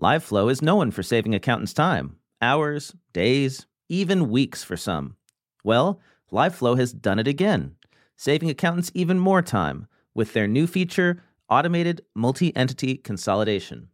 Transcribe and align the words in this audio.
LiveFlow 0.00 0.50
is 0.50 0.60
known 0.60 0.90
for 0.90 1.02
saving 1.02 1.34
accountants 1.34 1.72
time 1.72 2.16
hours, 2.42 2.94
days, 3.14 3.66
even 3.88 4.28
weeks 4.28 4.62
for 4.62 4.76
some. 4.76 5.16
Well, 5.64 6.00
LiveFlow 6.30 6.78
has 6.78 6.92
done 6.92 7.18
it 7.18 7.26
again, 7.26 7.76
saving 8.14 8.50
accountants 8.50 8.90
even 8.92 9.18
more 9.18 9.40
time 9.40 9.86
with 10.14 10.34
their 10.34 10.46
new 10.46 10.66
feature, 10.66 11.22
Automated 11.48 12.02
Multi 12.14 12.54
Entity 12.54 12.98
Consolidation. 12.98 13.88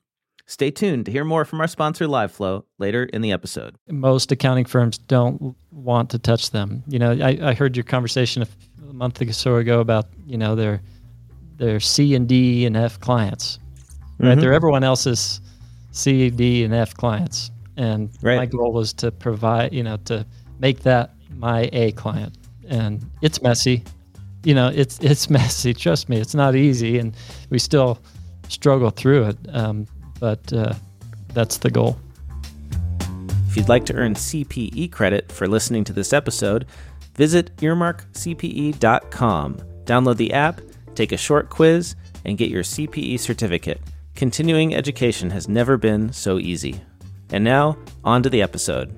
Stay 0.44 0.72
tuned 0.72 1.06
to 1.06 1.12
hear 1.12 1.24
more 1.24 1.44
from 1.44 1.60
our 1.60 1.68
sponsor, 1.68 2.06
LiveFlow, 2.06 2.64
later 2.78 3.04
in 3.04 3.22
the 3.22 3.30
episode. 3.30 3.76
Most 3.88 4.32
accounting 4.32 4.64
firms 4.64 4.98
don't 4.98 5.54
want 5.70 6.10
to 6.10 6.18
touch 6.18 6.50
them. 6.50 6.82
You 6.88 6.98
know, 6.98 7.12
I, 7.12 7.38
I 7.40 7.54
heard 7.54 7.76
your 7.76 7.84
conversation 7.84 8.42
a 8.42 8.92
month 8.92 9.22
or 9.22 9.32
so 9.32 9.54
ago 9.54 9.78
about 9.78 10.06
you 10.26 10.36
know 10.36 10.56
their 10.56 10.82
their 11.58 11.78
C 11.78 12.16
and 12.16 12.28
D 12.28 12.66
and 12.66 12.76
F 12.76 12.98
clients, 12.98 13.60
right? 14.18 14.30
Mm-hmm. 14.30 14.40
They're 14.40 14.52
everyone 14.52 14.82
else's 14.82 15.40
C, 15.92 16.28
D, 16.30 16.64
and 16.64 16.74
F 16.74 16.94
clients, 16.94 17.50
and 17.76 18.10
Right. 18.22 18.36
my 18.38 18.46
goal 18.46 18.72
was 18.72 18.92
to 18.94 19.10
provide, 19.12 19.72
you 19.72 19.82
know, 19.82 19.96
to 20.06 20.26
make 20.58 20.80
that 20.80 21.14
my 21.36 21.68
A 21.72 21.92
client, 21.92 22.36
and 22.68 23.04
it's 23.20 23.40
messy. 23.42 23.84
You 24.44 24.54
know, 24.54 24.68
it's 24.74 24.98
it's 25.02 25.30
messy. 25.30 25.72
Trust 25.74 26.08
me, 26.08 26.16
it's 26.18 26.34
not 26.34 26.56
easy, 26.56 26.98
and 26.98 27.14
we 27.50 27.58
still 27.58 27.98
struggle 28.48 28.90
through 28.90 29.24
it. 29.28 29.36
Um, 29.52 29.86
but 30.18 30.52
uh, 30.52 30.74
that's 31.34 31.58
the 31.58 31.70
goal. 31.70 31.98
If 33.48 33.56
you'd 33.56 33.68
like 33.68 33.84
to 33.86 33.94
earn 33.94 34.14
CPE 34.14 34.90
credit 34.92 35.30
for 35.30 35.46
listening 35.46 35.84
to 35.84 35.92
this 35.92 36.12
episode, 36.14 36.66
visit 37.16 37.54
earmarkcpe.com. 37.58 39.56
Download 39.84 40.16
the 40.16 40.32
app, 40.32 40.60
take 40.94 41.12
a 41.12 41.16
short 41.18 41.50
quiz, 41.50 41.94
and 42.24 42.38
get 42.38 42.48
your 42.50 42.62
CPE 42.62 43.18
certificate. 43.18 43.80
Continuing 44.14 44.74
education 44.74 45.30
has 45.30 45.48
never 45.48 45.76
been 45.76 46.12
so 46.12 46.38
easy. 46.38 46.80
And 47.30 47.42
now, 47.42 47.78
on 48.04 48.22
to 48.22 48.30
the 48.30 48.42
episode. 48.42 48.94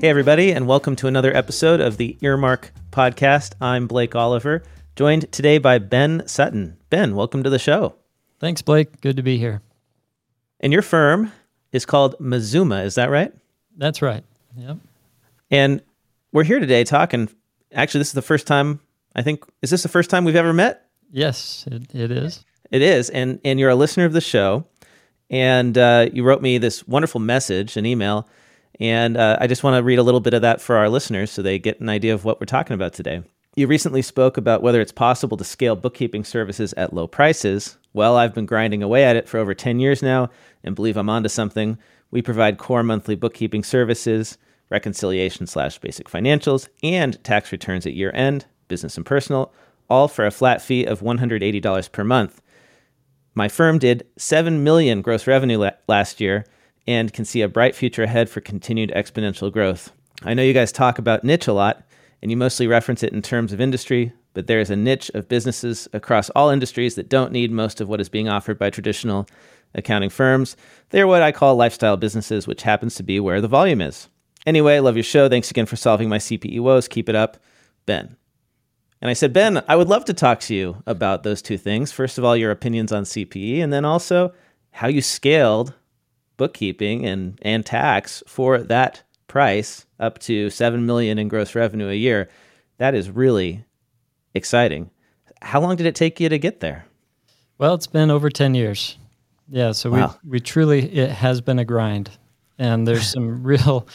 Hey, 0.00 0.08
everybody, 0.08 0.52
and 0.52 0.66
welcome 0.66 0.96
to 0.96 1.08
another 1.08 1.36
episode 1.36 1.80
of 1.80 1.96
the 1.96 2.16
Earmark 2.22 2.72
Podcast. 2.90 3.54
I'm 3.60 3.86
Blake 3.86 4.14
Oliver, 4.14 4.62
joined 4.96 5.30
today 5.30 5.58
by 5.58 5.78
Ben 5.78 6.22
Sutton. 6.26 6.76
Ben, 6.88 7.14
welcome 7.14 7.42
to 7.42 7.50
the 7.50 7.58
show. 7.58 7.94
Thanks, 8.40 8.62
Blake. 8.62 9.00
Good 9.00 9.16
to 9.16 9.22
be 9.22 9.36
here. 9.36 9.62
And 10.60 10.72
your 10.72 10.82
firm 10.82 11.32
is 11.72 11.84
called 11.84 12.14
Mazuma, 12.18 12.82
is 12.82 12.94
that 12.94 13.10
right? 13.10 13.32
That's 13.76 14.00
right. 14.00 14.24
Yep. 14.56 14.78
And 15.50 15.82
we're 16.32 16.44
here 16.44 16.60
today 16.60 16.84
talking. 16.84 17.28
Actually, 17.72 18.00
this 18.00 18.08
is 18.08 18.14
the 18.14 18.22
first 18.22 18.46
time, 18.46 18.80
I 19.14 19.22
think, 19.22 19.44
is 19.62 19.70
this 19.70 19.82
the 19.82 19.88
first 19.88 20.10
time 20.10 20.24
we've 20.24 20.36
ever 20.36 20.52
met? 20.52 20.88
Yes, 21.10 21.66
it, 21.70 21.94
it 21.94 22.10
is. 22.10 22.44
It 22.70 22.82
is. 22.82 23.10
And, 23.10 23.40
and 23.44 23.60
you're 23.60 23.70
a 23.70 23.74
listener 23.74 24.04
of 24.04 24.12
the 24.12 24.20
show. 24.20 24.66
And 25.30 25.76
uh, 25.76 26.08
you 26.12 26.24
wrote 26.24 26.42
me 26.42 26.58
this 26.58 26.86
wonderful 26.86 27.20
message, 27.20 27.76
an 27.76 27.86
email. 27.86 28.28
And 28.80 29.16
uh, 29.16 29.38
I 29.40 29.46
just 29.46 29.62
want 29.62 29.76
to 29.76 29.82
read 29.82 29.98
a 29.98 30.02
little 30.02 30.20
bit 30.20 30.34
of 30.34 30.42
that 30.42 30.60
for 30.60 30.76
our 30.76 30.88
listeners 30.88 31.30
so 31.30 31.42
they 31.42 31.58
get 31.58 31.80
an 31.80 31.88
idea 31.88 32.14
of 32.14 32.24
what 32.24 32.40
we're 32.40 32.46
talking 32.46 32.74
about 32.74 32.92
today. 32.92 33.22
You 33.54 33.66
recently 33.66 34.00
spoke 34.00 34.38
about 34.38 34.62
whether 34.62 34.80
it's 34.80 34.92
possible 34.92 35.36
to 35.36 35.44
scale 35.44 35.76
bookkeeping 35.76 36.24
services 36.24 36.72
at 36.74 36.94
low 36.94 37.06
prices. 37.06 37.76
Well, 37.92 38.16
I've 38.16 38.32
been 38.32 38.46
grinding 38.46 38.82
away 38.82 39.04
at 39.04 39.16
it 39.16 39.28
for 39.28 39.38
over 39.38 39.52
10 39.52 39.78
years 39.78 40.02
now 40.02 40.30
and 40.64 40.74
believe 40.74 40.96
I'm 40.96 41.10
onto 41.10 41.28
something. 41.28 41.76
We 42.10 42.22
provide 42.22 42.56
core 42.56 42.82
monthly 42.82 43.14
bookkeeping 43.14 43.62
services, 43.62 44.38
reconciliation 44.70 45.46
slash 45.46 45.78
basic 45.78 46.08
financials, 46.08 46.68
and 46.82 47.22
tax 47.24 47.52
returns 47.52 47.86
at 47.86 47.92
year 47.92 48.10
end, 48.14 48.46
business 48.72 48.96
and 48.96 49.04
personal, 49.04 49.52
all 49.90 50.08
for 50.08 50.24
a 50.24 50.30
flat 50.30 50.62
fee 50.62 50.86
of 50.86 51.00
$180 51.00 51.92
per 51.92 52.04
month. 52.04 52.40
My 53.34 53.46
firm 53.46 53.78
did 53.78 54.06
7 54.16 54.64
million 54.64 55.02
gross 55.02 55.26
revenue 55.26 55.58
la- 55.58 55.72
last 55.88 56.22
year 56.22 56.46
and 56.86 57.12
can 57.12 57.26
see 57.26 57.42
a 57.42 57.48
bright 57.48 57.74
future 57.74 58.04
ahead 58.04 58.30
for 58.30 58.40
continued 58.40 58.90
exponential 58.96 59.52
growth. 59.52 59.92
I 60.22 60.32
know 60.32 60.42
you 60.42 60.54
guys 60.54 60.72
talk 60.72 60.98
about 60.98 61.22
niche 61.22 61.48
a 61.48 61.52
lot 61.52 61.82
and 62.22 62.30
you 62.30 62.36
mostly 62.38 62.66
reference 62.66 63.02
it 63.02 63.12
in 63.12 63.20
terms 63.20 63.52
of 63.52 63.60
industry, 63.60 64.14
but 64.32 64.46
there 64.46 64.60
is 64.60 64.70
a 64.70 64.76
niche 64.76 65.10
of 65.12 65.28
businesses 65.28 65.86
across 65.92 66.30
all 66.30 66.48
industries 66.48 66.94
that 66.94 67.10
don't 67.10 67.30
need 67.30 67.52
most 67.52 67.78
of 67.82 67.90
what 67.90 68.00
is 68.00 68.08
being 68.08 68.30
offered 68.30 68.58
by 68.58 68.70
traditional 68.70 69.26
accounting 69.74 70.08
firms. 70.08 70.56
They're 70.88 71.06
what 71.06 71.20
I 71.20 71.30
call 71.30 71.56
lifestyle 71.56 71.98
businesses, 71.98 72.46
which 72.46 72.62
happens 72.62 72.94
to 72.94 73.02
be 73.02 73.20
where 73.20 73.42
the 73.42 73.48
volume 73.48 73.82
is. 73.82 74.08
Anyway, 74.46 74.78
love 74.78 74.96
your 74.96 75.04
show. 75.04 75.28
Thanks 75.28 75.50
again 75.50 75.66
for 75.66 75.76
solving 75.76 76.08
my 76.08 76.18
CPE 76.18 76.60
woes. 76.60 76.88
Keep 76.88 77.10
it 77.10 77.14
up, 77.14 77.36
Ben. 77.84 78.16
And 79.02 79.10
I 79.10 79.14
said, 79.14 79.32
Ben, 79.32 79.64
I 79.66 79.74
would 79.74 79.88
love 79.88 80.04
to 80.04 80.14
talk 80.14 80.38
to 80.42 80.54
you 80.54 80.80
about 80.86 81.24
those 81.24 81.42
two 81.42 81.58
things. 81.58 81.90
First 81.90 82.18
of 82.18 82.24
all, 82.24 82.36
your 82.36 82.52
opinions 82.52 82.92
on 82.92 83.02
CPE, 83.02 83.58
and 83.58 83.72
then 83.72 83.84
also 83.84 84.32
how 84.70 84.86
you 84.86 85.02
scaled 85.02 85.74
bookkeeping 86.36 87.04
and, 87.04 87.36
and 87.42 87.66
tax 87.66 88.22
for 88.28 88.58
that 88.62 89.02
price 89.26 89.86
up 89.98 90.20
to 90.20 90.50
7 90.50 90.86
million 90.86 91.18
in 91.18 91.26
gross 91.26 91.56
revenue 91.56 91.88
a 91.88 91.94
year. 91.94 92.28
That 92.78 92.94
is 92.94 93.10
really 93.10 93.64
exciting. 94.34 94.90
How 95.42 95.60
long 95.60 95.74
did 95.74 95.86
it 95.86 95.96
take 95.96 96.20
you 96.20 96.28
to 96.28 96.38
get 96.38 96.60
there? 96.60 96.86
Well, 97.58 97.74
it's 97.74 97.88
been 97.88 98.10
over 98.10 98.30
10 98.30 98.54
years. 98.54 98.98
Yeah, 99.48 99.72
so 99.72 99.90
Wow. 99.90 100.16
we 100.22 100.30
we 100.30 100.40
truly 100.40 100.80
it 100.96 101.10
has 101.10 101.40
been 101.40 101.58
a 101.58 101.64
grind. 101.64 102.10
And 102.56 102.86
there's 102.86 103.10
some 103.12 103.42
real 103.42 103.88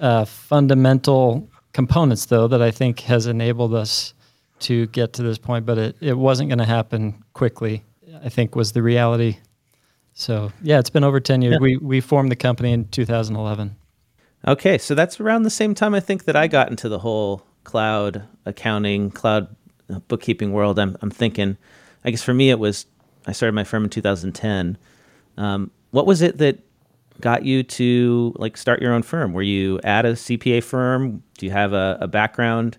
uh, 0.00 0.24
fundamental 0.24 1.48
components 1.72 2.26
though 2.26 2.48
that 2.48 2.60
I 2.60 2.72
think 2.72 3.00
has 3.00 3.26
enabled 3.26 3.74
us 3.74 4.12
to 4.60 4.86
get 4.88 5.14
to 5.14 5.22
this 5.22 5.38
point, 5.38 5.66
but 5.66 5.78
it, 5.78 5.96
it 6.00 6.18
wasn't 6.18 6.48
going 6.48 6.58
to 6.58 6.64
happen 6.64 7.22
quickly. 7.32 7.84
I 8.22 8.28
think 8.28 8.54
was 8.54 8.72
the 8.72 8.82
reality. 8.82 9.38
So, 10.12 10.52
yeah, 10.62 10.78
it's 10.78 10.90
been 10.90 11.04
over 11.04 11.20
10 11.20 11.42
years. 11.42 11.52
Yeah. 11.52 11.58
We 11.58 11.76
we 11.76 12.00
formed 12.00 12.30
the 12.30 12.36
company 12.36 12.72
in 12.72 12.88
2011. 12.88 13.76
Okay, 14.46 14.78
so 14.78 14.94
that's 14.94 15.20
around 15.20 15.42
the 15.42 15.50
same 15.50 15.74
time 15.74 15.94
I 15.94 16.00
think 16.00 16.24
that 16.24 16.36
I 16.36 16.46
got 16.46 16.70
into 16.70 16.88
the 16.88 16.98
whole 16.98 17.42
cloud 17.64 18.24
accounting, 18.46 19.10
cloud 19.10 19.54
uh, 19.90 19.98
bookkeeping 20.00 20.52
world. 20.52 20.78
I'm, 20.78 20.96
I'm 21.02 21.10
thinking, 21.10 21.56
I 22.04 22.10
guess 22.10 22.22
for 22.22 22.34
me, 22.34 22.50
it 22.50 22.58
was 22.58 22.86
I 23.26 23.32
started 23.32 23.54
my 23.54 23.64
firm 23.64 23.84
in 23.84 23.90
2010. 23.90 24.78
Um, 25.36 25.70
what 25.90 26.06
was 26.06 26.22
it 26.22 26.38
that 26.38 26.58
got 27.20 27.44
you 27.44 27.62
to 27.62 28.34
like 28.36 28.56
start 28.56 28.80
your 28.80 28.92
own 28.92 29.02
firm? 29.02 29.32
Were 29.32 29.42
you 29.42 29.78
at 29.84 30.06
a 30.06 30.10
CPA 30.10 30.62
firm? 30.62 31.22
Do 31.38 31.46
you 31.46 31.52
have 31.52 31.72
a, 31.72 31.98
a 32.00 32.08
background 32.08 32.78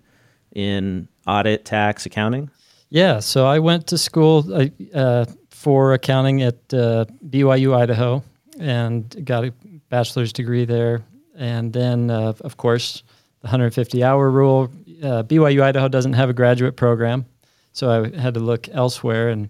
in 0.53 1.07
audit, 1.31 1.65
tax, 1.65 2.05
accounting? 2.05 2.49
Yeah, 2.89 3.19
so 3.19 3.47
I 3.47 3.59
went 3.59 3.87
to 3.87 3.97
school 3.97 4.45
uh, 4.53 4.65
uh, 4.93 5.25
for 5.49 5.93
accounting 5.93 6.41
at 6.41 6.55
uh, 6.73 7.05
BYU 7.29 7.73
Idaho 7.73 8.23
and 8.59 9.25
got 9.25 9.45
a 9.45 9.53
bachelor's 9.89 10.33
degree 10.33 10.65
there. 10.65 11.01
And 11.35 11.71
then, 11.71 12.09
uh, 12.09 12.33
of 12.41 12.57
course, 12.57 13.03
the 13.41 13.47
150 13.47 14.03
hour 14.03 14.29
rule. 14.29 14.69
Uh, 15.01 15.23
BYU 15.23 15.63
Idaho 15.63 15.87
doesn't 15.87 16.13
have 16.13 16.29
a 16.29 16.33
graduate 16.33 16.75
program, 16.75 17.25
so 17.73 17.89
I 17.89 18.19
had 18.19 18.33
to 18.35 18.39
look 18.39 18.67
elsewhere 18.69 19.29
and 19.29 19.49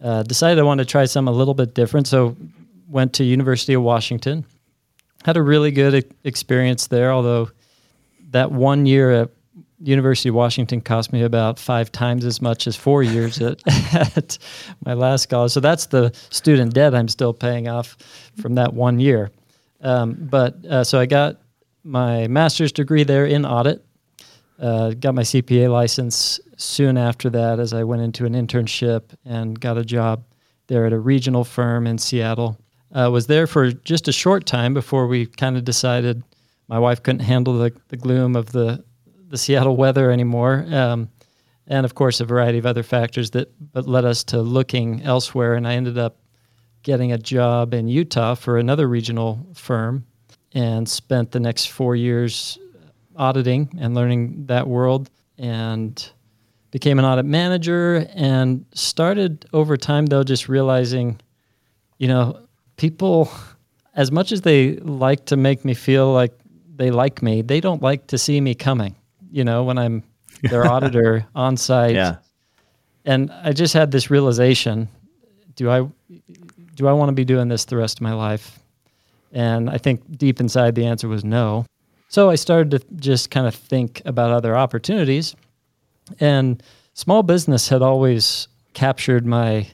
uh, 0.00 0.22
decided 0.22 0.58
I 0.58 0.62
wanted 0.62 0.84
to 0.84 0.90
try 0.90 1.04
something 1.04 1.32
a 1.32 1.36
little 1.36 1.54
bit 1.54 1.74
different. 1.74 2.08
So 2.08 2.36
went 2.88 3.12
to 3.14 3.24
University 3.24 3.74
of 3.74 3.82
Washington. 3.82 4.44
Had 5.24 5.36
a 5.36 5.42
really 5.42 5.70
good 5.70 6.12
experience 6.24 6.86
there, 6.86 7.12
although 7.12 7.50
that 8.30 8.50
one 8.50 8.86
year 8.86 9.10
at 9.12 9.30
University 9.80 10.28
of 10.28 10.34
Washington 10.34 10.80
cost 10.80 11.12
me 11.12 11.22
about 11.22 11.58
five 11.58 11.90
times 11.90 12.24
as 12.24 12.42
much 12.42 12.66
as 12.66 12.76
four 12.76 13.02
years 13.02 13.40
at, 13.40 13.62
at 14.16 14.38
my 14.84 14.94
last 14.94 15.26
college. 15.26 15.52
So 15.52 15.60
that's 15.60 15.86
the 15.86 16.12
student 16.30 16.74
debt 16.74 16.94
I'm 16.94 17.08
still 17.08 17.32
paying 17.32 17.68
off 17.68 17.96
from 18.40 18.54
that 18.56 18.74
one 18.74 19.00
year. 19.00 19.30
Um, 19.80 20.16
but 20.18 20.64
uh, 20.66 20.84
so 20.84 21.00
I 21.00 21.06
got 21.06 21.40
my 21.82 22.28
master's 22.28 22.72
degree 22.72 23.04
there 23.04 23.24
in 23.26 23.46
audit. 23.46 23.84
Uh, 24.58 24.90
got 24.90 25.14
my 25.14 25.22
CPA 25.22 25.70
license 25.72 26.38
soon 26.58 26.98
after 26.98 27.30
that 27.30 27.58
as 27.58 27.72
I 27.72 27.82
went 27.84 28.02
into 28.02 28.26
an 28.26 28.34
internship 28.34 29.04
and 29.24 29.58
got 29.58 29.78
a 29.78 29.84
job 29.84 30.22
there 30.66 30.84
at 30.84 30.92
a 30.92 30.98
regional 30.98 31.44
firm 31.44 31.86
in 31.86 31.96
Seattle. 31.96 32.58
Uh, 32.92 33.08
was 33.10 33.26
there 33.26 33.46
for 33.46 33.72
just 33.72 34.08
a 34.08 34.12
short 34.12 34.44
time 34.44 34.74
before 34.74 35.06
we 35.06 35.24
kind 35.24 35.56
of 35.56 35.64
decided 35.64 36.22
my 36.68 36.78
wife 36.78 37.02
couldn't 37.02 37.20
handle 37.20 37.56
the, 37.56 37.72
the 37.88 37.96
gloom 37.96 38.36
of 38.36 38.52
the, 38.52 38.84
the 39.30 39.38
Seattle 39.38 39.76
weather 39.76 40.10
anymore. 40.10 40.66
Um, 40.70 41.08
and 41.66 41.86
of 41.86 41.94
course, 41.94 42.20
a 42.20 42.24
variety 42.24 42.58
of 42.58 42.66
other 42.66 42.82
factors 42.82 43.30
that 43.30 43.50
but 43.72 43.86
led 43.86 44.04
us 44.04 44.24
to 44.24 44.42
looking 44.42 45.02
elsewhere. 45.02 45.54
And 45.54 45.66
I 45.66 45.74
ended 45.74 45.96
up 45.96 46.18
getting 46.82 47.12
a 47.12 47.18
job 47.18 47.72
in 47.72 47.88
Utah 47.88 48.34
for 48.34 48.58
another 48.58 48.88
regional 48.88 49.46
firm 49.54 50.04
and 50.52 50.88
spent 50.88 51.30
the 51.30 51.40
next 51.40 51.66
four 51.66 51.94
years 51.94 52.58
auditing 53.16 53.70
and 53.78 53.94
learning 53.94 54.46
that 54.46 54.66
world 54.66 55.10
and 55.38 56.10
became 56.70 56.98
an 56.98 57.04
audit 57.04 57.24
manager 57.24 58.06
and 58.14 58.64
started 58.74 59.46
over 59.52 59.76
time 59.76 60.06
though 60.06 60.22
just 60.22 60.48
realizing 60.48 61.20
you 61.98 62.08
know 62.08 62.38
people 62.76 63.30
as 63.94 64.12
much 64.12 64.32
as 64.32 64.42
they 64.42 64.76
like 64.76 65.26
to 65.26 65.36
make 65.36 65.64
me 65.64 65.74
feel 65.74 66.12
like 66.12 66.32
they 66.76 66.90
like 66.90 67.22
me 67.22 67.42
they 67.42 67.60
don't 67.60 67.82
like 67.82 68.06
to 68.06 68.16
see 68.16 68.40
me 68.40 68.54
coming 68.54 68.94
you 69.30 69.44
know 69.44 69.64
when 69.64 69.78
i'm 69.78 70.02
their 70.42 70.66
auditor 70.66 71.26
on 71.34 71.56
site 71.56 71.94
Yeah. 71.94 72.16
and 73.04 73.30
I 73.30 73.52
just 73.52 73.74
had 73.74 73.90
this 73.90 74.10
realization: 74.10 74.88
Do 75.56 75.70
I 75.70 75.86
do 76.76 76.86
I 76.88 76.92
want 76.92 77.08
to 77.10 77.12
be 77.14 77.24
doing 77.24 77.48
this 77.48 77.64
the 77.66 77.76
rest 77.76 77.98
of 77.98 78.02
my 78.02 78.14
life? 78.14 78.58
And 79.32 79.68
I 79.68 79.76
think 79.78 80.16
deep 80.16 80.40
inside 80.40 80.74
the 80.74 80.86
answer 80.86 81.08
was 81.08 81.24
no. 81.24 81.66
So 82.08 82.30
I 82.30 82.36
started 82.36 82.70
to 82.70 82.80
just 82.96 83.30
kind 83.30 83.46
of 83.46 83.54
think 83.54 84.00
about 84.06 84.30
other 84.30 84.56
opportunities, 84.56 85.34
and 86.20 86.62
small 86.94 87.22
business 87.22 87.68
had 87.68 87.82
always 87.82 88.48
captured 88.72 89.26
my 89.26 89.66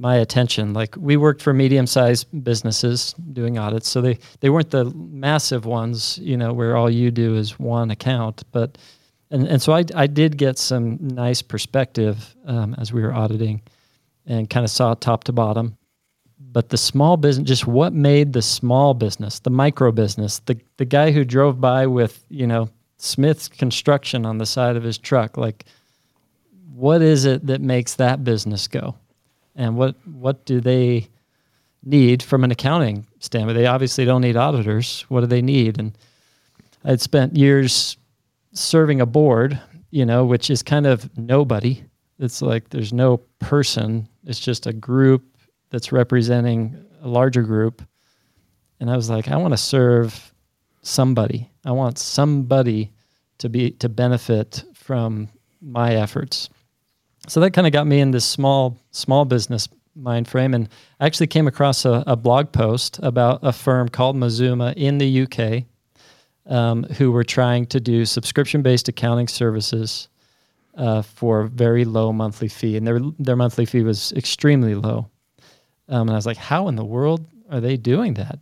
my 0.00 0.16
attention. 0.16 0.72
Like 0.72 0.96
we 0.96 1.16
worked 1.16 1.42
for 1.42 1.52
medium-sized 1.52 2.26
businesses 2.42 3.14
doing 3.32 3.58
audits, 3.58 3.88
so 3.88 4.00
they 4.00 4.18
they 4.40 4.48
weren't 4.48 4.70
the 4.70 4.86
massive 4.94 5.66
ones, 5.66 6.18
you 6.22 6.36
know, 6.36 6.52
where 6.52 6.76
all 6.76 6.90
you 6.90 7.10
do 7.10 7.36
is 7.36 7.58
one 7.58 7.90
account. 7.90 8.42
But 8.50 8.78
and 9.30 9.46
and 9.46 9.60
so 9.60 9.74
I 9.74 9.84
I 9.94 10.06
did 10.06 10.38
get 10.38 10.58
some 10.58 10.98
nice 11.00 11.42
perspective 11.42 12.34
um, 12.46 12.74
as 12.78 12.92
we 12.92 13.02
were 13.02 13.12
auditing, 13.12 13.60
and 14.26 14.48
kind 14.48 14.64
of 14.64 14.70
saw 14.70 14.94
top 14.94 15.24
to 15.24 15.32
bottom. 15.32 15.76
But 16.38 16.70
the 16.70 16.78
small 16.78 17.16
business, 17.18 17.46
just 17.46 17.66
what 17.66 17.92
made 17.92 18.32
the 18.32 18.42
small 18.42 18.94
business, 18.94 19.38
the 19.40 19.50
micro 19.50 19.92
business, 19.92 20.38
the 20.46 20.58
the 20.78 20.86
guy 20.86 21.10
who 21.10 21.24
drove 21.24 21.60
by 21.60 21.86
with 21.86 22.24
you 22.30 22.46
know 22.46 22.70
Smith's 22.96 23.48
construction 23.48 24.24
on 24.24 24.38
the 24.38 24.46
side 24.46 24.76
of 24.76 24.82
his 24.82 24.96
truck, 24.96 25.36
like 25.36 25.66
what 26.74 27.02
is 27.02 27.26
it 27.26 27.46
that 27.46 27.60
makes 27.60 27.96
that 27.96 28.24
business 28.24 28.66
go? 28.66 28.94
And 29.56 29.76
what 29.76 29.96
what 30.06 30.44
do 30.44 30.60
they 30.60 31.08
need 31.82 32.22
from 32.22 32.44
an 32.44 32.50
accounting 32.50 33.06
standpoint? 33.18 33.56
They 33.56 33.66
obviously 33.66 34.04
don't 34.04 34.20
need 34.22 34.36
auditors. 34.36 35.04
What 35.08 35.20
do 35.20 35.26
they 35.26 35.42
need? 35.42 35.78
And 35.78 35.96
I'd 36.84 37.00
spent 37.00 37.36
years 37.36 37.96
serving 38.52 39.00
a 39.00 39.06
board, 39.06 39.60
you 39.90 40.04
know, 40.04 40.24
which 40.24 40.50
is 40.50 40.62
kind 40.62 40.86
of 40.86 41.16
nobody. 41.18 41.82
It's 42.18 42.42
like 42.42 42.68
there's 42.68 42.92
no 42.92 43.18
person. 43.38 44.08
It's 44.26 44.40
just 44.40 44.66
a 44.66 44.72
group 44.72 45.24
that's 45.70 45.92
representing 45.92 46.84
a 47.02 47.08
larger 47.08 47.42
group. 47.42 47.82
And 48.78 48.90
I 48.90 48.96
was 48.96 49.08
like, 49.08 49.28
I 49.28 49.36
want 49.36 49.52
to 49.52 49.58
serve 49.58 50.32
somebody. 50.82 51.50
I 51.64 51.72
want 51.72 51.98
somebody 51.98 52.92
to 53.38 53.48
be 53.48 53.70
to 53.72 53.88
benefit 53.88 54.64
from 54.74 55.28
my 55.62 55.94
efforts 55.94 56.48
so 57.28 57.40
that 57.40 57.52
kind 57.52 57.66
of 57.66 57.72
got 57.72 57.86
me 57.86 58.00
in 58.00 58.10
this 58.10 58.24
small 58.24 58.78
small 58.90 59.24
business 59.24 59.68
mind 59.94 60.28
frame 60.28 60.54
and 60.54 60.68
I 60.98 61.06
actually 61.06 61.26
came 61.26 61.46
across 61.46 61.84
a, 61.84 62.02
a 62.06 62.16
blog 62.16 62.52
post 62.52 63.00
about 63.02 63.40
a 63.42 63.52
firm 63.52 63.88
called 63.88 64.16
Mazuma 64.16 64.72
in 64.76 64.98
the 64.98 65.22
UK 65.22 65.64
um, 66.46 66.84
who 66.84 67.12
were 67.12 67.24
trying 67.24 67.66
to 67.66 67.80
do 67.80 68.04
subscription 68.04 68.62
based 68.62 68.88
accounting 68.88 69.28
services 69.28 70.08
uh, 70.76 71.02
for 71.02 71.42
a 71.42 71.48
very 71.48 71.84
low 71.84 72.12
monthly 72.12 72.48
fee 72.48 72.76
and 72.76 72.86
their 72.86 73.00
their 73.18 73.36
monthly 73.36 73.66
fee 73.66 73.82
was 73.82 74.12
extremely 74.12 74.74
low. 74.74 75.08
Um, 75.88 76.02
and 76.02 76.12
I 76.12 76.14
was 76.14 76.26
like 76.26 76.36
how 76.36 76.68
in 76.68 76.76
the 76.76 76.84
world 76.84 77.26
are 77.50 77.60
they 77.60 77.76
doing 77.76 78.14
that? 78.14 78.38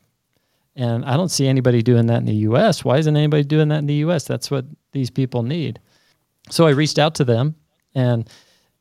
And 0.76 1.04
I 1.04 1.16
don't 1.16 1.31
see 1.31 1.48
anybody 1.48 1.82
doing 1.82 2.06
that 2.06 2.19
in 2.19 2.26
the 2.26 2.46
US 2.50 2.84
why 2.84 2.98
isn't 2.98 3.16
anybody 3.16 3.42
doing 3.42 3.69
that 3.69 3.78
in 3.78 3.86
the 3.86 3.94
US 4.06 4.24
that's 4.24 4.50
what 4.50 4.66
these 4.92 5.10
people 5.10 5.42
need. 5.42 5.81
So 6.50 6.66
I 6.66 6.70
reached 6.70 6.98
out 6.98 7.14
to 7.16 7.24
them 7.24 7.56
and 7.94 8.28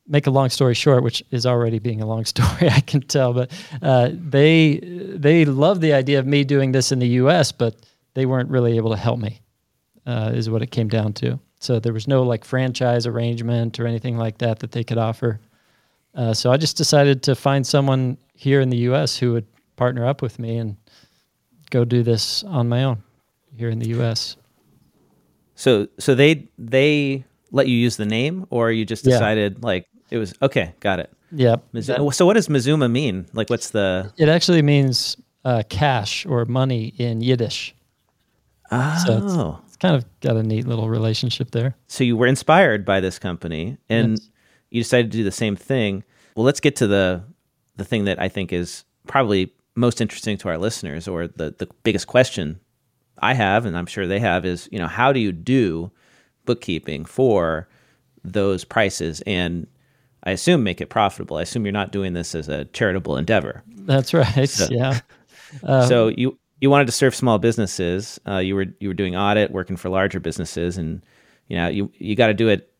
make 0.08 0.26
a 0.26 0.30
long 0.30 0.48
story 0.50 0.74
short, 0.74 1.02
which 1.02 1.22
is 1.30 1.46
already 1.46 1.78
being 1.78 2.00
a 2.00 2.06
long 2.06 2.24
story, 2.34 2.68
I 2.70 2.80
can 2.80 3.00
tell, 3.02 3.32
but 3.32 3.50
uh, 3.82 4.10
they 4.12 4.80
they 4.82 5.44
love 5.44 5.80
the 5.80 5.92
idea 5.92 6.18
of 6.18 6.26
me 6.26 6.44
doing 6.44 6.72
this 6.72 6.92
in 6.92 6.98
the 6.98 7.08
U.S., 7.08 7.52
but 7.52 7.76
they 8.14 8.26
weren't 8.26 8.50
really 8.50 8.76
able 8.76 8.90
to 8.90 8.96
help 8.96 9.18
me. 9.18 9.40
Uh, 10.06 10.32
is 10.32 10.48
what 10.48 10.62
it 10.62 10.70
came 10.70 10.88
down 10.88 11.12
to. 11.12 11.38
So 11.60 11.78
there 11.78 11.92
was 11.92 12.08
no 12.08 12.22
like 12.22 12.42
franchise 12.42 13.06
arrangement 13.06 13.78
or 13.78 13.86
anything 13.86 14.16
like 14.16 14.38
that 14.38 14.60
that 14.60 14.72
they 14.72 14.82
could 14.82 14.96
offer. 14.96 15.38
Uh, 16.14 16.32
so 16.32 16.50
I 16.50 16.56
just 16.56 16.78
decided 16.78 17.22
to 17.24 17.34
find 17.34 17.66
someone 17.66 18.16
here 18.32 18.62
in 18.62 18.70
the 18.70 18.78
U.S. 18.78 19.18
who 19.18 19.34
would 19.34 19.46
partner 19.76 20.06
up 20.06 20.22
with 20.22 20.38
me 20.38 20.56
and 20.56 20.78
go 21.68 21.84
do 21.84 22.02
this 22.02 22.42
on 22.44 22.70
my 22.70 22.84
own 22.84 23.02
here 23.54 23.68
in 23.68 23.78
the 23.78 23.90
U.S. 23.90 24.36
So 25.56 25.88
so 25.98 26.14
they 26.14 26.48
they 26.56 27.24
let 27.50 27.66
you 27.66 27.76
use 27.76 27.96
the 27.96 28.06
name, 28.06 28.46
or 28.50 28.70
you 28.70 28.84
just 28.84 29.04
decided 29.04 29.58
yeah. 29.58 29.66
like 29.66 29.88
it 30.10 30.18
was 30.18 30.34
okay. 30.42 30.74
Got 30.80 31.00
it. 31.00 31.12
Yep. 31.32 31.64
So 32.12 32.26
what 32.26 32.34
does 32.34 32.48
Mazuma 32.48 32.88
mean? 32.88 33.26
Like, 33.32 33.50
what's 33.50 33.70
the? 33.70 34.12
It 34.16 34.28
actually 34.28 34.62
means 34.62 35.16
uh, 35.44 35.62
cash 35.68 36.24
or 36.26 36.44
money 36.44 36.94
in 36.98 37.20
Yiddish. 37.20 37.74
Oh. 38.70 39.02
So 39.06 39.16
it's, 39.18 39.68
it's, 39.68 39.76
kind 39.76 39.94
of 39.94 40.04
got 40.20 40.36
a 40.36 40.42
neat 40.42 40.66
little 40.66 40.88
relationship 40.88 41.50
there. 41.52 41.74
So 41.86 42.04
you 42.04 42.16
were 42.16 42.26
inspired 42.26 42.84
by 42.84 43.00
this 43.00 43.18
company, 43.18 43.78
and 43.88 44.12
yes. 44.12 44.30
you 44.70 44.82
decided 44.82 45.12
to 45.12 45.18
do 45.18 45.24
the 45.24 45.30
same 45.30 45.56
thing. 45.56 46.04
Well, 46.34 46.44
let's 46.44 46.60
get 46.60 46.76
to 46.76 46.86
the 46.86 47.24
the 47.76 47.84
thing 47.84 48.04
that 48.04 48.20
I 48.20 48.28
think 48.28 48.52
is 48.52 48.84
probably 49.06 49.52
most 49.74 50.00
interesting 50.00 50.36
to 50.38 50.48
our 50.48 50.58
listeners, 50.58 51.06
or 51.08 51.28
the 51.28 51.54
the 51.56 51.68
biggest 51.82 52.06
question 52.06 52.60
I 53.18 53.34
have, 53.34 53.66
and 53.66 53.76
I'm 53.76 53.86
sure 53.86 54.06
they 54.06 54.20
have, 54.20 54.44
is 54.44 54.68
you 54.72 54.78
know 54.78 54.86
how 54.86 55.12
do 55.12 55.20
you 55.20 55.32
do 55.32 55.90
bookkeeping 56.44 57.04
for 57.04 57.68
those 58.24 58.64
prices 58.64 59.22
and 59.26 59.66
I 60.24 60.32
assume 60.32 60.62
make 60.62 60.80
it 60.80 60.90
profitable. 60.90 61.36
I 61.36 61.42
assume 61.42 61.64
you're 61.64 61.72
not 61.72 61.92
doing 61.92 62.12
this 62.12 62.34
as 62.34 62.48
a 62.48 62.64
charitable 62.66 63.16
endeavor. 63.16 63.62
That's 63.68 64.12
right. 64.12 64.48
So, 64.48 64.68
yeah. 64.70 65.00
Um, 65.62 65.88
so 65.88 66.08
you 66.08 66.38
you 66.60 66.68
wanted 66.68 66.84
to 66.86 66.92
serve 66.92 67.14
small 67.14 67.38
businesses. 67.38 68.20
Uh, 68.28 68.36
you 68.36 68.54
were 68.54 68.66
you 68.80 68.88
were 68.88 68.94
doing 68.94 69.16
audit, 69.16 69.50
working 69.50 69.78
for 69.78 69.88
larger 69.88 70.20
businesses, 70.20 70.76
and 70.76 71.02
you 71.46 71.56
know 71.56 71.68
you 71.68 71.90
you 71.94 72.14
got 72.14 72.26
to 72.26 72.34
do 72.34 72.48
it 72.48 72.70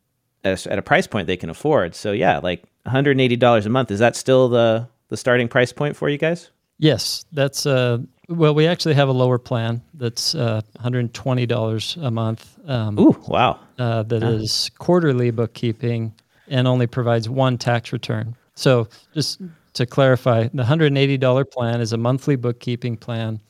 at 0.44 0.67
a, 0.67 0.73
at 0.73 0.79
a 0.79 0.82
price 0.82 1.06
point 1.06 1.26
they 1.26 1.37
can 1.38 1.49
afford. 1.49 1.94
So 1.94 2.12
yeah, 2.12 2.40
like 2.40 2.64
180 2.82 3.37
dollars 3.37 3.64
a 3.64 3.70
month. 3.70 3.90
Is 3.90 4.00
that 4.00 4.17
still 4.17 4.50
the 4.50 4.87
the 5.08 5.17
starting 5.17 5.49
price 5.49 5.73
point 5.73 5.96
for 5.96 6.11
you 6.11 6.19
guys? 6.19 6.50
Yes, 6.79 7.25
that's 7.32 7.67
uh. 7.67 7.99
Well, 8.29 8.55
we 8.55 8.67
actually 8.67 8.94
have 8.94 9.08
a 9.08 9.12
lower 9.12 9.38
plan 9.38 9.81
that's 9.94 10.35
uh, 10.35 10.61
$120 10.81 12.02
a 12.05 12.11
month. 12.11 12.58
Um, 12.67 12.99
Ooh, 12.99 13.17
wow! 13.26 13.58
Uh, 13.79 14.02
that 14.02 14.23
is 14.23 14.70
quarterly 14.79 15.31
bookkeeping 15.31 16.12
and 16.50 16.67
only 16.67 16.87
provides 16.87 17.29
one 17.29 17.59
tax 17.59 17.93
return. 17.93 18.37
So, 18.55 18.89
just 19.15 19.41
to 19.75 19.87
clarify, 19.87 20.49
the 20.53 20.65
$180 20.65 21.50
plan 21.50 21.81
is 21.81 21.93
a 21.93 21.97
monthly 21.97 22.37
bookkeeping 22.37 22.97
plan 22.97 23.41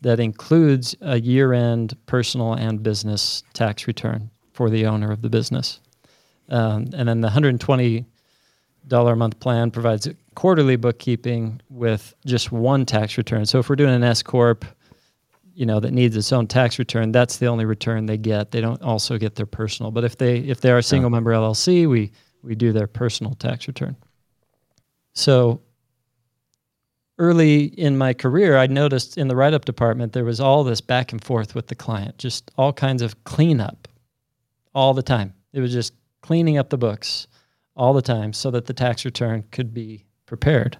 that 0.00 0.20
includes 0.20 0.94
a 1.00 1.20
year 1.20 1.52
end 1.52 1.96
personal 2.06 2.54
and 2.54 2.82
business 2.82 3.42
tax 3.52 3.86
return 3.86 4.30
for 4.52 4.70
the 4.70 4.86
owner 4.86 5.10
of 5.10 5.22
the 5.22 5.28
business. 5.28 5.80
Um, 6.48 6.88
and 6.94 7.08
then 7.08 7.20
the 7.20 7.28
$120 7.28 8.04
a 8.92 9.16
month 9.16 9.40
plan 9.40 9.70
provides 9.70 10.08
quarterly 10.34 10.76
bookkeeping 10.76 11.60
with 11.70 12.14
just 12.24 12.52
one 12.52 12.86
tax 12.86 13.18
return. 13.18 13.44
So, 13.46 13.58
if 13.58 13.68
we're 13.68 13.76
doing 13.76 13.94
an 13.94 14.04
S 14.04 14.22
Corp, 14.22 14.64
you 15.54 15.64
know 15.64 15.80
that 15.80 15.92
needs 15.92 16.16
its 16.16 16.32
own 16.32 16.46
tax 16.46 16.78
return 16.78 17.12
that's 17.12 17.38
the 17.38 17.46
only 17.46 17.64
return 17.64 18.06
they 18.06 18.16
get 18.16 18.50
they 18.50 18.60
don't 18.60 18.82
also 18.82 19.16
get 19.16 19.36
their 19.36 19.46
personal 19.46 19.90
but 19.90 20.04
if 20.04 20.18
they 20.18 20.38
if 20.38 20.60
they 20.60 20.70
are 20.70 20.78
a 20.78 20.82
single 20.82 21.10
member 21.10 21.32
llc 21.32 21.88
we 21.88 22.10
we 22.44 22.54
do 22.54 22.72
their 22.72 22.86
personal 22.86 23.34
tax 23.34 23.66
return. 23.66 23.96
So 25.14 25.60
early 27.18 27.64
in 27.64 27.96
my 27.96 28.12
career, 28.12 28.56
I 28.56 28.66
noticed 28.66 29.16
in 29.18 29.28
the 29.28 29.36
write 29.36 29.54
up 29.54 29.64
department 29.64 30.12
there 30.12 30.24
was 30.24 30.40
all 30.40 30.64
this 30.64 30.80
back 30.80 31.12
and 31.12 31.22
forth 31.22 31.54
with 31.54 31.68
the 31.68 31.74
client, 31.74 32.18
just 32.18 32.50
all 32.56 32.72
kinds 32.72 33.02
of 33.02 33.22
cleanup 33.24 33.88
all 34.74 34.94
the 34.94 35.02
time. 35.02 35.34
It 35.52 35.60
was 35.60 35.72
just 35.72 35.94
cleaning 36.20 36.58
up 36.58 36.70
the 36.70 36.78
books 36.78 37.26
all 37.76 37.92
the 37.92 38.02
time 38.02 38.32
so 38.32 38.50
that 38.50 38.66
the 38.66 38.72
tax 38.72 39.04
return 39.04 39.44
could 39.50 39.74
be 39.74 40.04
prepared. 40.26 40.78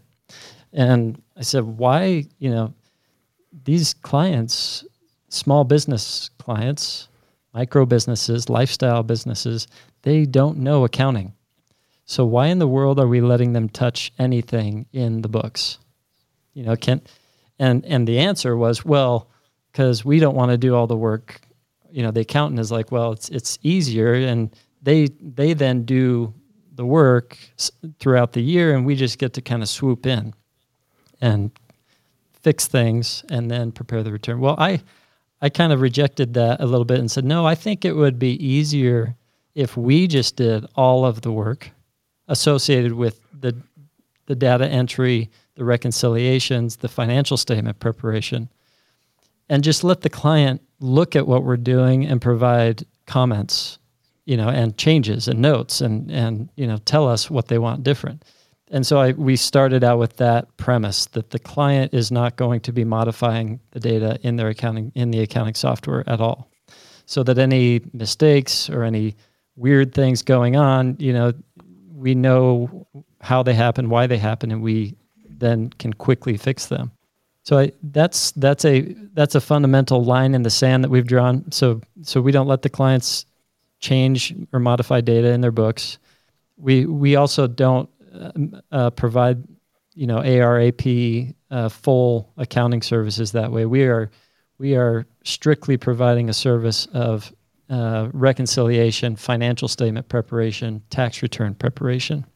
And 0.73 1.21
I 1.37 1.43
said, 1.43 1.65
why, 1.65 2.27
you 2.39 2.51
know, 2.51 2.75
these 3.65 3.95
clients, 3.95 4.85
small 5.29 5.65
business 5.65 6.31
clients, 6.39 7.09
micro 7.53 7.87
businesses, 7.87 8.49
lifestyle 8.49 9.03
businesses, 9.03 9.69
they 10.03 10.25
don't 10.25 10.59
know 10.59 10.85
accounting. 10.85 11.34
So 12.07 12.25
why 12.27 12.49
in 12.49 12.59
the 12.59 12.69
world 12.69 13.01
are 13.01 13.09
we 13.09 13.21
letting 13.21 13.53
them 13.53 13.69
touch 13.69 14.13
anything 14.19 14.87
in 14.93 15.23
the 15.23 15.29
books? 15.29 15.79
You 16.53 16.65
know, 16.65 16.77
can 16.77 17.01
and 17.59 17.85
and 17.85 18.07
the 18.07 18.19
answer 18.19 18.57
was, 18.57 18.85
well, 18.85 19.31
because 19.73 20.05
we 20.05 20.19
don't 20.19 20.35
want 20.35 20.51
to 20.51 20.59
do 20.59 20.75
all 20.75 20.87
the 20.87 20.97
work. 20.97 21.41
You 21.91 22.03
know, 22.03 22.11
the 22.11 22.21
accountant 22.21 22.61
is 22.61 22.71
like, 22.71 22.93
well, 22.93 23.13
it's 23.13 23.29
it's 23.31 23.59
easier, 23.63 24.15
and 24.15 24.55
they 24.83 25.09
they 25.21 25.55
then 25.55 25.85
do 25.85 26.35
the 26.75 26.85
work 26.85 27.39
throughout 28.01 28.33
the 28.33 28.43
year, 28.43 28.75
and 28.75 28.85
we 28.85 28.97
just 28.97 29.19
get 29.19 29.33
to 29.35 29.41
kind 29.41 29.63
of 29.63 29.69
swoop 29.69 30.07
in 30.07 30.35
and 31.21 31.51
fix 32.43 32.67
things 32.67 33.25
and 33.31 33.51
then 33.51 33.73
prepare 33.73 34.03
the 34.03 34.13
return. 34.13 34.41
Well, 34.41 34.57
I 34.59 34.83
I 35.41 35.49
kind 35.49 35.73
of 35.73 35.81
rejected 35.81 36.35
that 36.35 36.61
a 36.61 36.67
little 36.67 36.85
bit 36.85 36.99
and 36.99 37.11
said, 37.11 37.25
no, 37.25 37.47
I 37.47 37.55
think 37.55 37.85
it 37.85 37.93
would 37.93 38.19
be 38.19 38.45
easier 38.45 39.17
if 39.55 39.77
we 39.77 40.07
just 40.07 40.37
did 40.37 40.67
all 40.75 41.05
of 41.07 41.23
the 41.23 41.33
work 41.33 41.71
associated 42.29 42.93
with 42.93 43.21
the 43.33 43.57
the 44.27 44.35
data 44.35 44.67
entry, 44.67 45.31
the 45.55 45.65
reconciliations, 45.65 46.77
the 46.77 46.89
financial 46.89 47.37
statement 47.37 47.79
preparation, 47.79 48.49
and 49.51 49.63
just 49.63 49.85
let 49.85 50.01
the 50.01 50.09
client 50.09 50.63
look 50.81 51.15
at 51.15 51.27
what 51.27 51.45
we're 51.45 51.59
doing 51.59 52.07
and 52.07 52.23
provide 52.23 52.85
comments 53.07 53.79
you 54.25 54.37
know, 54.37 54.49
and 54.49 54.77
changes 54.77 55.29
and 55.29 55.41
notes 55.41 55.81
and 55.81 56.11
and 56.11 56.49
you 56.57 56.67
know 56.67 56.79
tell 56.79 57.09
us 57.09 57.31
what 57.31 57.49
they 57.49 57.59
want 57.59 57.83
different. 57.83 58.25
And 58.71 58.87
so 58.87 58.99
I, 58.99 59.13
we 59.13 59.37
started 59.37 59.85
out 59.85 59.99
with 59.99 60.17
that 60.17 60.57
premise 60.57 61.07
that 61.07 61.31
the 61.31 61.39
client 61.39 61.93
is 61.93 62.11
not 62.11 62.37
going 62.37 62.61
to 62.61 62.73
be 62.73 62.85
modifying 62.85 63.61
the 63.73 63.81
data 63.81 64.19
in 64.23 64.37
their 64.37 64.49
accounting 64.49 64.93
in 64.95 65.11
the 65.11 65.21
accounting 65.21 65.55
software 65.55 66.09
at 66.09 66.21
all, 66.21 66.51
so 67.07 67.23
that 67.25 67.39
any 67.39 67.83
mistakes 67.93 68.71
or 68.71 68.83
any 68.83 69.17
weird 69.57 69.95
things 69.95 70.23
going 70.23 70.57
on, 70.57 70.97
you 70.99 71.13
know, 71.13 71.33
we 72.05 72.15
know 72.15 72.87
how 73.23 73.43
they 73.43 73.55
happen, 73.55 73.89
why 73.89 74.07
they 74.07 74.19
happen, 74.19 74.53
and 74.53 74.61
we 74.61 74.95
then 75.27 75.71
can 75.71 75.95
quickly 75.95 76.37
fix 76.37 76.67
them. 76.67 76.93
So 77.45 77.59
I, 77.59 77.73
that's 77.83 78.33
that's 78.33 78.67
a 78.67 78.83
that's 79.15 79.35
a 79.35 79.41
fundamental 79.41 80.05
line 80.05 80.35
in 80.35 80.43
the 80.43 80.51
sand 80.51 80.85
that 80.85 80.91
we've 80.91 81.07
drawn. 81.07 81.51
So 81.51 81.81
so 82.03 82.21
we 82.21 82.31
don't 82.31 82.47
let 82.47 82.61
the 82.61 82.69
clients 82.69 83.25
change 83.81 84.35
or 84.53 84.61
modify 84.61 85.01
data 85.01 85.29
in 85.33 85.41
their 85.41 85.51
books. 85.51 85.97
We 86.59 86.85
we 86.85 87.17
also 87.17 87.47
don't 87.47 87.89
uh, 88.15 88.33
uh, 88.71 88.91
provide 88.91 89.43
you 89.95 90.07
know 90.07 90.19
ARAP 90.19 91.35
uh, 91.51 91.71
full 91.71 92.35
accounting 92.37 92.83
services 92.83 93.33
that 93.33 93.51
way. 93.51 93.65
We 93.65 93.85
are 93.85 94.11
we 94.59 94.77
are 94.77 95.07
strictly 95.23 95.79
providing 95.79 96.29
a 96.29 96.35
service 96.35 96.85
of 96.93 97.33
uh, 97.71 98.09
reconciliation, 98.13 99.17
financial 99.17 99.69
statement 99.69 100.09
preparation, 100.09 100.83
tax 100.91 101.23
return 101.23 101.55
preparation 101.55 102.27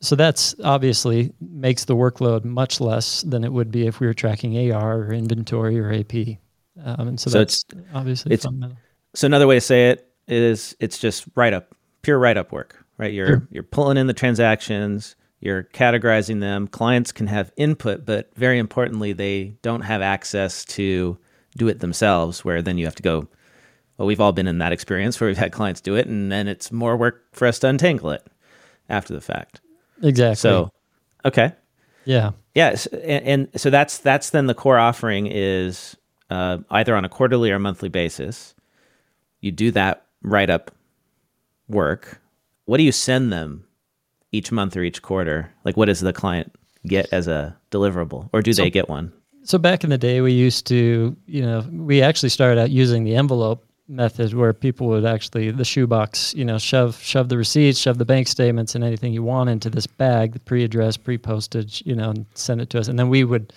so 0.00 0.14
that's 0.14 0.54
obviously 0.62 1.32
makes 1.40 1.84
the 1.84 1.96
workload 1.96 2.44
much 2.44 2.80
less 2.80 3.22
than 3.22 3.44
it 3.44 3.52
would 3.52 3.70
be 3.70 3.86
if 3.86 3.98
we 4.00 4.06
were 4.06 4.14
tracking 4.14 4.70
AR 4.72 4.98
or 4.98 5.12
inventory 5.12 5.78
or 5.80 5.92
AP. 5.92 6.38
Um, 6.84 7.08
and 7.08 7.20
so, 7.20 7.30
so 7.30 7.38
that's 7.38 7.64
it's, 7.72 7.82
obviously 7.92 8.32
it's, 8.32 8.44
fundamental. 8.44 8.76
So 9.14 9.26
another 9.26 9.46
way 9.46 9.56
to 9.56 9.60
say 9.60 9.90
it 9.90 10.08
is 10.28 10.76
it's 10.78 10.98
just 10.98 11.24
write 11.34 11.52
up, 11.52 11.74
pure 12.02 12.18
write 12.18 12.36
up 12.36 12.52
work, 12.52 12.84
right? 12.96 13.12
You're 13.12 13.26
sure. 13.26 13.48
you're 13.50 13.62
pulling 13.64 13.96
in 13.96 14.06
the 14.06 14.12
transactions, 14.12 15.16
you're 15.40 15.64
categorizing 15.64 16.40
them. 16.40 16.68
Clients 16.68 17.10
can 17.10 17.26
have 17.26 17.50
input, 17.56 18.06
but 18.06 18.32
very 18.36 18.58
importantly, 18.58 19.12
they 19.12 19.56
don't 19.62 19.80
have 19.80 20.00
access 20.00 20.64
to 20.66 21.18
do 21.56 21.66
it 21.66 21.80
themselves. 21.80 22.44
Where 22.44 22.62
then 22.62 22.78
you 22.78 22.84
have 22.84 22.96
to 22.96 23.02
go. 23.02 23.26
Well, 23.98 24.06
we've 24.06 24.20
all 24.20 24.32
been 24.32 24.46
in 24.46 24.58
that 24.58 24.72
experience 24.72 25.20
where 25.20 25.28
we've 25.28 25.36
had 25.36 25.52
clients 25.52 25.80
do 25.80 25.96
it, 25.96 26.06
and 26.06 26.30
then 26.30 26.46
it's 26.46 26.70
more 26.70 26.96
work 26.96 27.24
for 27.32 27.46
us 27.46 27.58
to 27.60 27.68
untangle 27.68 28.10
it 28.10 28.24
after 28.88 29.12
the 29.12 29.20
fact. 29.20 29.60
Exactly. 30.02 30.36
So, 30.36 30.72
okay. 31.24 31.52
Yeah. 32.04 32.30
Yes, 32.54 32.86
and, 32.86 33.24
and, 33.24 33.60
so 33.60 33.70
that's 33.70 33.98
that's 33.98 34.30
then 34.30 34.46
the 34.46 34.54
core 34.54 34.78
offering 34.78 35.26
is 35.26 35.96
uh, 36.30 36.58
either 36.70 36.96
on 36.96 37.04
a 37.04 37.08
quarterly 37.08 37.50
or 37.50 37.58
monthly 37.58 37.88
basis. 37.88 38.54
You 39.40 39.52
do 39.52 39.70
that 39.72 40.06
write 40.22 40.50
up 40.50 40.70
work. 41.68 42.20
What 42.64 42.78
do 42.78 42.82
you 42.82 42.92
send 42.92 43.32
them 43.32 43.64
each 44.32 44.50
month 44.50 44.76
or 44.76 44.82
each 44.82 45.02
quarter? 45.02 45.52
Like, 45.64 45.76
what 45.76 45.86
does 45.86 46.00
the 46.00 46.12
client 46.12 46.54
get 46.86 47.08
as 47.12 47.28
a 47.28 47.56
deliverable, 47.70 48.30
or 48.32 48.42
do 48.42 48.52
so, 48.52 48.62
they 48.62 48.70
get 48.70 48.88
one? 48.88 49.12
So 49.42 49.58
back 49.58 49.84
in 49.84 49.90
the 49.90 49.98
day, 49.98 50.20
we 50.20 50.32
used 50.32 50.66
to, 50.68 51.16
you 51.26 51.42
know, 51.42 51.64
we 51.70 52.02
actually 52.02 52.28
started 52.30 52.60
out 52.60 52.70
using 52.70 53.04
the 53.04 53.14
envelope 53.16 53.67
method 53.88 54.34
where 54.34 54.52
people 54.52 54.86
would 54.88 55.06
actually 55.06 55.50
the 55.50 55.64
shoebox, 55.64 56.34
you 56.34 56.44
know, 56.44 56.58
shove 56.58 57.00
shove 57.00 57.28
the 57.28 57.38
receipts, 57.38 57.78
shove 57.78 57.98
the 57.98 58.04
bank 58.04 58.28
statements, 58.28 58.74
and 58.74 58.84
anything 58.84 59.12
you 59.12 59.22
want 59.22 59.48
into 59.48 59.70
this 59.70 59.86
bag, 59.86 60.32
the 60.32 60.40
pre-addressed, 60.40 61.02
pre-postage, 61.04 61.82
you 61.86 61.94
know, 61.94 62.10
and 62.10 62.26
send 62.34 62.60
it 62.60 62.70
to 62.70 62.78
us, 62.78 62.88
and 62.88 62.98
then 62.98 63.08
we 63.08 63.24
would 63.24 63.52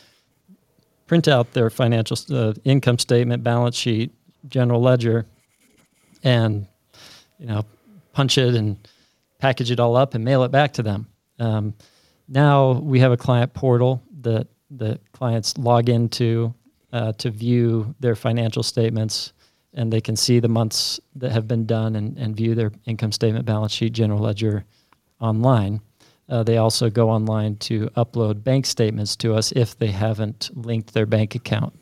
print 1.08 1.28
out 1.28 1.52
their 1.52 1.70
financial 1.70 2.18
uh, 2.34 2.54
income 2.64 2.98
statement, 2.98 3.44
balance 3.44 3.76
sheet, 3.76 4.12
general 4.48 4.82
ledger, 4.82 5.26
and 6.24 6.66
you 7.38 7.48
know, 7.48 7.66
punch 8.14 8.38
it 8.38 8.56
and 8.56 8.88
package 9.40 9.72
it 9.72 9.80
all 9.80 9.98
up 9.98 10.14
and 10.14 10.24
mail 10.24 10.44
it 10.44 10.52
back 10.52 10.72
to 10.74 10.84
them. 10.84 11.08
Um, 11.40 11.74
now 12.28 12.74
we 12.74 13.00
have 13.00 13.12
a 13.12 13.18
client 13.18 13.54
portal 13.54 14.02
that 14.22 14.48
the 14.70 15.00
clients 15.12 15.58
log 15.58 15.90
into 15.90 16.54
uh, 16.94 17.12
to 17.14 17.30
view 17.30 17.94
their 18.00 18.16
financial 18.16 18.64
statements 18.64 19.34
and 19.74 19.92
they 19.92 20.02
can 20.02 20.16
see 20.16 20.40
the 20.40 20.48
months 20.48 21.00
that 21.16 21.32
have 21.32 21.48
been 21.48 21.66
done 21.66 21.96
and, 21.96 22.18
and 22.18 22.36
view 22.36 22.56
their 22.56 22.72
income 22.86 23.12
statement, 23.12 23.46
balance 23.46 23.72
sheet, 23.72 23.94
general 23.94 24.20
ledger 24.20 24.66
online. 25.20 25.82
Uh, 26.30 26.44
they 26.44 26.58
also 26.58 26.90
go 26.90 27.10
online 27.10 27.56
to 27.58 27.88
upload 27.98 28.44
bank 28.44 28.66
statements 28.66 29.16
to 29.18 29.34
us 29.34 29.52
if 29.54 29.78
they 29.78 29.88
haven't 29.88 30.50
linked 30.54 30.94
their 30.94 31.06
bank 31.06 31.36
account. 31.36 31.78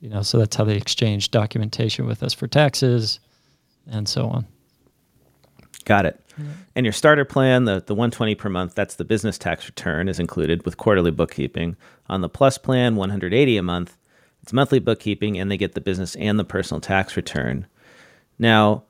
You 0.00 0.10
know, 0.10 0.22
so 0.22 0.38
that's 0.38 0.56
how 0.56 0.64
they 0.64 0.76
exchange 0.76 1.30
documentation 1.30 2.06
with 2.06 2.22
us 2.22 2.34
for 2.34 2.46
taxes 2.46 3.20
and 3.86 4.08
so 4.08 4.26
on. 4.26 4.46
Got 5.84 6.06
it. 6.06 6.20
Yeah. 6.38 6.44
And 6.74 6.86
your 6.86 6.92
starter 6.92 7.24
plan, 7.24 7.64
the, 7.64 7.82
the 7.86 7.94
120 7.94 8.34
per 8.34 8.48
month, 8.48 8.74
that's 8.74 8.96
the 8.96 9.04
business 9.04 9.38
tax 9.38 9.66
return 9.66 10.08
is 10.08 10.18
included 10.18 10.64
with 10.64 10.76
quarterly 10.76 11.10
bookkeeping. 11.10 11.76
On 12.08 12.20
the 12.20 12.28
plus 12.28 12.58
plan, 12.58 12.96
180 12.96 13.56
a 13.56 13.62
month, 13.62 13.96
it's 14.44 14.52
monthly 14.52 14.78
bookkeeping, 14.78 15.38
and 15.38 15.50
they 15.50 15.56
get 15.56 15.72
the 15.72 15.80
business 15.80 16.16
and 16.16 16.38
the 16.38 16.44
personal 16.44 16.78
tax 16.78 17.16
return. 17.16 17.66
Now, 18.38 18.82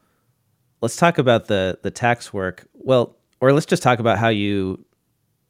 let's 0.81 0.97
talk 0.97 1.17
about 1.17 1.47
the 1.47 1.79
the 1.81 1.93
tax 1.93 2.33
work. 2.33 2.67
Well, 2.73 3.15
or 3.41 3.53
let's 3.53 3.65
just 3.65 3.81
talk 3.81 4.01
about 4.01 4.19
how 4.19 4.31
you 4.31 4.85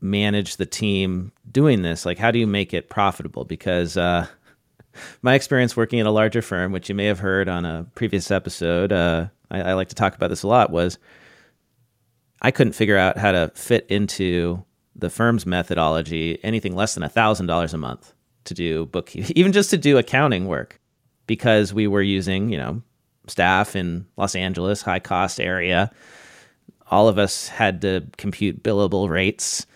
manage 0.02 0.58
the 0.58 0.66
team 0.66 1.32
doing 1.50 1.80
this. 1.80 2.04
Like, 2.04 2.18
how 2.18 2.30
do 2.30 2.38
you 2.38 2.46
make 2.46 2.75
it 2.75 2.90
profitable? 2.90 3.46
Because 3.46 3.96
uh, 3.96 4.26
my 5.23 5.32
experience 5.32 5.75
working 5.75 6.00
at 6.00 6.06
a 6.06 6.11
larger 6.11 6.42
firm, 6.42 6.70
which 6.70 6.90
you 6.90 6.94
may 6.94 7.06
have 7.06 7.20
heard 7.20 7.49
on 7.49 7.64
a 7.64 7.87
previous 7.94 8.30
episode, 8.30 8.92
uh, 8.92 9.28
I, 9.50 9.62
I 9.62 9.73
like 9.73 9.88
to 9.88 9.94
talk 9.94 10.14
about 10.14 10.28
this 10.28 10.42
a 10.42 10.49
lot, 10.49 10.70
was 10.70 10.99
I 12.42 12.50
couldn't 12.50 12.75
figure 12.75 12.99
out 12.99 13.16
how 13.16 13.32
to 13.32 13.50
fit 13.54 13.87
into 13.88 14.66
the 14.94 15.08
firm's 15.08 15.46
methodology 15.46 16.38
anything 16.44 16.75
less 16.75 16.92
than 16.92 17.04
a 17.04 17.08
thousand 17.08 17.46
dollars 17.46 17.73
a 17.73 17.78
month 17.78 18.12
to 18.45 18.55
do 18.55 18.87
bookkeeping, 18.87 19.33
even 19.37 19.53
just 19.53 19.71
to 19.71 19.77
do 19.77 19.99
accounting 19.99 20.47
work, 20.47 20.81
because 21.27 21.73
we 21.73 21.87
were 21.87 22.03
using, 22.03 22.49
you 22.51 22.59
know, 22.59 22.83
staff 23.29 23.77
in 23.77 24.07
Los 24.17 24.35
Angeles, 24.35 24.83
high 24.83 25.01
cost 25.01 25.41
area. 25.41 25.91
All 26.91 27.09
of 27.09 27.19
us 27.19 27.49
had 27.49 27.81
to 27.83 28.07
compute 28.17 28.63
billable 28.63 29.09
rates, 29.09 29.67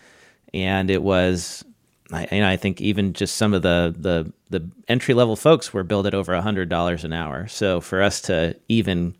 and 0.53 0.89
it 0.89 1.01
was, 1.01 1.65
I, 2.11 2.27
you 2.31 2.41
know, 2.41 2.49
I 2.49 2.57
think 2.57 2.81
even 2.81 3.13
just 3.13 3.35
some 3.35 3.53
of 3.53 3.61
the 3.61 3.93
the 3.97 4.31
the 4.49 4.69
entry 4.87 5.13
level 5.13 5.35
folks 5.35 5.73
were 5.73 5.83
billed 5.83 6.07
at 6.07 6.13
over 6.13 6.33
a 6.33 6.41
hundred 6.41 6.69
dollars 6.69 7.03
an 7.03 7.13
hour. 7.13 7.47
So 7.47 7.81
for 7.81 8.01
us 8.01 8.21
to 8.21 8.55
even, 8.67 9.15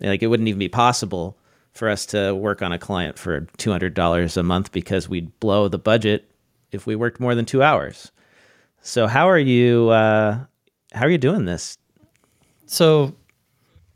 like, 0.00 0.22
it 0.22 0.26
wouldn't 0.28 0.48
even 0.48 0.58
be 0.58 0.68
possible 0.68 1.36
for 1.72 1.88
us 1.88 2.04
to 2.06 2.34
work 2.34 2.60
on 2.60 2.72
a 2.72 2.78
client 2.78 3.18
for 3.18 3.42
two 3.56 3.70
hundred 3.70 3.94
dollars 3.94 4.36
a 4.36 4.42
month 4.42 4.72
because 4.72 5.08
we'd 5.08 5.38
blow 5.40 5.68
the 5.68 5.78
budget 5.78 6.28
if 6.72 6.86
we 6.86 6.96
worked 6.96 7.20
more 7.20 7.34
than 7.34 7.44
two 7.44 7.62
hours. 7.62 8.10
So 8.82 9.06
how 9.06 9.28
are 9.28 9.38
you? 9.38 9.90
Uh, 9.90 10.40
how 10.92 11.06
are 11.06 11.10
you 11.10 11.18
doing 11.18 11.44
this? 11.44 11.78
So, 12.66 13.14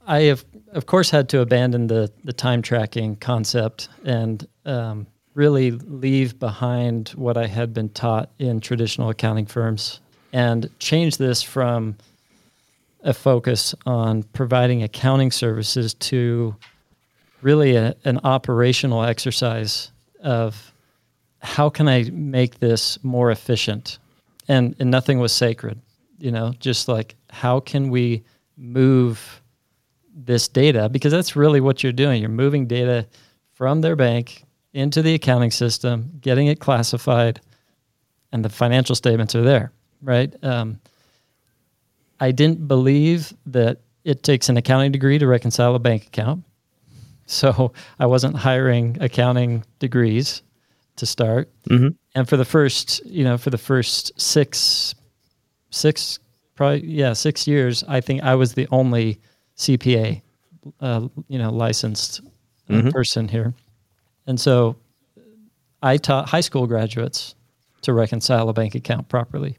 I 0.07 0.21
have, 0.23 0.45
of 0.73 0.87
course, 0.87 1.11
had 1.11 1.29
to 1.31 1.41
abandon 1.41 1.89
the 1.89 2.11
the 2.23 2.33
time 2.33 2.63
tracking 2.63 3.17
concept 3.17 3.89
and 4.05 4.47
um, 4.65 5.09
really 5.35 5.73
leave 5.73 6.39
behind 6.39 7.09
what 7.11 7.37
I 7.37 7.47
had 7.47 7.75
been 7.75 7.89
taught 7.91 8.31
in 8.39 8.61
traditional 8.61 9.11
accounting 9.11 9.47
firms 9.47 10.01
and 10.33 10.71
change 10.79 11.17
this 11.17 11.43
from 11.43 11.97
a 13.03 13.13
focus 13.13 13.75
on 13.87 14.23
providing 14.23 14.83
accounting 14.83 15.33
services 15.33 15.95
to 15.95 16.55
really 17.43 17.77
a, 17.77 17.95
an 18.05 18.21
operational 18.23 19.03
exercise 19.03 19.91
of 20.23 20.73
how 21.41 21.69
can 21.69 21.89
I 21.89 22.05
make 22.13 22.61
this 22.61 23.03
more 23.05 23.31
efficient 23.31 23.99
and 24.49 24.75
and 24.79 24.91
nothing 24.91 25.19
was 25.19 25.33
sacred 25.33 25.81
you 26.19 26.31
know 26.31 26.53
just 26.59 26.89
like 26.89 27.17
how 27.31 27.61
can 27.61 27.91
we 27.91 28.25
move 28.57 29.43
this 30.17 30.49
data? 30.49 30.89
Because 30.89 31.13
that's 31.13 31.37
really 31.37 31.61
what 31.61 31.83
you're 31.83 31.93
doing. 31.93 32.23
You're 32.23 32.31
moving 32.31 32.67
data 32.67 33.07
from 33.53 33.83
their 33.83 33.97
bank 33.97 34.45
into 34.73 35.03
the 35.03 35.15
accounting 35.15 35.51
system 35.51 36.11
getting 36.21 36.47
it 36.47 36.61
classified 36.61 37.41
and 38.33 38.45
the 38.45 38.49
financial 38.49 38.95
statements 38.95 39.35
are 39.35 39.43
there 39.43 39.73
right? 40.03 40.35
Um, 40.45 40.79
i 42.21 42.31
didn't 42.31 42.69
believe 42.69 43.33
that 43.47 43.81
it 44.05 44.23
takes 44.23 44.49
an 44.49 44.57
accounting 44.57 44.93
degree 44.93 45.19
to 45.19 45.27
reconcile 45.27 45.75
a 45.75 45.79
bank 45.79 46.07
account. 46.07 46.45
So 47.27 47.73
i 47.99 48.07
wasn't 48.07 48.37
hiring 48.37 48.99
accounting 49.01 49.65
degrees 49.79 50.43
to 50.97 51.07
start. 51.07 51.51
Mm-hmm 51.69 51.89
and 52.17 52.27
for 52.27 52.39
the 52.39 52.47
first, 52.47 53.05
you 53.05 53.25
know, 53.25 53.37
for 53.37 53.51
the 53.51 53.59
first 53.59 54.19
six, 54.19 54.95
six, 55.69 56.19
probably 56.55 56.87
yeah, 56.87 57.13
six 57.13 57.47
years, 57.47 57.85
I 57.87 58.01
think 58.01 58.23
I 58.23 58.35
was 58.35 58.55
the 58.55 58.67
only 58.71 59.21
CPA, 59.59 60.23
uh, 60.81 61.09
you 61.29 61.39
know, 61.39 61.51
licensed 61.51 62.23
uh, 62.71 62.73
mm-hmm. 62.73 62.89
person 62.89 63.29
here, 63.29 63.53
and 64.27 64.41
so 64.41 64.77
I 65.83 65.99
taught 65.99 66.31
high 66.31 66.41
school 66.41 66.67
graduates 66.67 67.35
to 67.83 67.93
reconcile 67.93 68.49
a 68.49 68.55
bank 68.55 68.75
account 68.75 69.11
properly, 69.11 69.59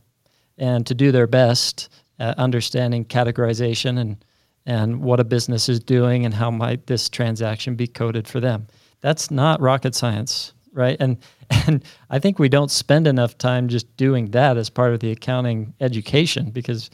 and 0.58 0.86
to 0.88 0.96
do 0.96 1.12
their 1.12 1.28
best 1.28 1.90
at 2.18 2.40
understanding 2.40 3.06
categorization 3.06 4.00
and 4.00 4.26
and 4.66 5.02
what 5.02 5.20
a 5.20 5.24
business 5.24 5.70
is 5.70 5.80
doing 5.80 6.26
and 6.26 6.34
how 6.34 6.50
might 6.50 6.88
this 6.88 7.08
transaction 7.08 7.76
be 7.76 7.88
coded 7.88 8.28
for 8.28 8.40
them. 8.40 8.66
That's 9.00 9.30
not 9.30 9.62
rocket 9.62 9.94
science, 9.94 10.54
right? 10.78 10.96
And 11.00 11.18
and 11.68 11.84
I 12.10 12.20
think 12.20 12.40
we 12.40 12.48
don't 12.48 12.72
spend 12.72 13.08
enough 13.08 13.38
time 13.38 13.68
just 13.68 13.96
doing 13.98 14.32
that 14.32 14.58
as 14.58 14.70
part 14.70 14.94
of 14.94 15.00
the 15.00 15.12
accounting 15.12 15.74
education 15.82 16.52
because 16.52 16.90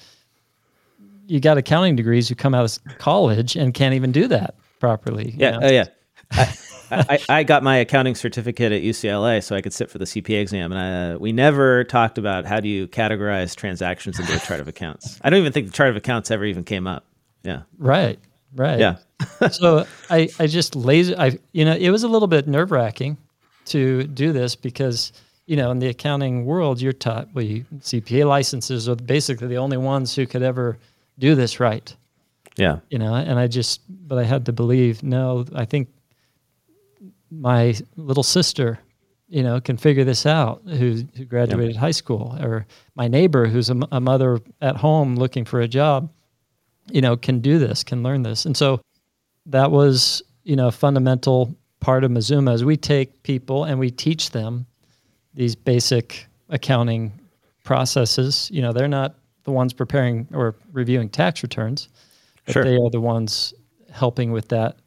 you 1.28 1.40
got 1.40 1.58
accounting 1.58 1.96
degrees 1.96 2.28
who 2.28 2.36
come 2.36 2.54
out 2.56 2.66
of 2.66 2.98
college 2.98 3.56
and 3.56 3.74
can't 3.74 3.94
even 3.94 4.12
do 4.12 4.28
that 4.28 4.56
properly. 4.80 5.36
Yeah, 5.38 5.60
oh 5.62 5.72
yeah. 5.72 5.86
I, 6.32 6.58
I, 6.92 7.20
I, 7.30 7.44
got 7.44 7.64
my 7.64 7.78
accounting 7.78 8.16
certificate 8.16 8.72
at 8.72 8.82
UCLA 8.82 9.44
so 9.44 9.56
I 9.56 9.62
could 9.62 9.74
sit 9.74 9.90
for 9.90 9.98
the 9.98 10.06
CPA 10.06 10.42
exam, 10.42 10.72
and 10.72 10.80
I, 10.80 11.14
uh, 11.14 11.18
we 11.18 11.32
never 11.32 11.84
talked 11.84 12.18
about 12.18 12.46
how 12.46 12.60
do 12.60 12.68
you 12.68 12.88
categorize 12.88 13.56
transactions 13.56 14.20
into 14.20 14.36
a 14.36 14.40
chart 14.40 14.60
of 14.60 14.68
accounts. 14.68 15.20
I 15.22 15.30
don't 15.30 15.40
even 15.40 15.54
think 15.54 15.68
the 15.68 15.74
chart 15.74 15.90
of 15.90 15.96
accounts 15.96 16.32
ever 16.32 16.46
even 16.46 16.64
came 16.64 16.88
up. 16.88 17.06
Yeah. 17.44 17.64
Right. 17.78 18.20
Right. 18.56 18.80
Yeah. 18.80 18.98
so 19.52 19.86
I, 20.10 20.30
I 20.40 20.48
just 20.48 20.76
lazy. 20.76 21.16
I 21.16 21.38
you 21.52 21.66
know 21.66 21.76
it 21.76 21.90
was 21.90 22.04
a 22.04 22.08
little 22.08 22.28
bit 22.28 22.48
nerve 22.48 22.72
wracking 22.72 23.18
to 23.66 24.04
do 24.04 24.32
this 24.32 24.56
because 24.56 25.14
you 25.46 25.56
know 25.56 25.72
in 25.72 25.80
the 25.80 25.88
accounting 25.88 26.46
world 26.46 26.82
you're 26.82 26.94
taught 26.94 27.28
well 27.34 27.46
CPA 27.46 28.28
licenses 28.28 28.88
are 28.88 28.96
basically 28.96 29.48
the 29.48 29.58
only 29.58 29.78
ones 29.78 30.16
who 30.16 30.26
could 30.26 30.44
ever 30.44 30.78
do 31.20 31.36
this 31.36 31.60
right. 31.60 31.96
Yeah. 32.56 32.80
You 32.90 33.00
know, 33.00 33.16
and 33.16 33.40
I 33.40 33.48
just 33.48 33.82
but 34.08 34.18
I 34.18 34.24
had 34.24 34.46
to 34.46 34.54
believe 34.54 35.04
no. 35.04 35.46
I 35.56 35.66
think 35.66 35.90
my 37.32 37.76
little 37.98 38.24
sister 38.24 38.80
you 39.34 39.42
know, 39.42 39.60
can 39.60 39.78
figure 39.78 40.04
this 40.04 40.28
out 40.28 40.62
who, 40.64 41.04
who 41.18 41.26
graduated 41.26 41.76
high 41.76 41.90
school, 41.90 42.38
or 42.40 42.68
my 42.94 43.08
neighbor 43.08 43.48
who's 43.48 43.72
a, 43.72 43.80
a, 43.92 44.00
mother 44.00 44.40
at 44.62 44.76
home 44.76 45.16
looking 45.16 45.44
for 45.44 45.60
a 45.60 45.68
job, 45.68 46.08
you 46.92 47.02
know, 47.02 47.18
can 47.18 47.40
do 47.40 47.58
this, 47.58 47.84
can 47.84 48.04
learn 48.04 48.22
this. 48.22 48.46
And 48.46 48.56
so 48.56 48.80
that 49.48 49.72
was, 49.72 50.22
you 50.44 50.56
know, 50.56 50.68
a 50.68 50.72
fundamental 50.72 51.56
part 51.84 52.06
of 52.06 52.12
Mazuma 52.12 52.54
is 52.54 52.64
we 52.64 52.78
take 52.78 53.22
people 53.24 53.66
and 53.66 53.78
we 53.78 53.92
teach 53.92 54.32
them 54.32 54.66
these 55.34 55.54
basic 55.54 56.26
accounting 56.48 57.12
processes. 57.66 58.50
You 58.54 58.62
know, 58.62 58.72
they're 58.72 58.88
not 58.88 59.16
the 59.44 59.52
ones 59.52 59.74
preparing 59.74 60.26
or 60.34 60.56
reviewing 60.72 61.10
tax 61.10 61.44
returns, 61.44 61.90
but 62.46 62.54
sure. 62.54 62.64
they 62.64 62.78
are 62.78 62.90
the 62.90 63.02
ones 63.02 63.54
helping 63.92 64.32
with 64.32 64.48
that 64.48 64.78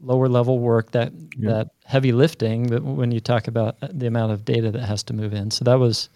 lower 0.00 0.28
level 0.28 0.58
work, 0.58 0.92
that 0.92 1.12
yeah. 1.36 1.50
that 1.50 1.68
heavy 1.84 2.12
lifting. 2.12 2.68
That 2.68 2.82
when 2.82 3.12
you 3.12 3.20
talk 3.20 3.48
about 3.48 3.76
uh, 3.82 3.88
the 3.92 4.06
amount 4.06 4.32
of 4.32 4.46
data 4.46 4.70
that 4.70 4.82
has 4.82 5.02
to 5.04 5.12
move 5.12 5.34
in, 5.34 5.50
so 5.50 5.62
that 5.66 5.78
was 5.78 6.08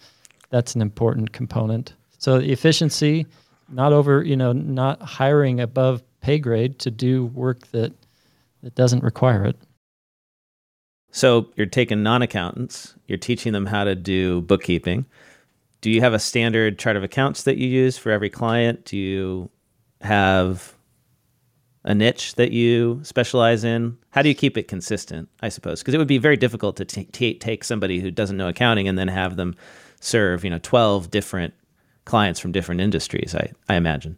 that's 0.49 0.73
an 0.73 0.81
important 0.81 1.33
component. 1.33 1.93
So 2.17 2.37
efficiency, 2.37 3.27
not 3.69 3.93
over, 3.93 4.23
you 4.23 4.35
know, 4.35 4.53
not 4.53 5.01
hiring 5.01 5.59
above 5.59 6.01
pay 6.21 6.39
grade 6.39 6.79
to 6.79 6.89
do 6.89 7.25
work 7.27 7.67
that 7.67 7.93
that 8.63 8.73
doesn't 8.73 9.03
require 9.03 9.45
it. 9.45 9.55
So 11.11 11.49
you're 11.55 11.65
taking 11.65 12.03
non-accountants, 12.03 12.95
you're 13.07 13.17
teaching 13.17 13.53
them 13.53 13.65
how 13.65 13.83
to 13.83 13.95
do 13.95 14.41
bookkeeping. 14.41 15.05
Do 15.81 15.89
you 15.89 16.01
have 16.01 16.13
a 16.13 16.19
standard 16.19 16.79
chart 16.79 16.95
of 16.95 17.03
accounts 17.03 17.43
that 17.43 17.57
you 17.57 17.67
use 17.67 17.97
for 17.97 18.11
every 18.11 18.29
client? 18.29 18.85
Do 18.85 18.97
you 18.97 19.49
have 20.01 20.73
a 21.83 21.95
niche 21.95 22.35
that 22.35 22.51
you 22.51 22.99
specialize 23.03 23.63
in? 23.63 23.97
How 24.11 24.21
do 24.21 24.29
you 24.29 24.35
keep 24.35 24.57
it 24.57 24.67
consistent, 24.67 25.29
I 25.41 25.49
suppose? 25.49 25.81
Because 25.81 25.93
it 25.93 25.97
would 25.97 26.07
be 26.07 26.17
very 26.17 26.37
difficult 26.37 26.75
to 26.77 26.85
t- 26.85 27.05
t- 27.05 27.33
take 27.33 27.63
somebody 27.63 27.99
who 27.99 28.11
doesn't 28.11 28.37
know 28.37 28.47
accounting 28.47 28.87
and 28.87 28.97
then 28.97 29.07
have 29.07 29.35
them 29.35 29.55
serve, 29.99 30.43
you 30.43 30.49
know, 30.49 30.59
12 30.61 31.09
different 31.09 31.53
clients 32.05 32.39
from 32.39 32.51
different 32.51 32.81
industries, 32.81 33.35
I, 33.35 33.51
I 33.67 33.75
imagine. 33.75 34.17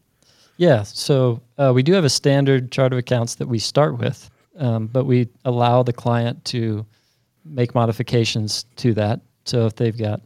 Yeah, 0.57 0.83
so 0.83 1.41
uh, 1.57 1.71
we 1.73 1.83
do 1.83 1.93
have 1.93 2.05
a 2.05 2.09
standard 2.09 2.71
chart 2.71 2.93
of 2.93 2.99
accounts 2.99 3.35
that 3.35 3.47
we 3.47 3.59
start 3.59 3.97
with, 3.97 4.29
um, 4.57 4.87
but 4.87 5.05
we 5.05 5.29
allow 5.45 5.83
the 5.83 5.93
client 5.93 6.43
to 6.45 6.85
make 7.45 7.75
modifications 7.75 8.65
to 8.77 8.93
that. 8.93 9.21
So 9.45 9.65
if 9.65 9.75
they've 9.75 9.97
got 9.97 10.21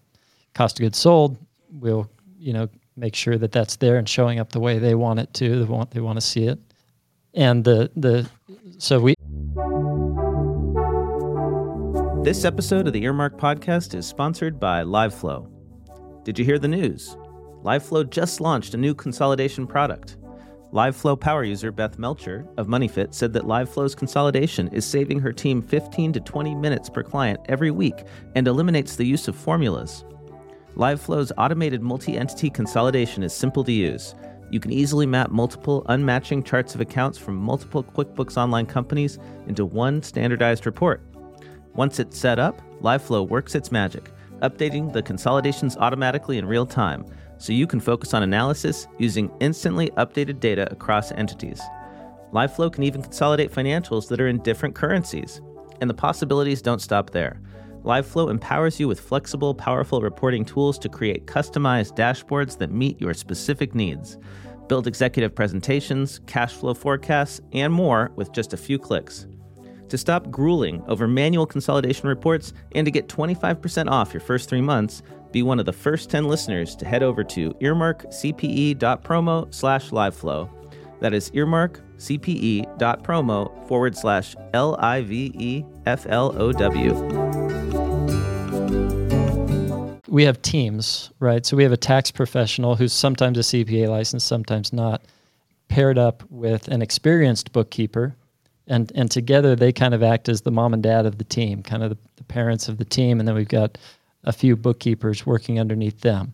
cost 0.53 0.79
of 0.79 0.83
goods 0.83 0.97
sold, 0.97 1.37
we'll 1.71 2.09
you 2.37 2.53
know 2.53 2.69
make 2.95 3.15
sure 3.15 3.37
that 3.37 3.51
that's 3.51 3.75
there 3.77 3.97
and 3.97 4.07
showing 4.07 4.39
up 4.39 4.51
the 4.51 4.59
way 4.59 4.79
they 4.79 4.95
want 4.95 5.19
it 5.19 5.33
to. 5.35 5.59
They 5.59 5.65
want 5.65 5.91
they 5.91 6.01
want 6.01 6.17
to 6.17 6.21
see 6.21 6.45
it 6.47 6.59
and 7.37 7.63
the 7.63 7.89
the 7.95 8.29
so 8.79 8.99
we 8.99 9.13
This 12.23 12.43
episode 12.43 12.87
of 12.87 12.93
the 12.93 13.03
Earmark 13.03 13.37
podcast 13.37 13.95
is 13.95 14.05
sponsored 14.05 14.59
by 14.59 14.83
LiveFlow. 14.83 15.49
Did 16.25 16.37
you 16.37 16.43
hear 16.43 16.59
the 16.59 16.67
news? 16.67 17.15
LiveFlow 17.63 18.09
just 18.09 18.41
launched 18.41 18.73
a 18.73 18.77
new 18.77 18.93
consolidation 18.93 19.65
product. 19.65 20.17
LiveFlow 20.77 21.19
power 21.19 21.43
user 21.43 21.71
Beth 21.71 21.97
Melcher 21.97 22.45
of 22.57 22.67
MoneyFit 22.67 23.11
said 23.11 23.33
that 23.33 23.45
LiveFlow's 23.45 23.95
consolidation 23.95 24.67
is 24.67 24.85
saving 24.85 25.19
her 25.19 25.33
team 25.33 25.59
15 25.59 26.13
to 26.13 26.19
20 26.19 26.53
minutes 26.53 26.87
per 26.87 27.01
client 27.01 27.39
every 27.45 27.71
week 27.71 28.03
and 28.35 28.47
eliminates 28.47 28.95
the 28.95 29.03
use 29.03 29.27
of 29.27 29.35
formulas. 29.35 30.05
LiveFlow's 30.75 31.31
automated 31.35 31.81
multi 31.81 32.15
entity 32.15 32.51
consolidation 32.51 33.23
is 33.23 33.33
simple 33.33 33.63
to 33.63 33.71
use. 33.71 34.13
You 34.51 34.59
can 34.59 34.71
easily 34.71 35.07
map 35.07 35.31
multiple 35.31 35.83
unmatching 35.89 36.45
charts 36.45 36.75
of 36.75 36.81
accounts 36.81 37.17
from 37.17 37.37
multiple 37.37 37.83
QuickBooks 37.83 38.37
Online 38.37 38.67
companies 38.67 39.17
into 39.47 39.65
one 39.65 40.03
standardized 40.03 40.67
report. 40.67 41.01
Once 41.73 41.99
it's 41.99 42.19
set 42.19 42.37
up, 42.37 42.61
LiveFlow 42.83 43.27
works 43.27 43.55
its 43.55 43.71
magic, 43.71 44.11
updating 44.43 44.93
the 44.93 45.01
consolidations 45.01 45.75
automatically 45.77 46.37
in 46.37 46.45
real 46.45 46.67
time, 46.67 47.03
so 47.37 47.53
you 47.53 47.67
can 47.67 47.79
focus 47.79 48.13
on 48.13 48.23
analysis 48.23 48.87
using 48.97 49.31
instantly 49.39 49.89
updated 49.91 50.39
data 50.39 50.67
across 50.71 51.11
entities. 51.11 51.61
LiveFlow 52.33 52.71
can 52.71 52.83
even 52.83 53.01
consolidate 53.01 53.51
financials 53.51 54.07
that 54.09 54.19
are 54.19 54.27
in 54.27 54.41
different 54.43 54.75
currencies. 54.75 55.41
And 55.79 55.89
the 55.89 55.93
possibilities 55.93 56.61
don't 56.61 56.81
stop 56.81 57.11
there. 57.11 57.39
LiveFlow 57.83 58.29
empowers 58.29 58.79
you 58.79 58.87
with 58.87 58.99
flexible, 58.99 59.53
powerful 59.53 60.01
reporting 60.01 60.43
tools 60.43 60.77
to 60.79 60.89
create 60.89 61.25
customized 61.25 61.95
dashboards 61.95 62.57
that 62.57 62.71
meet 62.71 62.99
your 62.99 63.13
specific 63.13 63.73
needs. 63.73 64.17
Build 64.67 64.87
executive 64.87 65.33
presentations, 65.33 66.19
cash 66.27 66.53
flow 66.53 66.73
forecasts, 66.73 67.39
and 67.53 67.71
more 67.71 68.11
with 68.15 68.33
just 68.33 68.53
a 68.53 68.57
few 68.57 68.77
clicks. 68.77 69.27
To 69.87 69.97
stop 69.97 70.29
grueling 70.29 70.83
over 70.87 71.07
manual 71.07 71.45
consolidation 71.45 72.09
reports 72.09 72.51
and 72.75 72.83
to 72.83 72.91
get 72.91 73.07
25% 73.07 73.89
off 73.89 74.13
your 74.13 74.19
first 74.19 74.49
three 74.49 74.59
months, 74.59 75.01
be 75.31 75.43
one 75.43 75.59
of 75.59 75.65
the 75.65 75.73
first 75.73 76.09
10 76.09 76.27
listeners 76.27 76.75
to 76.77 76.85
head 76.85 77.03
over 77.03 77.23
to 77.23 77.51
earmarkcpe.promo 77.51 79.53
slash 79.53 79.91
liveflow. 79.91 80.49
That 80.99 81.13
is 81.13 81.29
earmarkcpe.promo 81.31 83.67
forward 83.67 83.95
slash 83.95 84.35
L 84.53 84.75
I 84.79 85.01
V 85.01 85.31
E 85.35 85.63
F 85.85 86.07
L 86.09 86.35
O 86.41 86.51
W 86.51 87.37
we 90.07 90.23
have 90.23 90.41
teams, 90.41 91.11
right? 91.19 91.45
So 91.45 91.57
we 91.57 91.63
have 91.63 91.71
a 91.71 91.77
tax 91.77 92.11
professional 92.11 92.75
who's 92.75 92.93
sometimes 92.93 93.37
a 93.37 93.41
CPA 93.41 93.87
license, 93.87 94.23
sometimes 94.23 94.73
not, 94.73 95.01
paired 95.67 95.97
up 95.97 96.23
with 96.29 96.67
an 96.69 96.81
experienced 96.81 97.51
bookkeeper. 97.51 98.15
And, 98.67 98.91
and 98.95 99.11
together 99.11 99.55
they 99.55 99.71
kind 99.71 99.93
of 99.93 100.03
act 100.03 100.27
as 100.27 100.41
the 100.41 100.51
mom 100.51 100.73
and 100.73 100.81
dad 100.81 101.05
of 101.05 101.17
the 101.17 101.23
team, 101.23 101.61
kind 101.61 101.83
of 101.83 101.91
the, 101.91 101.97
the 102.15 102.23
parents 102.23 102.67
of 102.67 102.77
the 102.77 102.85
team. 102.85 103.19
And 103.19 103.27
then 103.27 103.35
we've 103.35 103.47
got 103.47 103.77
a 104.23 104.33
few 104.33 104.55
bookkeepers 104.55 105.25
working 105.25 105.59
underneath 105.59 106.01
them. 106.01 106.33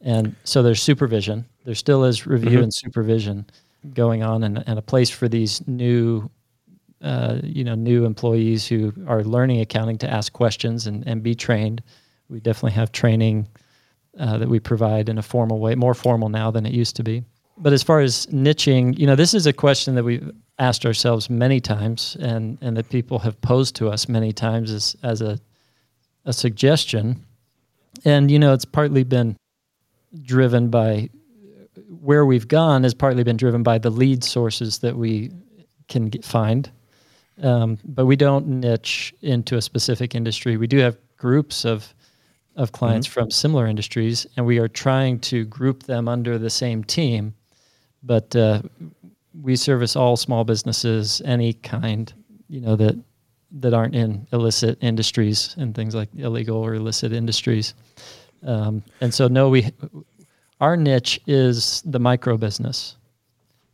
And 0.00 0.34
so 0.44 0.62
there's 0.62 0.82
supervision. 0.82 1.44
There 1.64 1.74
still 1.74 2.04
is 2.04 2.26
review 2.26 2.50
mm-hmm. 2.50 2.62
and 2.64 2.74
supervision 2.74 3.46
going 3.94 4.22
on, 4.22 4.44
and, 4.44 4.62
and 4.66 4.78
a 4.78 4.82
place 4.82 5.10
for 5.10 5.28
these 5.28 5.66
new, 5.66 6.30
uh, 7.02 7.38
you 7.42 7.64
know, 7.64 7.74
new 7.74 8.04
employees 8.04 8.66
who 8.66 8.92
are 9.06 9.24
learning 9.24 9.60
accounting 9.60 9.98
to 9.98 10.10
ask 10.10 10.32
questions 10.32 10.86
and, 10.86 11.06
and 11.06 11.22
be 11.22 11.34
trained 11.34 11.82
we 12.30 12.40
definitely 12.40 12.72
have 12.72 12.92
training 12.92 13.48
uh, 14.18 14.38
that 14.38 14.48
we 14.48 14.60
provide 14.60 15.08
in 15.08 15.18
a 15.18 15.22
formal 15.22 15.58
way, 15.58 15.74
more 15.74 15.94
formal 15.94 16.28
now 16.28 16.50
than 16.50 16.64
it 16.64 16.72
used 16.72 16.96
to 16.96 17.02
be. 17.02 17.24
But 17.58 17.72
as 17.72 17.82
far 17.82 18.00
as 18.00 18.26
niching, 18.26 18.98
you 18.98 19.06
know, 19.06 19.16
this 19.16 19.34
is 19.34 19.46
a 19.46 19.52
question 19.52 19.94
that 19.96 20.04
we've 20.04 20.30
asked 20.58 20.86
ourselves 20.86 21.28
many 21.28 21.60
times, 21.60 22.16
and 22.20 22.56
and 22.62 22.76
that 22.76 22.88
people 22.88 23.18
have 23.18 23.38
posed 23.42 23.76
to 23.76 23.88
us 23.88 24.08
many 24.08 24.32
times 24.32 24.70
as 24.70 24.96
as 25.02 25.20
a 25.20 25.38
a 26.24 26.32
suggestion. 26.32 27.24
And 28.04 28.30
you 28.30 28.38
know, 28.38 28.52
it's 28.52 28.64
partly 28.64 29.04
been 29.04 29.36
driven 30.22 30.68
by 30.68 31.10
where 32.00 32.24
we've 32.24 32.48
gone 32.48 32.82
has 32.82 32.94
partly 32.94 33.22
been 33.22 33.36
driven 33.36 33.62
by 33.62 33.78
the 33.78 33.90
lead 33.90 34.24
sources 34.24 34.78
that 34.78 34.96
we 34.96 35.30
can 35.88 36.08
get, 36.08 36.24
find. 36.24 36.70
Um, 37.42 37.78
but 37.84 38.06
we 38.06 38.16
don't 38.16 38.46
niche 38.46 39.14
into 39.22 39.56
a 39.56 39.62
specific 39.62 40.14
industry. 40.14 40.56
We 40.56 40.66
do 40.66 40.78
have 40.78 40.96
groups 41.16 41.64
of 41.64 41.94
of 42.56 42.72
clients 42.72 43.06
mm-hmm. 43.06 43.20
from 43.20 43.30
similar 43.30 43.66
industries, 43.66 44.26
and 44.36 44.44
we 44.44 44.58
are 44.58 44.68
trying 44.68 45.20
to 45.20 45.44
group 45.44 45.84
them 45.84 46.08
under 46.08 46.36
the 46.36 46.50
same 46.50 46.82
team. 46.84 47.34
But 48.02 48.34
uh, 48.34 48.62
we 49.40 49.56
service 49.56 49.96
all 49.96 50.16
small 50.16 50.44
businesses, 50.44 51.22
any 51.24 51.52
kind, 51.54 52.12
you 52.48 52.60
know 52.60 52.76
that 52.76 52.96
that 53.52 53.74
aren't 53.74 53.94
in 53.94 54.26
illicit 54.32 54.78
industries 54.80 55.54
and 55.58 55.74
things 55.74 55.94
like 55.94 56.08
illegal 56.16 56.56
or 56.56 56.74
illicit 56.74 57.12
industries. 57.12 57.74
Um, 58.44 58.82
and 59.00 59.12
so, 59.12 59.28
no, 59.28 59.48
we 59.48 59.70
our 60.60 60.76
niche 60.76 61.20
is 61.26 61.82
the 61.86 61.98
micro 61.98 62.36
business. 62.36 62.96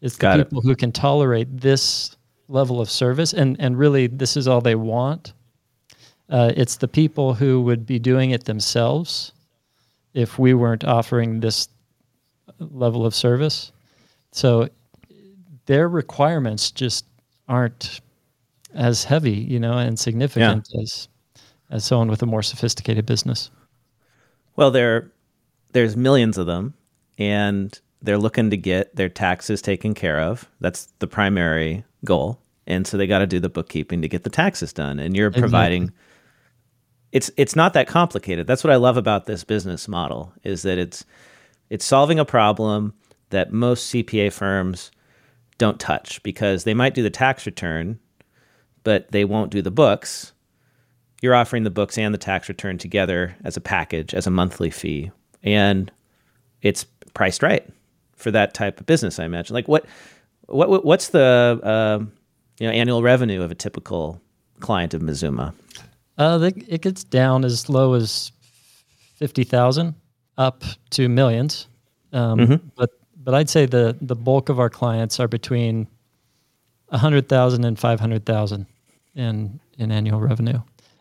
It's 0.00 0.16
the 0.16 0.20
Got 0.20 0.40
it. 0.40 0.44
people 0.44 0.62
who 0.62 0.76
can 0.76 0.92
tolerate 0.92 1.48
this 1.60 2.16
level 2.48 2.80
of 2.80 2.90
service, 2.90 3.32
and 3.32 3.56
and 3.60 3.78
really, 3.78 4.06
this 4.06 4.36
is 4.36 4.48
all 4.48 4.60
they 4.60 4.74
want. 4.74 5.32
Uh, 6.28 6.52
it's 6.56 6.76
the 6.76 6.88
people 6.88 7.34
who 7.34 7.60
would 7.62 7.86
be 7.86 7.98
doing 7.98 8.30
it 8.30 8.44
themselves 8.44 9.32
if 10.14 10.38
we 10.38 10.54
weren't 10.54 10.84
offering 10.84 11.40
this 11.40 11.68
level 12.58 13.06
of 13.06 13.14
service. 13.14 13.70
So 14.32 14.68
their 15.66 15.88
requirements 15.88 16.70
just 16.70 17.04
aren't 17.48 18.00
as 18.76 19.04
heavy, 19.04 19.32
you 19.32 19.58
know, 19.58 19.78
and 19.78 19.98
significant 19.98 20.68
as 20.80 21.08
as 21.70 21.84
someone 21.84 22.08
with 22.08 22.22
a 22.22 22.26
more 22.26 22.42
sophisticated 22.42 23.06
business. 23.06 23.50
Well, 24.54 24.70
there, 24.70 25.10
there's 25.72 25.96
millions 25.96 26.38
of 26.38 26.46
them, 26.46 26.74
and 27.18 27.78
they're 28.02 28.18
looking 28.18 28.50
to 28.50 28.56
get 28.56 28.94
their 28.94 29.08
taxes 29.08 29.60
taken 29.60 29.92
care 29.92 30.20
of. 30.20 30.48
That's 30.60 30.86
the 31.00 31.08
primary 31.08 31.84
goal, 32.04 32.40
and 32.66 32.86
so 32.86 32.96
they 32.96 33.06
got 33.06 33.18
to 33.18 33.26
do 33.26 33.40
the 33.40 33.48
bookkeeping 33.48 34.02
to 34.02 34.08
get 34.08 34.22
the 34.22 34.30
taxes 34.30 34.72
done. 34.72 34.98
And 34.98 35.16
you're 35.16 35.30
providing. 35.30 35.92
It's 37.12 37.30
it's 37.36 37.56
not 37.56 37.72
that 37.72 37.88
complicated. 37.88 38.46
That's 38.46 38.62
what 38.62 38.72
I 38.72 38.76
love 38.76 38.96
about 38.96 39.26
this 39.26 39.44
business 39.44 39.88
model 39.88 40.32
is 40.42 40.62
that 40.62 40.78
it's 40.78 41.04
it's 41.70 41.84
solving 41.84 42.18
a 42.18 42.24
problem 42.24 42.94
that 43.30 43.52
most 43.52 43.92
CPA 43.92 44.32
firms 44.32 44.90
don't 45.58 45.80
touch 45.80 46.22
because 46.22 46.64
they 46.64 46.74
might 46.74 46.94
do 46.94 47.02
the 47.02 47.10
tax 47.10 47.46
return, 47.46 47.98
but 48.87 49.11
they 49.11 49.25
won't 49.25 49.51
do 49.51 49.61
the 49.61 49.70
books 49.70 50.33
you're 51.20 51.35
offering 51.35 51.64
the 51.64 51.70
books 51.70 51.99
and 51.99 52.14
the 52.14 52.18
tax 52.18 52.49
return 52.49 52.79
together 52.79 53.35
as 53.44 53.57
a 53.57 53.61
package 53.61 54.14
as 54.14 54.27
a 54.27 54.31
monthly 54.31 54.70
fee 54.70 55.11
and 55.42 55.90
it's 56.62 56.85
priced 57.14 57.42
right 57.42 57.68
for 58.14 58.31
that 58.31 58.55
type 58.55 58.79
of 58.81 58.87
business 58.87 59.18
i 59.18 59.25
imagine 59.25 59.55
like 59.55 59.68
what 59.68 59.85
what 60.46 60.85
what's 60.85 61.09
the 61.09 61.61
uh, 61.62 62.05
you 62.59 62.66
know 62.66 62.72
annual 62.72 63.03
revenue 63.03 63.42
of 63.42 63.51
a 63.51 63.55
typical 63.55 64.20
client 64.61 64.94
of 64.94 65.03
Mazuma? 65.03 65.55
Uh, 66.18 66.38
they, 66.38 66.49
it 66.68 66.81
gets 66.81 67.05
down 67.05 67.44
as 67.44 67.68
low 67.68 67.94
as 67.94 68.33
fifty 69.16 69.44
thousand, 69.44 69.94
up 70.38 70.62
to 70.90 71.09
millions. 71.09 71.66
Um, 72.12 72.38
Mm-hmm. 72.38 72.68
But 72.77 72.90
but 73.16 73.35
I'd 73.35 73.51
say 73.51 73.66
the 73.66 73.96
the 74.01 74.14
bulk 74.16 74.49
of 74.49 74.61
our 74.61 74.70
clients 74.70 75.20
are 75.20 75.29
between 75.29 75.87
a 76.90 76.99
hundred 76.99 77.29
thousand 77.29 77.64
and 77.64 77.79
five 77.79 78.01
hundred 78.01 78.25
thousand 78.25 78.66
in 79.16 79.59
in 79.79 79.90
annual 79.90 80.20
revenue, 80.20 80.61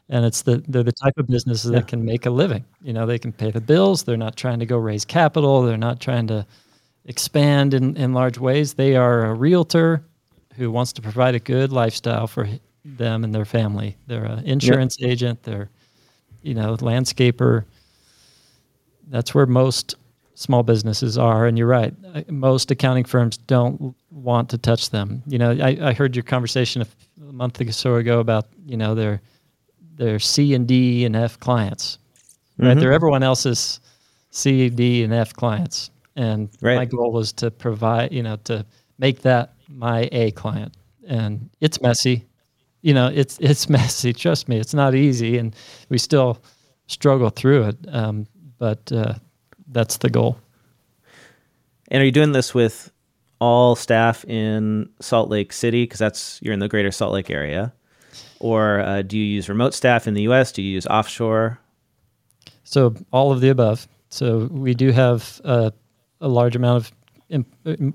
and 0.10 0.26
it's 0.26 0.42
the 0.42 0.64
they're 0.68 0.84
the 0.84 0.92
type 0.92 1.18
of 1.18 1.28
businesses 1.28 1.72
Yeah. 1.72 1.80
that 1.80 1.88
can 1.88 2.04
make 2.06 2.26
a 2.26 2.30
living. 2.32 2.66
You 2.82 2.94
know, 2.94 3.06
they 3.06 3.20
can 3.20 3.32
pay 3.34 3.52
the 3.52 3.62
bills. 3.62 4.04
They're 4.04 4.18
not 4.18 4.36
trying 4.36 4.60
to 4.60 4.66
go 4.66 4.78
raise 4.78 5.06
capital. 5.06 5.62
They're 5.64 5.78
not 5.78 6.00
trying 6.00 6.28
to 6.28 6.46
expand 7.06 7.74
in, 7.74 7.96
in 7.98 8.14
large 8.14 8.38
ways. 8.40 8.74
They 8.74 8.96
are 8.96 9.26
a 9.26 9.34
realtor 9.34 10.04
who 10.56 10.72
wants 10.72 10.94
to 10.94 11.02
provide 11.02 11.36
a 11.36 11.40
good 11.40 11.72
lifestyle 11.72 12.28
for 12.28 12.48
them 12.84 13.24
and 13.24 13.34
their 13.36 13.46
family. 13.46 13.98
They're 14.08 14.26
an 14.26 14.46
insurance 14.46 14.98
agent. 15.02 15.44
They're, 15.44 15.70
you 16.42 16.54
know, 16.54 16.76
landscaper. 16.78 17.66
That's 19.08 19.36
where 19.36 19.46
most 19.46 19.96
small 20.36 20.64
businesses 20.64 21.18
are. 21.18 21.46
And 21.48 21.58
you're 21.58 21.68
right. 21.68 21.94
Uh, 22.14 22.22
Most 22.30 22.72
accounting 22.72 23.06
firms 23.06 23.38
don't 23.38 23.96
want 24.12 24.50
to 24.50 24.58
touch 24.58 24.90
them. 24.92 25.24
You 25.28 25.38
know, 25.40 25.52
I, 25.52 25.78
I 25.82 25.94
heard 25.94 26.16
your 26.16 26.24
conversation 26.24 26.82
a 26.82 27.32
month 27.34 27.60
or 27.62 27.72
so 27.72 27.96
ago 27.96 28.20
about, 28.20 28.48
you 28.66 28.78
know, 28.78 28.94
their 28.96 29.22
their 29.98 30.20
C 30.20 30.54
and 30.54 30.68
D 30.68 31.06
and 31.06 31.16
F 31.16 31.40
clients. 31.40 31.98
Right. 32.58 32.76
Mhm. 32.76 32.80
They're 32.82 32.94
everyone 32.94 33.24
else's 33.24 33.80
C, 34.30 34.70
D, 34.70 35.04
and 35.04 35.14
F 35.14 35.34
clients. 35.34 35.90
And 36.18 36.50
Right. 36.62 36.76
my 36.76 36.86
goal 36.86 37.12
was 37.12 37.32
to 37.34 37.50
provide, 37.52 38.12
you 38.12 38.22
know, 38.24 38.36
to 38.44 38.66
make 39.00 39.22
that 39.22 39.54
my 39.70 40.10
A 40.12 40.32
client. 40.32 40.76
And 41.08 41.50
it's 41.62 41.82
messy. 41.82 42.26
You 42.82 42.94
know, 42.94 43.08
it's 43.08 43.38
it's 43.42 43.70
messy. 43.70 44.12
Trust 44.14 44.48
me, 44.50 44.58
it's 44.58 44.74
not 44.74 44.96
easy, 44.96 45.38
and 45.38 45.56
we 45.90 45.98
still 45.98 46.40
struggle 46.88 47.30
through 47.30 47.64
it. 47.70 47.78
Um, 47.92 48.28
but 48.58 48.92
uh, 48.92 49.16
that's 49.68 49.98
the 49.98 50.10
goal. 50.10 50.38
And 51.90 52.02
are 52.02 52.06
you 52.06 52.12
doing 52.12 52.32
this 52.32 52.54
with 52.54 52.92
all 53.40 53.76
staff 53.76 54.26
in 54.26 54.90
Salt 55.00 55.30
Lake 55.30 55.54
City 55.54 55.84
because 55.84 56.00
that's 56.00 56.40
you're 56.42 56.54
in 56.54 56.60
the 56.60 56.68
greater 56.68 56.92
Salt 56.92 57.14
Lake 57.14 57.30
area, 57.30 57.74
or 58.40 58.80
uh, 58.80 59.02
do 59.02 59.18
you 59.18 59.24
use 59.24 59.50
remote 59.50 59.74
staff 59.74 60.08
in 60.08 60.14
the 60.14 60.24
U.S.? 60.24 60.52
Do 60.52 60.62
you 60.62 60.72
use 60.72 60.88
offshore? 60.88 61.60
So 62.64 62.96
all 63.12 63.32
of 63.32 63.42
the 63.42 63.50
above. 63.50 63.88
So 64.10 64.48
we 64.52 64.74
do 64.74 64.92
have 64.92 65.42
uh, 65.44 65.72
a 66.22 66.28
large 66.28 66.56
amount 66.56 66.86
of 66.86 66.92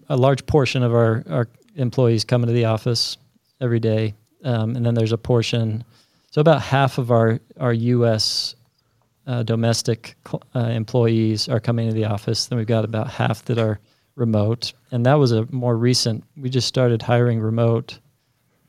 a 0.09 0.17
large 0.17 0.45
portion 0.47 0.83
of 0.83 0.93
our, 0.93 1.25
our 1.31 1.49
employees 1.77 2.25
come 2.25 2.43
into 2.43 2.53
the 2.53 2.65
office 2.65 3.17
every 3.61 3.81
day, 3.81 4.15
um, 4.45 4.77
and 4.77 4.85
then 4.85 4.95
there's 4.95 5.13
a 5.13 5.19
portion. 5.19 5.85
So 6.31 6.41
about 6.41 6.63
half 6.63 6.99
of 6.99 7.11
our 7.11 7.41
our 7.59 7.73
U.S. 7.73 8.55
Uh, 9.27 9.43
domestic 9.43 10.17
uh, 10.55 10.59
employees 10.59 11.49
are 11.49 11.61
coming 11.61 11.89
to 11.89 11.95
the 11.95 12.05
office. 12.05 12.47
Then 12.47 12.59
we've 12.59 12.67
got 12.67 12.85
about 12.85 13.09
half 13.09 13.45
that 13.45 13.59
are 13.59 13.79
remote, 14.17 14.73
and 14.91 15.07
that 15.07 15.15
was 15.15 15.33
a 15.33 15.47
more 15.51 15.77
recent. 15.77 16.25
We 16.37 16.51
just 16.51 16.67
started 16.67 17.03
hiring 17.03 17.41
remote 17.41 17.99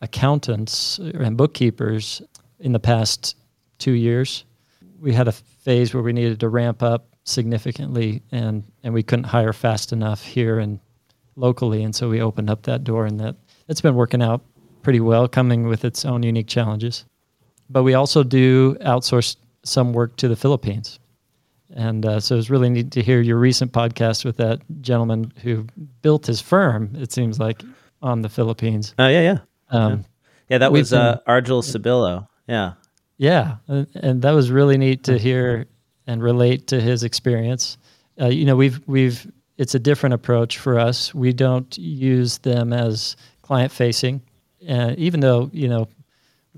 accountants 0.01 0.99
and 0.99 1.37
bookkeepers 1.37 2.21
in 2.59 2.73
the 2.73 2.79
past 2.79 3.35
two 3.77 3.93
years 3.93 4.45
we 5.01 5.11
had 5.13 5.27
a 5.27 5.31
phase 5.31 5.93
where 5.93 6.03
we 6.03 6.13
needed 6.13 6.39
to 6.39 6.47
ramp 6.47 6.81
up 6.83 7.07
significantly 7.23 8.21
and 8.31 8.63
and 8.83 8.93
we 8.93 9.03
couldn't 9.03 9.25
hire 9.25 9.53
fast 9.53 9.91
enough 9.91 10.23
here 10.23 10.59
and 10.59 10.79
locally 11.35 11.83
and 11.83 11.95
so 11.95 12.09
we 12.09 12.21
opened 12.21 12.49
up 12.49 12.63
that 12.63 12.83
door 12.83 13.05
and 13.05 13.19
that 13.19 13.35
it's 13.67 13.81
been 13.81 13.95
working 13.95 14.21
out 14.21 14.41
pretty 14.81 14.99
well 14.99 15.27
coming 15.27 15.67
with 15.67 15.83
its 15.85 16.05
own 16.05 16.23
unique 16.23 16.47
challenges 16.47 17.05
but 17.69 17.83
we 17.83 17.93
also 17.93 18.23
do 18.23 18.75
outsource 18.81 19.35
some 19.63 19.93
work 19.93 20.15
to 20.17 20.27
the 20.27 20.35
philippines 20.35 20.99
and 21.73 22.05
uh, 22.05 22.19
so 22.19 22.35
it 22.35 22.37
was 22.37 22.49
really 22.49 22.69
neat 22.69 22.91
to 22.91 23.01
hear 23.01 23.21
your 23.21 23.37
recent 23.37 23.71
podcast 23.71 24.25
with 24.25 24.37
that 24.37 24.59
gentleman 24.81 25.31
who 25.41 25.65
built 26.01 26.25
his 26.25 26.41
firm 26.41 26.95
it 26.97 27.11
seems 27.11 27.39
like 27.39 27.63
on 28.01 28.21
the 28.21 28.29
philippines 28.29 28.93
Oh 28.97 29.07
yeah, 29.07 29.21
yeah, 29.21 29.37
um, 29.71 30.05
yeah. 30.49 30.57
That 30.57 30.71
We've 30.71 30.81
was 30.81 30.93
uh, 30.93 31.19
Argel 31.27 31.61
Sabillo. 31.61 32.27
Yeah, 32.47 32.73
Yeah, 33.17 33.55
and, 33.67 33.87
and 33.95 34.21
that 34.23 34.31
was 34.31 34.51
really 34.51 34.77
neat 34.77 35.03
to 35.05 35.17
hear 35.17 35.65
and 36.07 36.21
relate 36.21 36.67
to 36.67 36.81
his 36.81 37.03
experience. 37.03 37.77
Uh, 38.19 38.27
you 38.27 38.45
know, 38.45 38.55
we've 38.55 38.81
we've 38.87 39.31
it's 39.57 39.75
a 39.75 39.79
different 39.79 40.13
approach 40.13 40.57
for 40.57 40.77
us. 40.77 41.13
We 41.15 41.31
don't 41.33 41.75
use 41.77 42.39
them 42.39 42.73
as 42.73 43.15
client 43.41 43.71
facing, 43.71 44.21
uh, 44.67 44.95
even 44.97 45.21
though 45.21 45.49
you 45.53 45.69
know 45.69 45.87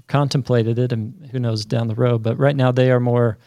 contemplated 0.07 0.79
it, 0.79 0.91
and 0.91 1.29
who 1.31 1.39
knows 1.39 1.65
down 1.65 1.87
the 1.87 1.95
road. 1.95 2.23
But 2.23 2.37
right 2.37 2.55
now 2.55 2.71
they 2.71 2.91
are 2.91 2.99
more 2.99 3.37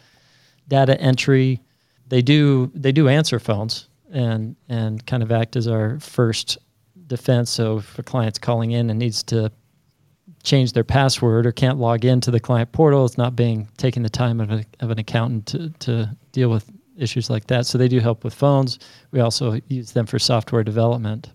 data 0.67 0.99
entry. 0.99 1.61
They 2.07 2.21
do 2.21 2.71
they 2.73 2.91
do 2.91 3.09
answer 3.09 3.39
phones 3.39 3.89
and 4.11 4.55
and 4.69 5.05
kind 5.05 5.23
of 5.23 5.31
act 5.31 5.55
as 5.55 5.67
our 5.67 5.99
first 5.99 6.57
defense. 7.07 7.51
So 7.51 7.77
if 7.77 7.99
a 7.99 8.03
client's 8.03 8.39
calling 8.39 8.71
in 8.71 8.89
and 8.89 8.99
needs 8.99 9.23
to 9.23 9.51
change 10.43 10.73
their 10.73 10.83
password 10.83 11.45
or 11.45 11.51
can't 11.51 11.77
log 11.77 12.05
into 12.05 12.31
the 12.31 12.39
client 12.39 12.71
portal, 12.71 13.05
it's 13.05 13.17
not 13.17 13.35
being 13.35 13.67
taking 13.77 14.03
the 14.03 14.09
time 14.09 14.39
of, 14.39 14.51
a, 14.51 14.65
of 14.79 14.91
an 14.91 14.99
accountant 14.99 15.45
to, 15.47 15.69
to 15.79 16.15
deal 16.31 16.49
with 16.49 16.69
issues 16.97 17.29
like 17.29 17.47
that. 17.47 17.65
So 17.65 17.77
they 17.77 17.87
do 17.87 17.99
help 17.99 18.23
with 18.23 18.33
phones. 18.33 18.79
We 19.11 19.19
also 19.19 19.59
use 19.67 19.91
them 19.91 20.05
for 20.05 20.19
software 20.19 20.63
development, 20.63 21.31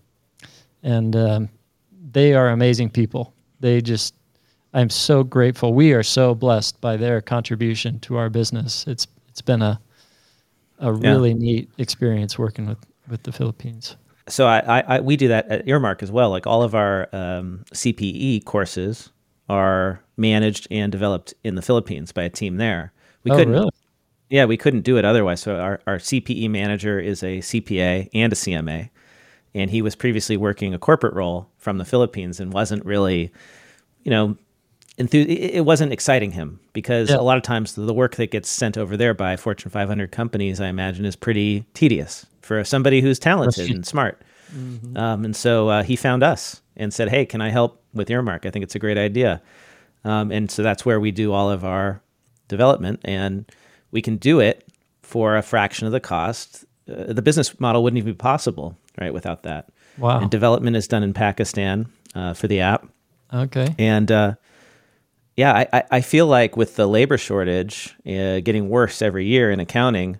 and 0.81 1.15
um, 1.15 1.49
they 2.11 2.33
are 2.33 2.49
amazing 2.49 2.89
people. 2.89 3.33
They 3.59 3.81
just, 3.81 4.15
I'm 4.73 4.89
so 4.89 5.23
grateful. 5.23 5.73
We 5.73 5.93
are 5.93 6.03
so 6.03 6.33
blessed 6.33 6.79
by 6.81 6.97
their 6.97 7.21
contribution 7.21 7.99
to 8.01 8.17
our 8.17 8.29
business. 8.29 8.85
It's 8.87 9.07
it's 9.29 9.41
been 9.41 9.61
a 9.61 9.79
a 10.79 10.91
Yeah. 10.91 11.11
really 11.11 11.33
neat 11.33 11.69
experience 11.77 12.37
working 12.39 12.65
with 12.67 12.79
with 13.09 13.23
the 13.23 13.31
Philippines. 13.31 13.95
so 14.27 14.47
I, 14.47 14.59
I, 14.79 14.97
I 14.97 14.99
we 15.01 15.15
do 15.17 15.27
that 15.27 15.47
at 15.49 15.67
Earmark 15.67 16.01
as 16.01 16.11
well. 16.11 16.29
Like 16.29 16.47
all 16.47 16.63
of 16.63 16.73
our 16.75 17.07
um, 17.13 17.65
CPE 17.73 18.45
courses 18.45 19.09
are 19.49 20.01
managed 20.17 20.67
and 20.71 20.91
developed 20.91 21.33
in 21.43 21.55
the 21.55 21.61
Philippines 21.61 22.11
by 22.11 22.23
a 22.23 22.29
team 22.29 22.57
there. 22.57 22.93
We 23.23 23.31
oh, 23.31 23.35
couldn't, 23.35 23.53
really? 23.53 23.69
yeah, 24.29 24.45
we 24.45 24.57
couldn't 24.57 24.81
do 24.81 24.97
it 24.97 25.05
otherwise. 25.05 25.41
So 25.41 25.57
our, 25.57 25.81
our 25.85 25.97
CPE 25.97 26.49
manager 26.49 26.99
is 26.99 27.21
a 27.23 27.39
CPA 27.39 28.09
and 28.13 28.31
a 28.31 28.35
CMA, 28.35 28.89
and 29.53 29.69
he 29.69 29.81
was 29.81 29.95
previously 29.95 30.37
working 30.37 30.73
a 30.73 30.79
corporate 30.79 31.13
role 31.13 31.49
from 31.57 31.77
the 31.77 31.85
Philippines 31.85 32.39
and 32.39 32.53
wasn't 32.53 32.85
really, 32.85 33.31
you 34.03 34.11
know, 34.11 34.37
enthu- 34.97 35.25
it 35.27 35.55
it 35.55 35.65
wasn't 35.65 35.91
exciting 35.93 36.31
him 36.31 36.59
because 36.73 37.09
Yeah. 37.09 37.17
a 37.17 37.21
lot 37.23 37.37
of 37.37 37.43
times 37.43 37.73
the 37.75 37.93
work 37.93 38.15
that 38.15 38.31
gets 38.31 38.49
sent 38.49 38.77
over 38.77 38.95
there 38.97 39.13
by 39.13 39.35
Fortune 39.37 39.71
500 39.71 40.11
companies, 40.11 40.59
I 40.61 40.67
imagine, 40.67 41.05
is 41.05 41.15
pretty 41.15 41.65
tedious 41.73 42.25
for 42.41 42.63
somebody 42.63 43.01
who's 43.01 43.19
talented 43.19 43.69
and 43.69 43.85
smart. 43.85 44.21
Mm-hmm. 44.55 44.97
Um, 44.97 45.25
and 45.25 45.35
so 45.35 45.69
uh, 45.69 45.83
he 45.83 45.95
found 45.95 46.23
us 46.23 46.61
and 46.75 46.93
said, 46.93 47.09
"Hey, 47.09 47.25
can 47.25 47.41
I 47.41 47.49
help 47.49 47.81
with 47.93 48.09
Earmark? 48.09 48.45
I 48.45 48.51
think 48.51 48.63
it's 48.63 48.75
a 48.75 48.79
great 48.79 48.97
idea." 48.97 49.41
Um, 50.05 50.31
and 50.31 50.51
so 50.51 50.61
that's 50.63 50.85
where 50.85 50.99
we 50.99 51.11
do 51.11 51.31
all 51.31 51.49
of 51.49 51.63
our 51.63 52.01
development, 52.49 52.99
and 53.05 53.45
we 53.91 54.01
can 54.01 54.17
do 54.17 54.39
it 54.39 54.67
for 55.01 55.37
a 55.37 55.41
fraction 55.41 55.87
of 55.87 55.93
the 55.93 55.99
cost. 55.99 56.65
Uh, 56.91 57.13
the 57.13 57.21
business 57.21 57.59
model 57.59 57.81
wouldn't 57.83 57.97
even 57.97 58.13
be 58.13 58.17
possible, 58.17 58.77
right, 58.99 59.13
without 59.13 59.43
that. 59.43 59.69
Wow. 59.97 60.19
And 60.19 60.29
development 60.29 60.75
is 60.75 60.87
done 60.87 61.03
in 61.03 61.13
Pakistan 61.13 61.87
uh, 62.15 62.33
for 62.33 62.47
the 62.47 62.59
app. 62.59 62.85
Okay. 63.33 63.73
And 63.79 64.11
uh, 64.11 64.33
yeah, 65.35 65.65
I- 65.73 65.83
I, 65.91 66.01
feel 66.01 66.27
like 66.27 66.55
with 66.57 66.75
the 66.75 66.87
labor 66.87 67.17
shortage 67.17 67.95
uh, 68.05 68.39
getting 68.41 68.69
worse 68.69 69.01
every 69.01 69.25
year 69.25 69.51
in 69.51 69.59
accounting, 69.59 70.19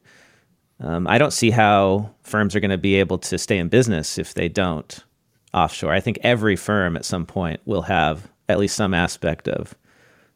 um, 0.79 1.07
I 1.07 1.17
don't 1.17 1.33
see 1.33 1.49
how 1.51 2.09
firms 2.23 2.55
are 2.55 2.59
going 2.59 2.71
to 2.71 2.77
be 2.77 2.95
able 2.95 3.17
to 3.19 3.37
stay 3.37 3.57
in 3.57 3.69
business 3.69 4.17
if 4.17 4.33
they 4.33 4.49
don't 4.49 5.03
offshore. 5.53 5.93
I 5.93 5.99
think 5.99 6.17
every 6.23 6.55
firm 6.55 6.95
at 6.95 7.05
some 7.05 7.25
point 7.25 7.59
will 7.65 7.83
have 7.83 8.27
at 8.49 8.59
least 8.59 8.75
some 8.75 8.93
aspect 8.93 9.47
of 9.47 9.75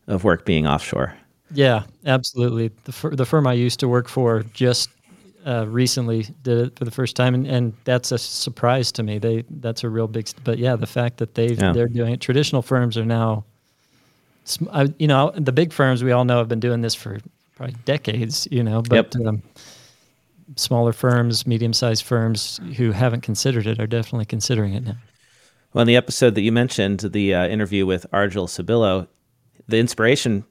of 0.08 0.24
work 0.24 0.46
being 0.46 0.66
offshore. 0.66 1.14
Yeah, 1.54 1.84
absolutely. 2.06 2.72
The 2.86 2.92
fir- 2.92 3.16
the 3.16 3.26
firm 3.26 3.48
I 3.48 3.54
used 3.54 3.80
to 3.82 3.88
work 3.88 4.08
for 4.08 4.44
just 4.54 4.90
uh, 5.46 5.66
recently 5.68 6.28
did 6.44 6.58
it 6.68 6.78
for 6.78 6.86
the 6.86 6.92
first 6.92 7.16
time, 7.16 7.34
and, 7.34 7.48
and 7.48 7.74
that's 7.84 8.12
a 8.12 8.18
surprise 8.18 8.92
to 8.94 9.04
me. 9.04 9.18
They 9.18 9.44
that's 9.50 9.84
a 9.84 9.90
real 9.90 10.08
big. 10.08 10.30
But 10.44 10.60
yeah, 10.60 10.76
the 10.76 10.88
fact 10.88 11.18
that 11.18 11.36
they 11.36 11.50
Yeah. 11.50 11.74
they're 11.74 11.88
doing 11.88 12.14
it. 12.14 12.22
Traditional 12.22 12.62
firms 12.62 12.98
are 12.98 13.06
now, 13.06 13.44
I, 14.72 14.94
you 14.98 15.08
know, 15.08 15.32
the 15.36 15.52
big 15.52 15.74
firms 15.74 16.04
we 16.04 16.12
all 16.12 16.26
know 16.26 16.38
have 16.38 16.48
been 16.48 16.60
doing 16.60 16.82
this 16.82 16.96
for 16.96 17.20
probably 17.56 17.76
decades. 17.86 18.48
You 18.52 18.64
know, 18.64 18.82
but 18.82 19.16
um, 19.26 19.44
smaller 20.56 20.94
firms, 20.94 21.46
medium 21.46 21.74
sized 21.74 22.04
firms 22.04 22.60
who 22.78 22.92
haven't 22.92 23.22
considered 23.22 23.68
it 23.68 23.80
are 23.80 23.88
definitely 23.88 24.26
considering 24.26 24.74
it 24.74 24.84
now. 24.84 24.98
Well, 25.74 25.82
in 25.82 25.88
the 25.88 25.98
episode 25.98 26.36
that 26.36 26.42
you 26.42 26.52
mentioned, 26.52 27.00
the 27.02 27.34
uh, 27.36 27.48
interview 27.48 27.86
with 27.86 28.06
Argel 28.12 28.48
Sabillo, 28.48 29.08
the 29.68 29.78
inspiration 29.78 30.46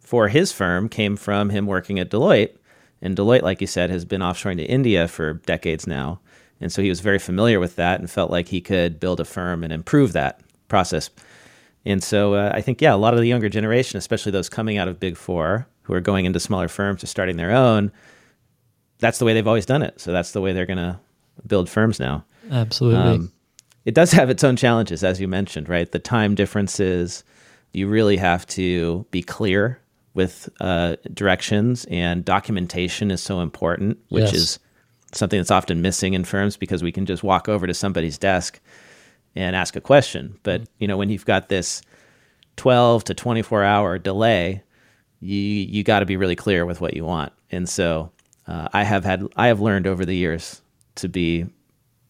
for 0.00 0.28
his 0.28 0.52
firm 0.52 0.88
came 0.88 1.16
from 1.16 1.50
him 1.50 1.66
working 1.66 1.98
at 1.98 2.10
Deloitte. 2.10 2.56
And 3.00 3.16
Deloitte, 3.16 3.42
like 3.42 3.60
you 3.60 3.66
said, 3.66 3.90
has 3.90 4.04
been 4.04 4.20
offshoring 4.20 4.56
to 4.58 4.64
India 4.64 5.08
for 5.08 5.34
decades 5.34 5.86
now. 5.86 6.20
And 6.60 6.70
so 6.72 6.82
he 6.82 6.88
was 6.88 7.00
very 7.00 7.18
familiar 7.18 7.58
with 7.58 7.76
that 7.76 8.00
and 8.00 8.10
felt 8.10 8.30
like 8.30 8.48
he 8.48 8.60
could 8.60 9.00
build 9.00 9.20
a 9.20 9.24
firm 9.24 9.64
and 9.64 9.72
improve 9.72 10.12
that 10.12 10.40
process. 10.68 11.10
And 11.86 12.02
so 12.02 12.34
uh, 12.34 12.50
I 12.54 12.60
think, 12.60 12.80
yeah, 12.80 12.94
a 12.94 12.96
lot 12.96 13.14
of 13.14 13.20
the 13.20 13.26
younger 13.26 13.48
generation, 13.48 13.98
especially 13.98 14.32
those 14.32 14.48
coming 14.48 14.78
out 14.78 14.88
of 14.88 14.98
Big 14.98 15.16
Four 15.16 15.66
who 15.82 15.92
are 15.94 16.00
going 16.00 16.24
into 16.24 16.40
smaller 16.40 16.68
firms 16.68 17.04
or 17.04 17.06
starting 17.06 17.36
their 17.36 17.50
own, 17.50 17.92
that's 18.98 19.18
the 19.18 19.24
way 19.24 19.34
they've 19.34 19.46
always 19.46 19.66
done 19.66 19.82
it. 19.82 20.00
So 20.00 20.12
that's 20.12 20.32
the 20.32 20.40
way 20.40 20.52
they're 20.52 20.64
going 20.66 20.78
to 20.78 20.98
build 21.46 21.68
firms 21.68 22.00
now. 22.00 22.24
Absolutely. 22.50 23.00
Um, 23.00 23.32
it 23.84 23.94
does 23.94 24.12
have 24.12 24.30
its 24.30 24.42
own 24.42 24.56
challenges, 24.56 25.04
as 25.04 25.20
you 25.20 25.28
mentioned, 25.28 25.68
right? 25.68 25.90
The 25.90 25.98
time 25.98 26.34
differences. 26.34 27.22
You 27.72 27.86
really 27.88 28.16
have 28.16 28.46
to 28.48 29.04
be 29.10 29.20
clear 29.22 29.80
with 30.14 30.48
uh, 30.60 30.96
directions, 31.12 31.84
and 31.90 32.24
documentation 32.24 33.10
is 33.10 33.20
so 33.20 33.40
important, 33.40 33.98
which 34.08 34.32
Yes. 34.32 34.34
is 34.34 34.58
something 35.12 35.38
that's 35.38 35.50
often 35.50 35.82
missing 35.82 36.14
in 36.14 36.24
firms 36.24 36.56
because 36.56 36.82
we 36.82 36.92
can 36.92 37.04
just 37.04 37.22
walk 37.22 37.48
over 37.48 37.66
to 37.66 37.74
somebody's 37.74 38.16
desk 38.16 38.60
and 39.34 39.56
ask 39.56 39.76
a 39.76 39.80
question. 39.80 40.38
But 40.42 40.62
you 40.78 40.86
know, 40.88 40.96
when 40.96 41.10
you've 41.10 41.26
got 41.26 41.48
this 41.48 41.82
twelve 42.56 43.04
to 43.04 43.14
twenty-four 43.14 43.62
hour 43.64 43.98
delay, 43.98 44.62
you 45.20 45.38
you 45.38 45.82
got 45.82 46.00
to 46.00 46.06
be 46.06 46.16
really 46.16 46.36
clear 46.36 46.66
with 46.66 46.80
what 46.80 46.94
you 46.94 47.04
want. 47.04 47.32
And 47.50 47.68
so, 47.68 48.10
uh, 48.46 48.68
I 48.72 48.82
have 48.84 49.04
had 49.04 49.26
I 49.36 49.46
have 49.48 49.60
learned 49.60 49.86
over 49.86 50.04
the 50.04 50.16
years 50.16 50.60
to 50.96 51.08
be 51.08 51.46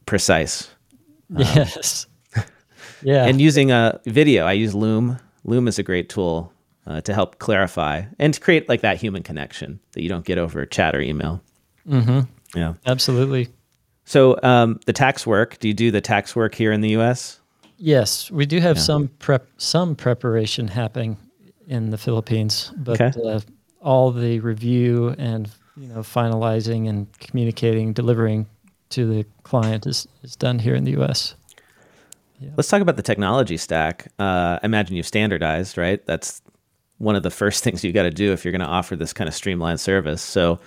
precise 0.06 0.68
yes. 1.36 2.06
yeah. 3.02 3.24
and 3.24 3.40
using 3.40 3.70
a 3.72 3.98
video 4.04 4.44
i 4.44 4.52
use 4.52 4.74
loom 4.74 5.18
loom 5.44 5.66
is 5.66 5.78
a 5.78 5.82
great 5.82 6.10
tool 6.10 6.52
uh, 6.86 7.00
to 7.00 7.14
help 7.14 7.38
clarify 7.38 8.02
and 8.18 8.34
to 8.34 8.40
create 8.40 8.68
like 8.68 8.82
that 8.82 8.98
human 8.98 9.22
connection 9.22 9.80
that 9.92 10.02
you 10.02 10.08
don't 10.10 10.26
get 10.26 10.36
over 10.36 10.66
chat 10.66 10.94
or 10.94 11.00
email 11.00 11.40
Mm-hmm. 11.88 12.20
yeah 12.58 12.74
Absolutely. 12.86 13.48
So 14.04 14.38
um, 14.42 14.78
the 14.86 14.92
tax 14.92 15.26
work 15.26 15.58
do 15.58 15.68
you 15.68 15.74
do 15.74 15.90
the 15.90 16.00
tax 16.00 16.34
work 16.36 16.54
here 16.54 16.72
in 16.72 16.80
the 16.80 16.90
us 16.90 17.40
Yes, 17.76 18.30
we 18.30 18.46
do 18.46 18.60
have 18.60 18.76
Yeah. 18.76 18.82
some 18.82 19.08
prep, 19.18 19.48
some 19.58 19.96
preparation 19.96 20.68
happening 20.68 21.16
in 21.66 21.90
the 21.90 21.98
Philippines, 21.98 22.72
but 22.76 23.00
Okay. 23.00 23.12
uh, 23.28 23.40
all 23.82 24.12
the 24.12 24.38
review 24.40 25.14
and 25.18 25.50
you 25.76 25.88
know 25.88 25.98
finalizing 26.00 26.88
and 26.88 27.06
communicating, 27.18 27.92
delivering 27.92 28.46
to 28.90 29.06
the 29.06 29.26
client 29.42 29.86
is 29.86 30.06
is 30.22 30.36
done 30.36 30.60
here 30.60 30.74
in 30.76 30.84
the 30.84 30.92
U.S. 30.92 31.34
let's 32.56 32.68
talk 32.68 32.80
about 32.80 32.96
the 32.96 33.02
technology 33.02 33.56
stack 33.56 34.06
uh, 34.20 34.58
i 34.62 34.64
imagine 34.64 34.94
you've 34.96 35.06
standardized 35.06 35.76
right 35.76 36.04
that's 36.06 36.40
one 36.98 37.16
of 37.16 37.22
the 37.24 37.30
first 37.30 37.64
things 37.64 37.82
you 37.82 37.92
got 37.92 38.04
to 38.04 38.10
do 38.10 38.32
if 38.32 38.44
you're 38.44 38.52
going 38.52 38.60
to 38.60 38.66
offer 38.66 38.94
this 38.96 39.12
kind 39.12 39.26
of 39.28 39.34
streamlined 39.34 39.80
service 39.80 40.22
so 40.22 40.58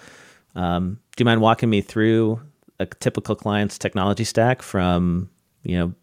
um, 0.55 0.99
do 1.15 1.21
you 1.21 1.25
mind 1.25 1.39
walking 1.41 1.69
me 1.69 1.81
through 1.81 2.39
a 2.79 2.85
typical 2.85 3.35
client's 3.35 3.77
technology 3.77 4.23
stack 4.23 4.61
from 4.61 5.29
you 5.63 5.77
know 5.77 5.93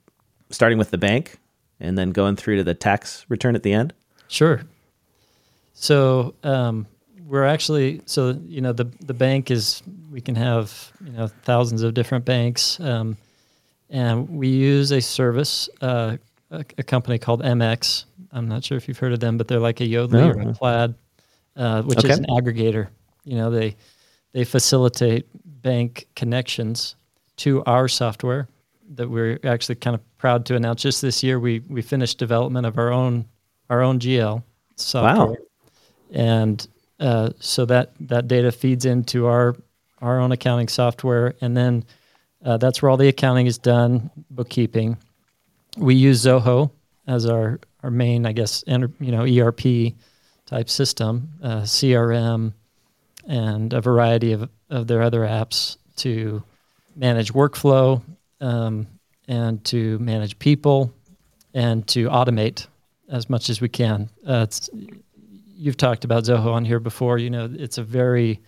starting 0.50 0.78
with 0.78 0.90
the 0.90 0.98
bank 0.98 1.38
and 1.80 1.96
then 1.98 2.10
going 2.10 2.36
through 2.36 2.56
to 2.56 2.64
the 2.64 2.74
tax 2.74 3.24
return 3.28 3.54
at 3.56 3.62
the 3.62 3.72
end 3.72 3.92
Sure. 4.28 4.62
So 5.74 6.34
um, 6.44 6.86
we're 7.26 7.44
actually 7.44 8.00
so 8.06 8.38
you 8.46 8.60
know 8.60 8.72
the 8.72 8.84
the 9.04 9.14
bank 9.14 9.50
is 9.50 9.82
we 10.10 10.20
can 10.20 10.34
have 10.34 10.92
you 11.04 11.12
know 11.12 11.26
thousands 11.42 11.82
of 11.82 11.94
different 11.94 12.24
banks, 12.24 12.78
um, 12.80 13.16
and 13.90 14.28
we 14.28 14.48
use 14.48 14.92
a 14.92 15.00
service 15.00 15.68
uh, 15.80 16.16
a, 16.50 16.64
a 16.78 16.82
company 16.82 17.18
called 17.18 17.42
MX. 17.42 18.04
I'm 18.32 18.48
not 18.48 18.64
sure 18.64 18.76
if 18.76 18.88
you've 18.88 18.98
heard 18.98 19.12
of 19.12 19.20
them, 19.20 19.36
but 19.36 19.46
they're 19.48 19.58
like 19.60 19.80
a 19.80 19.84
Yodlee 19.84 20.10
No. 20.12 20.28
or 20.30 20.50
a 20.50 20.52
Plaid, 20.54 20.94
uh, 21.56 21.82
which 21.82 21.98
Okay. 21.98 22.08
is 22.08 22.18
an 22.18 22.26
aggregator. 22.30 22.88
You 23.24 23.36
know 23.36 23.50
they 23.50 23.76
they 24.32 24.44
facilitate 24.44 25.26
bank 25.64 26.06
connections 26.14 26.94
to 27.38 27.64
our 27.64 27.88
software 27.88 28.46
that 28.90 29.08
we're 29.08 29.40
actually 29.44 29.74
kind 29.76 29.94
of 29.94 30.18
proud 30.18 30.46
to 30.46 30.54
announce. 30.54 30.82
Just 30.82 31.02
this 31.02 31.22
year, 31.24 31.40
we 31.40 31.60
we 31.68 31.82
finished 31.82 32.18
development 32.18 32.66
of 32.66 32.78
our 32.78 32.92
own 32.92 33.24
our 33.70 33.82
own 33.82 33.98
GL 33.98 34.44
software, 34.76 35.38
and 36.12 36.68
uh, 37.00 37.30
so 37.40 37.64
that 37.64 37.92
that 38.00 38.28
data 38.28 38.52
feeds 38.52 38.84
into 38.84 39.26
our 39.26 39.56
our 40.00 40.20
own 40.20 40.32
accounting 40.32 40.68
software, 40.68 41.34
and 41.40 41.56
then 41.56 41.84
uh, 42.44 42.58
that's 42.58 42.82
where 42.82 42.90
all 42.90 42.98
the 42.98 43.08
accounting 43.08 43.46
is 43.46 43.58
done, 43.58 44.10
bookkeeping. 44.30 44.98
We 45.78 45.94
use 45.94 46.24
Zoho 46.24 46.70
as 47.06 47.26
our 47.26 47.58
our 47.82 47.90
main, 47.90 48.26
I 48.26 48.32
guess, 48.32 48.62
enter, 48.66 48.90
you 49.00 49.12
know, 49.12 49.24
ERP 49.24 49.94
type 50.46 50.68
system, 50.70 51.30
uh, 51.42 51.62
CRM, 51.62 52.52
and 53.26 53.72
a 53.72 53.80
variety 53.80 54.32
of 54.32 54.48
of 54.74 54.86
their 54.86 55.02
other 55.02 55.20
apps 55.20 55.76
to 55.96 56.42
manage 56.96 57.32
workflow 57.32 58.02
um, 58.40 58.86
and 59.28 59.64
to 59.64 59.98
manage 60.00 60.38
people 60.38 60.92
and 61.54 61.86
to 61.86 62.08
automate 62.08 62.66
as 63.08 63.30
much 63.30 63.48
as 63.50 63.60
we 63.60 63.68
can. 63.68 64.10
Uh, 64.26 64.44
it's, 64.48 64.68
you've 65.56 65.76
talked 65.76 66.04
about 66.04 66.24
Zoho 66.24 66.52
on 66.52 66.64
here 66.64 66.80
before. 66.80 67.18
You 67.18 67.30
know, 67.30 67.48
it's 67.52 67.78
a 67.78 67.82
very, 67.84 68.40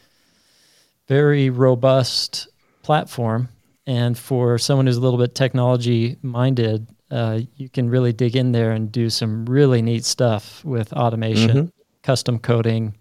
very 1.08 1.50
robust 1.50 2.48
platform, 2.82 3.48
and 3.86 4.18
for 4.18 4.58
someone 4.58 4.86
who's 4.86 4.96
a 4.96 5.00
little 5.00 5.18
bit 5.18 5.34
technology 5.34 6.16
minded, 6.22 6.88
uh, 7.10 7.40
you 7.56 7.68
can 7.68 7.88
really 7.88 8.12
dig 8.12 8.34
in 8.34 8.50
there 8.50 8.72
and 8.72 8.90
do 8.90 9.08
some 9.10 9.46
really 9.46 9.80
neat 9.82 10.04
stuff 10.04 10.64
with 10.64 10.92
automation, 10.92 11.56
Mhm. 11.56 11.70
custom 12.02 12.38
coding, 12.40 12.94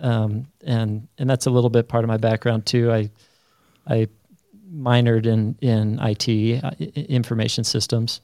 um, 0.00 0.46
and 0.64 1.08
and 1.18 1.28
that's 1.28 1.46
a 1.46 1.50
little 1.50 1.70
bit 1.70 1.88
part 1.88 2.04
of 2.04 2.08
my 2.08 2.16
background 2.16 2.66
too. 2.66 2.92
I 2.92 3.10
I 3.86 4.08
minored 4.72 5.26
in 5.26 5.56
in 5.60 5.98
IT, 6.00 6.64
uh, 6.64 6.70
information 6.94 7.64
systems, 7.64 8.20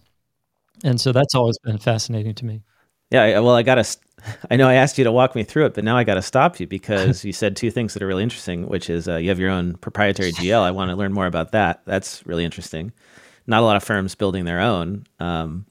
and 0.84 1.00
so 1.00 1.12
that's 1.12 1.34
always 1.34 1.58
been 1.58 1.78
fascinating 1.78 2.34
to 2.34 2.44
me. 2.44 2.62
Yeah, 3.10 3.38
well, 3.40 3.54
I 3.54 3.62
got 3.62 3.76
to. 3.76 3.98
I 4.50 4.56
know 4.56 4.68
I 4.68 4.74
asked 4.74 4.98
you 4.98 5.04
to 5.04 5.12
walk 5.12 5.34
me 5.34 5.44
through 5.44 5.66
it, 5.66 5.74
but 5.74 5.84
now 5.84 5.96
I 5.96 6.04
got 6.04 6.14
to 6.14 6.22
stop 6.22 6.58
you 6.58 6.66
because 6.66 7.24
you 7.24 7.32
said 7.32 7.56
two 7.56 7.70
things 7.70 7.94
that 7.94 8.02
are 8.02 8.06
really 8.06 8.22
interesting, 8.22 8.66
which 8.66 8.90
is 8.90 9.08
uh, 9.08 9.16
you 9.16 9.28
have 9.28 9.38
your 9.38 9.50
own 9.50 9.74
proprietary 9.76 10.32
GL. 10.32 10.60
I 10.60 10.70
want 10.70 10.90
to 10.90 10.96
learn 10.96 11.12
more 11.12 11.26
about 11.26 11.52
that. 11.52 11.82
That's 11.84 12.26
really 12.26 12.44
interesting. 12.44 12.92
Not 13.46 13.62
a 13.62 13.64
lot 13.64 13.76
of 13.76 13.84
firms 13.84 14.14
building 14.14 14.44
their 14.44 14.60
own. 14.60 15.06
Um, 15.20 15.66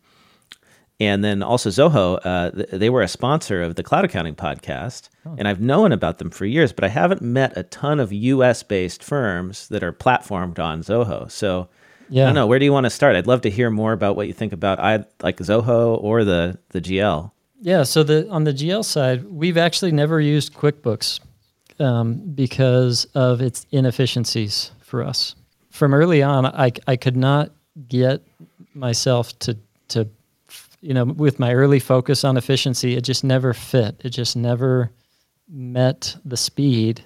and 0.99 1.23
then 1.23 1.43
also 1.43 1.69
Zoho, 1.69 2.19
uh, 2.23 2.51
th- 2.51 2.69
they 2.71 2.89
were 2.89 3.01
a 3.01 3.07
sponsor 3.07 3.61
of 3.61 3.75
the 3.75 3.83
Cloud 3.83 4.05
Accounting 4.05 4.35
podcast, 4.35 5.09
and 5.37 5.47
I've 5.47 5.59
known 5.61 5.91
about 5.91 6.19
them 6.19 6.29
for 6.29 6.45
years, 6.45 6.71
but 6.71 6.83
I 6.83 6.87
haven't 6.87 7.21
met 7.21 7.57
a 7.57 7.63
ton 7.63 7.99
of 7.99 8.13
U.S. 8.13 8.63
based 8.63 9.03
firms 9.03 9.67
that 9.69 9.83
are 9.83 9.91
platformed 9.91 10.59
on 10.59 10.81
Zoho. 10.81 11.29
So 11.31 11.61
I 11.61 11.67
Yeah, 12.09 12.25
don't 12.25 12.35
know. 12.35 12.47
Where 12.47 12.59
do 12.59 12.65
you 12.65 12.71
want 12.73 12.85
to 12.85 12.89
start? 12.91 13.15
I'd 13.15 13.27
love 13.27 13.41
to 13.41 13.49
hear 13.49 13.69
more 13.71 13.91
about 13.93 14.15
what 14.15 14.27
you 14.27 14.33
think 14.33 14.53
about 14.53 14.79
I 14.79 15.03
like 15.23 15.37
Zoho 15.37 16.01
or 16.01 16.23
the 16.23 16.57
the 16.69 16.79
GL. 16.81 17.31
Yeah, 17.61 17.83
so 17.83 18.03
the 18.03 18.29
on 18.29 18.43
the 18.43 18.53
GL 18.53 18.85
side, 18.85 19.25
we've 19.25 19.57
actually 19.57 19.91
never 19.91 20.21
used 20.21 20.53
QuickBooks 20.53 21.19
um, 21.79 22.15
because 22.35 23.05
of 23.15 23.41
its 23.41 23.65
inefficiencies 23.71 24.71
for 24.81 25.03
us. 25.03 25.35
From 25.71 25.93
early 25.93 26.21
on, 26.23 26.45
I, 26.45 26.71
I 26.87 26.95
could 26.95 27.17
not 27.17 27.51
get 27.87 28.21
myself 28.73 29.37
to 29.39 29.57
to 29.89 30.07
you 30.85 30.93
know 30.93 31.05
with 31.05 31.39
my 31.39 31.53
early 31.53 31.79
focus 31.79 32.23
on 32.23 32.37
efficiency, 32.37 32.95
it 32.95 33.01
just 33.01 33.23
never 33.23 33.53
fit. 33.53 33.99
It 34.03 34.11
just 34.11 34.35
never 34.35 34.91
met 35.49 36.15
the 36.23 36.37
speed 36.37 37.03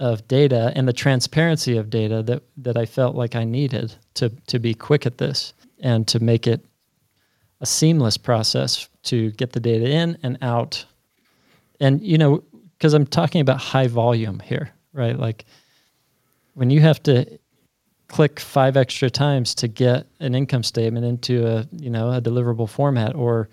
of 0.00 0.26
data 0.26 0.72
and 0.74 0.88
the 0.88 0.92
transparency 0.92 1.76
of 1.76 1.88
data 1.88 2.22
that 2.24 2.42
that 2.56 2.76
I 2.76 2.86
felt 2.86 3.14
like 3.14 3.36
I 3.36 3.44
needed 3.44 3.94
to 4.14 4.30
to 4.48 4.58
be 4.58 4.74
quick 4.74 5.06
at 5.06 5.18
this 5.18 5.54
and 5.78 6.08
to 6.08 6.18
make 6.18 6.48
it 6.48 6.64
a 7.60 7.66
seamless 7.66 8.16
process 8.16 8.88
to 9.04 9.30
get 9.32 9.52
the 9.52 9.60
data 9.60 9.88
in 9.88 10.18
and 10.24 10.36
out. 10.42 10.84
And 11.78 12.02
you 12.02 12.18
know, 12.18 12.42
because 12.76 12.92
I'm 12.92 13.06
talking 13.06 13.40
about 13.40 13.58
high 13.58 13.86
volume 13.86 14.40
here, 14.40 14.70
right? 14.92 15.16
Like 15.16 15.44
when 16.54 16.70
you 16.70 16.80
have 16.80 17.00
to 17.04 17.38
click 18.10 18.40
five 18.40 18.76
extra 18.76 19.08
times 19.08 19.54
to 19.54 19.68
get 19.68 20.06
an 20.18 20.34
income 20.34 20.64
statement 20.64 21.06
into 21.06 21.46
a 21.46 21.66
you 21.78 21.88
know 21.88 22.10
a 22.12 22.20
deliverable 22.20 22.68
format. 22.68 23.14
Or 23.14 23.48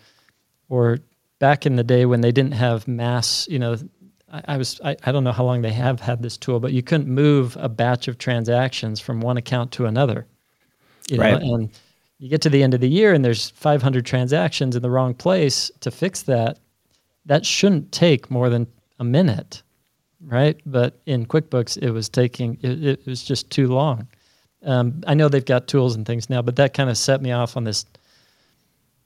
or 0.68 0.98
back 1.40 1.66
in 1.66 1.76
the 1.76 1.84
day 1.84 2.06
when 2.06 2.22
they 2.22 2.32
didn't 2.32 2.54
have 2.54 2.88
mass 2.88 3.48
you 3.50 3.60
know 3.60 3.78
I, 4.34 4.42
I 4.50 4.58
was 4.58 4.82
I, 4.84 4.96
I 5.04 5.12
don't 5.12 5.24
know 5.24 5.32
how 5.32 5.46
long 5.46 5.62
they 5.62 5.72
have 5.72 6.00
had 6.00 6.22
this 6.24 6.36
tool 6.38 6.60
but 6.60 6.74
you 6.74 6.82
couldn't 6.82 7.08
move 7.08 7.56
a 7.60 7.70
batch 7.70 8.08
of 8.08 8.18
transactions 8.18 9.00
from 9.00 9.22
one 9.22 9.38
account 9.38 9.72
to 9.74 9.86
another 9.86 10.26
you 11.10 11.18
know 11.18 11.24
Right. 11.24 11.42
and 11.42 11.70
you 12.20 12.28
get 12.30 12.42
to 12.42 12.50
the 12.50 12.64
end 12.64 12.74
of 12.74 12.82
the 12.82 12.90
year 12.90 13.14
and 13.14 13.24
there's 13.24 13.52
500 13.52 14.04
transactions 14.04 14.76
in 14.76 14.82
the 14.82 14.90
wrong 14.90 15.14
place 15.14 15.70
to 15.82 15.92
fix 15.92 16.24
that 16.24 16.58
that 17.28 17.46
shouldn't 17.46 17.92
take 17.92 18.32
more 18.32 18.50
than 18.50 18.66
a 19.00 19.04
minute 19.04 19.62
right? 20.26 20.60
But 20.66 21.00
in 21.06 21.28
quickbooks 21.28 21.78
it 21.78 21.92
was 21.92 22.10
taking 22.10 22.58
it, 22.64 22.84
it 22.84 23.06
was 23.06 23.24
just 23.24 23.52
too 23.52 23.68
long 23.68 24.08
um, 24.66 25.02
i 25.08 25.14
know 25.14 25.30
they've 25.30 25.46
got 25.46 25.68
tools 25.68 25.96
and 25.96 26.06
things 26.06 26.30
now 26.30 26.42
but 26.42 26.56
that 26.56 26.74
kind 26.74 26.90
of 26.90 26.98
set 26.98 27.22
me 27.22 27.32
off 27.32 27.58
on 27.58 27.64
this 27.64 27.86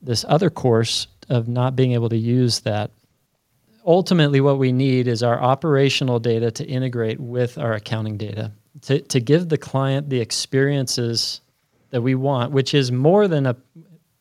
this 0.02 0.26
other 0.28 0.50
course 0.50 1.08
of 1.30 1.48
not 1.48 1.76
being 1.76 1.94
able 1.94 2.10
to 2.10 2.18
use 2.18 2.62
that. 2.62 2.92
Ultimately 3.86 4.42
what 4.42 4.58
we 4.58 4.72
need 4.72 5.08
is 5.08 5.24
our 5.24 5.42
operational 5.42 6.20
data 6.20 6.52
to 6.52 6.66
integrate 6.66 7.20
with 7.20 7.58
our 7.58 7.74
accounting 7.74 8.18
data 8.18 8.52
to, 8.82 9.00
to 9.02 9.20
give 9.20 9.50
the 9.50 9.58
client 9.58 10.10
the 10.10 10.20
experiences 10.20 11.42
that 11.90 12.02
we 12.02 12.16
want 12.16 12.52
which 12.52 12.74
is 12.74 12.92
more 12.92 13.28
than 13.28 13.48
a 13.48 13.56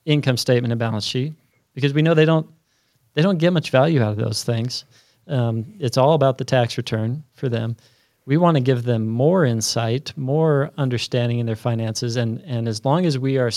income 0.06 0.36
statement 0.36 0.72
and 0.72 0.78
balance 0.78 1.04
sheet 1.04 1.34
because 1.74 1.92
we 1.92 2.02
know 2.02 2.14
they 2.14 2.24
don't 2.24 2.48
they 3.14 3.22
don't 3.22 3.38
get 3.38 3.52
much 3.52 3.70
value 3.70 4.00
out 4.02 4.12
of 4.12 4.16
those 4.16 4.44
things. 4.44 4.84
Um, 5.26 5.74
it's 5.78 5.98
all 5.98 6.14
about 6.14 6.38
the 6.38 6.44
tax 6.44 6.76
return 6.76 7.22
for 7.34 7.48
them 7.48 7.76
we 8.26 8.36
want 8.36 8.56
to 8.56 8.60
give 8.60 8.84
them 8.84 9.06
more 9.06 9.44
insight 9.44 10.12
more 10.16 10.70
understanding 10.78 11.38
in 11.38 11.46
their 11.46 11.56
finances 11.56 12.16
and 12.16 12.40
and 12.40 12.68
as 12.68 12.84
long 12.84 13.06
as 13.06 13.18
we 13.18 13.38
are 13.38 13.50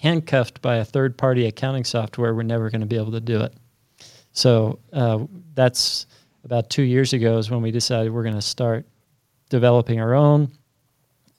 handcuffed 0.00 0.62
by 0.62 0.76
a 0.76 0.84
third 0.84 1.16
party 1.16 1.46
accounting 1.46 1.84
software 1.84 2.34
we're 2.34 2.42
never 2.42 2.70
going 2.70 2.80
to 2.80 2.86
be 2.86 2.96
able 2.96 3.12
to 3.12 3.20
do 3.20 3.40
it. 3.40 3.52
So 4.32 4.78
uh, 4.92 5.24
that's 5.54 6.06
about 6.44 6.70
two 6.70 6.82
years 6.82 7.12
ago 7.12 7.38
is 7.38 7.50
when 7.50 7.62
we 7.62 7.72
decided 7.72 8.12
we're 8.12 8.22
going 8.22 8.34
to 8.34 8.42
start 8.42 8.86
developing 9.50 10.00
our 10.00 10.14
own 10.14 10.52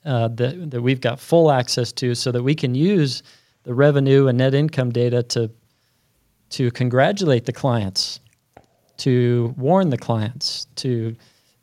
uh, 0.04 0.28
that, 0.28 0.70
that 0.70 0.82
we've 0.82 1.00
got 1.00 1.18
full 1.18 1.50
access 1.50 1.92
to 1.92 2.14
so 2.14 2.30
that 2.32 2.42
we 2.42 2.54
can 2.54 2.74
use 2.74 3.22
the 3.62 3.74
revenue 3.74 4.28
and 4.28 4.38
net 4.38 4.54
income 4.54 4.90
data 4.90 5.22
to 5.22 5.50
to 6.50 6.70
congratulate 6.72 7.46
the 7.46 7.52
clients 7.52 8.20
to 8.96 9.54
warn 9.56 9.88
the 9.88 9.96
clients 9.96 10.66
to 10.74 11.16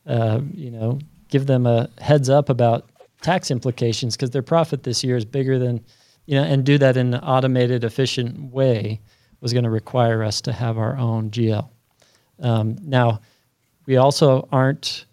uh, 0.07 0.39
you 0.53 0.71
know 0.71 0.99
give 1.29 1.45
them 1.45 1.65
a 1.65 1.89
heads 1.99 2.29
up 2.29 2.49
about 2.49 2.89
tax 3.21 3.51
implications 3.51 4.15
because 4.15 4.31
their 4.31 4.41
profit 4.41 4.83
this 4.83 5.03
year 5.03 5.17
is 5.17 5.25
bigger 5.25 5.59
than 5.59 5.83
you 6.25 6.35
know 6.35 6.43
and 6.43 6.65
do 6.65 6.77
that 6.77 6.97
in 6.97 7.13
an 7.13 7.19
automated 7.21 7.83
efficient 7.83 8.51
way 8.51 8.99
was 9.41 9.53
going 9.53 9.63
to 9.63 9.69
require 9.69 10.23
us 10.23 10.41
to 10.41 10.51
have 10.51 10.77
our 10.77 10.97
own 10.97 11.29
gl 11.29 11.69
um, 12.39 12.77
now 12.81 13.19
we 13.85 13.97
also 13.97 14.47
aren't 14.51 15.05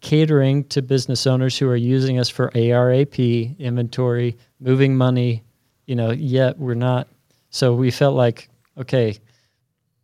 catering 0.00 0.64
to 0.64 0.82
business 0.82 1.26
owners 1.26 1.58
who 1.58 1.68
are 1.68 1.76
using 1.76 2.18
us 2.18 2.28
for 2.28 2.50
ARAP 2.54 3.58
inventory, 3.58 4.36
moving 4.58 4.96
money, 4.96 5.44
you 5.86 5.94
know, 5.94 6.10
yet 6.10 6.58
we're 6.58 6.74
not. 6.74 7.08
So 7.50 7.74
we 7.74 7.90
felt 7.90 8.14
like, 8.14 8.48
okay, 8.78 9.18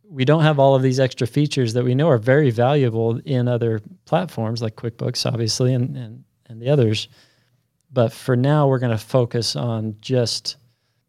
we 0.09 0.25
don't 0.25 0.43
have 0.43 0.59
all 0.59 0.75
of 0.75 0.81
these 0.81 0.99
extra 0.99 1.27
features 1.27 1.73
that 1.73 1.83
we 1.83 1.95
know 1.95 2.09
are 2.09 2.17
very 2.17 2.49
valuable 2.49 3.19
in 3.25 3.47
other 3.47 3.81
platforms 4.05 4.61
like 4.61 4.75
QuickBooks, 4.75 5.25
obviously, 5.25 5.73
and, 5.73 5.95
and, 5.97 6.23
and 6.47 6.61
the 6.61 6.69
others. 6.69 7.07
But 7.91 8.13
for 8.13 8.35
now, 8.35 8.67
we're 8.67 8.79
going 8.79 8.97
to 8.97 8.97
focus 8.97 9.55
on 9.55 9.95
just 10.01 10.57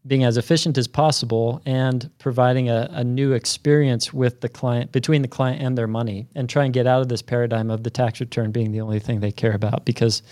being 0.06 0.24
as 0.24 0.36
efficient 0.36 0.78
as 0.78 0.88
possible 0.88 1.60
and 1.66 2.10
providing 2.18 2.70
a, 2.70 2.88
a 2.92 3.04
new 3.04 3.32
experience 3.32 4.12
with 4.12 4.40
the 4.40 4.48
client 4.48 4.90
between 4.90 5.22
the 5.22 5.28
client 5.28 5.60
and 5.60 5.76
their 5.76 5.86
money 5.86 6.26
and 6.34 6.48
try 6.48 6.64
and 6.64 6.72
get 6.72 6.86
out 6.86 7.02
of 7.02 7.08
this 7.08 7.22
paradigm 7.22 7.70
of 7.70 7.82
the 7.82 7.90
tax 7.90 8.20
return 8.20 8.50
being 8.50 8.72
the 8.72 8.80
only 8.80 8.98
thing 8.98 9.20
they 9.20 9.32
care 9.32 9.52
about 9.52 9.84
because 9.84 10.22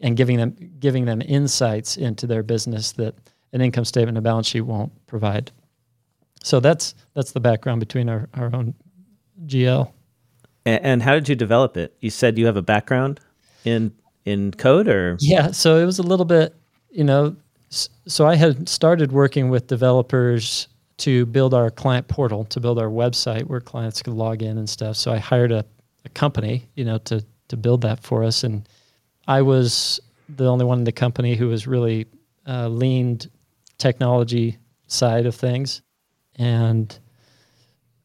and 0.00 0.16
giving 0.16 0.36
them 0.36 0.56
giving 0.78 1.04
them 1.04 1.20
insights 1.22 1.96
into 1.96 2.26
their 2.26 2.42
business 2.42 2.92
that 2.92 3.14
an 3.52 3.60
income 3.60 3.84
statement 3.84 4.16
and 4.16 4.24
balance 4.24 4.46
sheet 4.46 4.62
won't 4.62 4.92
provide 5.06 5.50
so 6.46 6.60
that's 6.60 6.94
that's 7.14 7.32
the 7.32 7.40
background 7.40 7.80
between 7.80 8.08
our, 8.08 8.28
our 8.34 8.54
own 8.54 8.72
gl 9.46 9.90
And, 10.64 10.84
and 10.84 11.02
how 11.02 11.14
did 11.14 11.28
you 11.28 11.34
develop 11.34 11.76
it? 11.76 11.96
You 12.00 12.10
said 12.10 12.38
you 12.38 12.46
have 12.46 12.56
a 12.56 12.62
background 12.62 13.20
in 13.64 13.92
in 14.24 14.52
code, 14.52 14.88
or 14.88 15.16
Yeah, 15.20 15.50
so 15.50 15.76
it 15.78 15.84
was 15.84 15.98
a 15.98 16.02
little 16.02 16.24
bit, 16.24 16.54
you 16.90 17.04
know, 17.04 17.36
so 17.70 18.26
I 18.26 18.36
had 18.36 18.68
started 18.68 19.12
working 19.12 19.50
with 19.50 19.66
developers 19.66 20.68
to 20.98 21.26
build 21.26 21.52
our 21.52 21.70
client 21.70 22.08
portal, 22.08 22.44
to 22.46 22.60
build 22.60 22.78
our 22.78 22.88
website 22.88 23.44
where 23.44 23.60
clients 23.60 24.02
could 24.02 24.14
log 24.14 24.42
in 24.42 24.56
and 24.56 24.68
stuff. 24.68 24.96
So 24.96 25.12
I 25.12 25.18
hired 25.18 25.52
a, 25.52 25.64
a 26.04 26.08
company, 26.10 26.68
you 26.74 26.84
know, 26.84 26.98
to 26.98 27.24
to 27.48 27.56
build 27.56 27.80
that 27.82 28.02
for 28.02 28.24
us, 28.24 28.44
and 28.44 28.68
I 29.26 29.42
was 29.42 30.00
the 30.28 30.46
only 30.46 30.64
one 30.64 30.78
in 30.78 30.84
the 30.84 30.92
company 30.92 31.34
who 31.34 31.48
was 31.48 31.66
really 31.66 32.06
uh, 32.46 32.68
leaned 32.68 33.30
technology 33.78 34.58
side 34.88 35.26
of 35.26 35.34
things, 35.34 35.82
and 36.36 36.98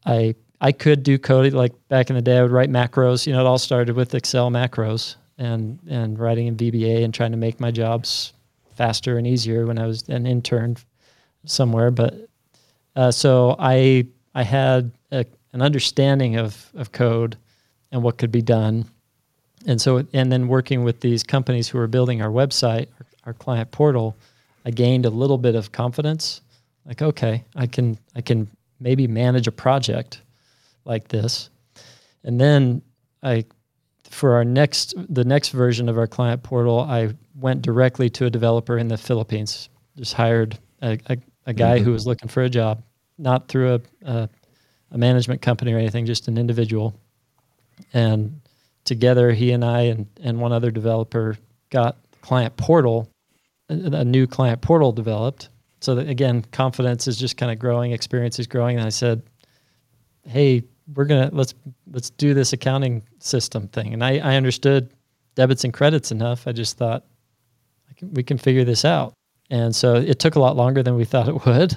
I 0.04 0.34
I 0.60 0.72
could 0.72 1.02
do 1.02 1.18
coding 1.18 1.54
like 1.54 1.72
back 1.88 2.10
in 2.10 2.16
the 2.16 2.22
day. 2.22 2.38
I 2.38 2.42
would 2.42 2.52
write 2.52 2.70
macros. 2.70 3.26
You 3.26 3.32
know, 3.32 3.40
it 3.40 3.46
all 3.46 3.58
started 3.58 3.96
with 3.96 4.14
Excel 4.14 4.50
macros 4.50 5.16
and 5.38 5.78
and 5.88 6.18
writing 6.18 6.46
in 6.46 6.56
VBA 6.56 7.04
and 7.04 7.12
trying 7.12 7.32
to 7.32 7.36
make 7.36 7.60
my 7.60 7.70
jobs 7.70 8.32
faster 8.74 9.18
and 9.18 9.26
easier 9.26 9.66
when 9.66 9.78
I 9.78 9.86
was 9.86 10.08
an 10.08 10.26
intern 10.26 10.76
somewhere. 11.44 11.90
But 11.90 12.28
uh, 12.96 13.10
so 13.10 13.56
I 13.58 14.06
I 14.34 14.42
had 14.42 14.92
a, 15.10 15.24
an 15.52 15.62
understanding 15.62 16.36
of 16.36 16.70
of 16.74 16.92
code 16.92 17.36
and 17.90 18.02
what 18.02 18.16
could 18.18 18.32
be 18.32 18.42
done, 18.42 18.86
and 19.66 19.80
so 19.80 20.06
and 20.12 20.30
then 20.30 20.48
working 20.48 20.84
with 20.84 21.00
these 21.00 21.22
companies 21.22 21.68
who 21.68 21.78
were 21.78 21.88
building 21.88 22.22
our 22.22 22.30
website, 22.30 22.88
our, 22.98 23.06
our 23.26 23.32
client 23.34 23.70
portal, 23.70 24.16
I 24.64 24.70
gained 24.70 25.06
a 25.06 25.10
little 25.10 25.38
bit 25.38 25.54
of 25.54 25.72
confidence. 25.72 26.40
Like 26.86 27.02
okay, 27.02 27.44
I 27.54 27.66
can 27.66 27.98
I 28.14 28.20
can 28.20 28.48
maybe 28.80 29.06
manage 29.06 29.46
a 29.46 29.52
project 29.52 30.22
like 30.84 31.08
this, 31.08 31.50
and 32.24 32.40
then 32.40 32.82
I 33.22 33.44
for 34.08 34.34
our 34.34 34.44
next 34.44 34.94
the 35.08 35.24
next 35.24 35.50
version 35.50 35.88
of 35.88 35.96
our 35.96 36.06
client 36.06 36.42
portal, 36.42 36.80
I 36.80 37.14
went 37.34 37.62
directly 37.62 38.10
to 38.10 38.26
a 38.26 38.30
developer 38.30 38.78
in 38.78 38.88
the 38.88 38.98
Philippines. 38.98 39.68
Just 39.96 40.14
hired 40.14 40.58
a, 40.80 40.98
a, 41.06 41.16
a 41.46 41.52
guy 41.52 41.78
who 41.78 41.84
mm-hmm. 41.84 41.92
was 41.92 42.06
looking 42.06 42.28
for 42.28 42.42
a 42.42 42.48
job, 42.48 42.82
not 43.18 43.48
through 43.48 43.74
a, 43.74 43.80
a 44.04 44.28
a 44.92 44.98
management 44.98 45.42
company 45.42 45.72
or 45.72 45.78
anything, 45.78 46.06
just 46.06 46.28
an 46.28 46.38
individual. 46.38 46.94
And 47.94 48.40
together, 48.84 49.32
he 49.32 49.52
and 49.52 49.64
I 49.64 49.82
and, 49.82 50.06
and 50.22 50.40
one 50.40 50.52
other 50.52 50.70
developer 50.70 51.36
got 51.70 51.96
client 52.20 52.56
portal, 52.56 53.08
a 53.68 54.04
new 54.04 54.26
client 54.26 54.60
portal 54.60 54.92
developed. 54.92 55.48
So 55.82 55.96
that 55.96 56.08
again, 56.08 56.42
confidence 56.52 57.08
is 57.08 57.16
just 57.16 57.36
kind 57.36 57.50
of 57.50 57.58
growing, 57.58 57.90
experience 57.90 58.38
is 58.38 58.46
growing. 58.46 58.76
And 58.76 58.86
I 58.86 58.90
said, 58.90 59.22
"Hey, 60.24 60.62
we're 60.94 61.06
gonna 61.06 61.28
let's 61.32 61.54
let's 61.90 62.10
do 62.10 62.34
this 62.34 62.52
accounting 62.52 63.02
system 63.18 63.66
thing." 63.66 63.92
And 63.92 64.04
I, 64.04 64.18
I 64.18 64.36
understood 64.36 64.92
debits 65.34 65.64
and 65.64 65.74
credits 65.74 66.12
enough. 66.12 66.46
I 66.46 66.52
just 66.52 66.78
thought 66.78 67.04
I 67.90 67.94
can, 67.94 68.14
we 68.14 68.22
can 68.22 68.38
figure 68.38 68.64
this 68.64 68.84
out. 68.84 69.14
And 69.50 69.74
so 69.74 69.96
it 69.96 70.20
took 70.20 70.36
a 70.36 70.40
lot 70.40 70.56
longer 70.56 70.84
than 70.84 70.94
we 70.94 71.04
thought 71.04 71.28
it 71.28 71.44
would, 71.46 71.76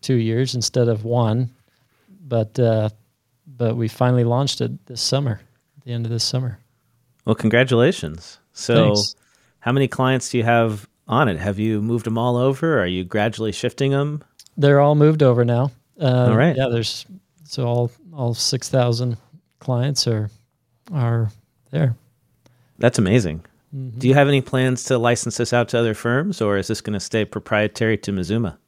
two 0.00 0.14
years 0.14 0.54
instead 0.54 0.88
of 0.88 1.04
one. 1.04 1.50
But 2.26 2.58
uh, 2.58 2.88
but 3.46 3.76
we 3.76 3.86
finally 3.88 4.24
launched 4.24 4.62
it 4.62 4.86
this 4.86 5.02
summer, 5.02 5.40
at 5.76 5.84
the 5.84 5.92
end 5.92 6.06
of 6.06 6.10
this 6.10 6.24
summer. 6.24 6.58
well, 7.26 7.34
congratulations. 7.34 8.38
So, 8.54 8.94
Thanks. 8.94 9.14
how 9.60 9.72
many 9.72 9.88
clients 9.88 10.30
do 10.30 10.38
you 10.38 10.44
have 10.44 10.88
on 11.08 11.28
it? 11.28 11.38
Have 11.38 11.58
you 11.58 11.80
moved 11.80 12.06
them 12.06 12.18
all 12.18 12.36
over? 12.36 12.80
Are 12.80 12.86
you 12.86 13.04
gradually 13.04 13.52
shifting 13.52 13.92
them? 13.92 14.22
They're 14.56 14.80
all 14.80 14.94
moved 14.94 15.22
over 15.22 15.44
now. 15.44 15.70
Uh, 16.00 16.28
All 16.30 16.36
right. 16.36 16.56
Yeah, 16.56 16.68
there's 16.68 17.06
so 17.44 17.66
all 17.66 17.92
all 18.12 18.34
six 18.34 18.68
thousand 18.68 19.16
clients 19.60 20.06
are 20.06 20.30
are 20.92 21.30
there. 21.70 21.96
That's 22.78 22.98
amazing. 22.98 23.44
Mm-hmm. 23.74 23.98
Do 23.98 24.08
you 24.08 24.14
have 24.14 24.28
any 24.28 24.40
plans 24.40 24.84
to 24.84 24.98
license 24.98 25.36
this 25.38 25.52
out 25.52 25.68
to 25.70 25.78
other 25.78 25.94
firms, 25.94 26.40
or 26.40 26.56
is 26.56 26.68
this 26.68 26.80
going 26.80 26.94
to 26.94 27.00
stay 27.00 27.24
proprietary 27.24 27.98
to 27.98 28.12
Mazuma? 28.12 28.58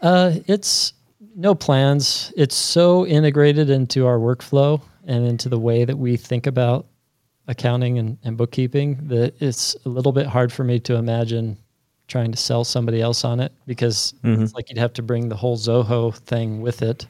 Uh, 0.00 0.34
it's 0.46 0.94
no 1.36 1.54
plans. 1.54 2.32
It's 2.36 2.56
so 2.56 3.06
integrated 3.06 3.70
into 3.70 4.06
our 4.06 4.18
workflow 4.18 4.82
and 5.04 5.26
into 5.26 5.48
the 5.48 5.58
way 5.58 5.84
that 5.84 5.96
we 5.96 6.16
think 6.16 6.46
about 6.46 6.86
accounting 7.48 7.98
and, 7.98 8.18
and 8.24 8.36
bookkeeping 8.36 9.08
that 9.08 9.34
it's 9.40 9.76
a 9.84 9.88
little 9.88 10.12
bit 10.12 10.26
hard 10.26 10.52
for 10.52 10.64
me 10.64 10.78
to 10.80 10.94
imagine 10.96 11.56
trying 12.12 12.30
to 12.30 12.36
sell 12.38 12.62
somebody 12.62 13.00
else 13.00 13.24
on 13.24 13.40
it 13.40 13.52
because 13.66 14.12
Mhm. 14.22 14.42
it's 14.42 14.52
like 14.54 14.68
you'd 14.68 14.78
have 14.78 14.92
to 14.92 15.02
bring 15.02 15.28
the 15.30 15.36
whole 15.36 15.56
Zoho 15.56 16.14
thing 16.14 16.60
with 16.60 16.82
it 16.82 17.06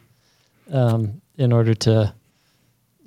um, 0.72 1.20
in 1.36 1.52
order 1.52 1.74
to 1.74 2.14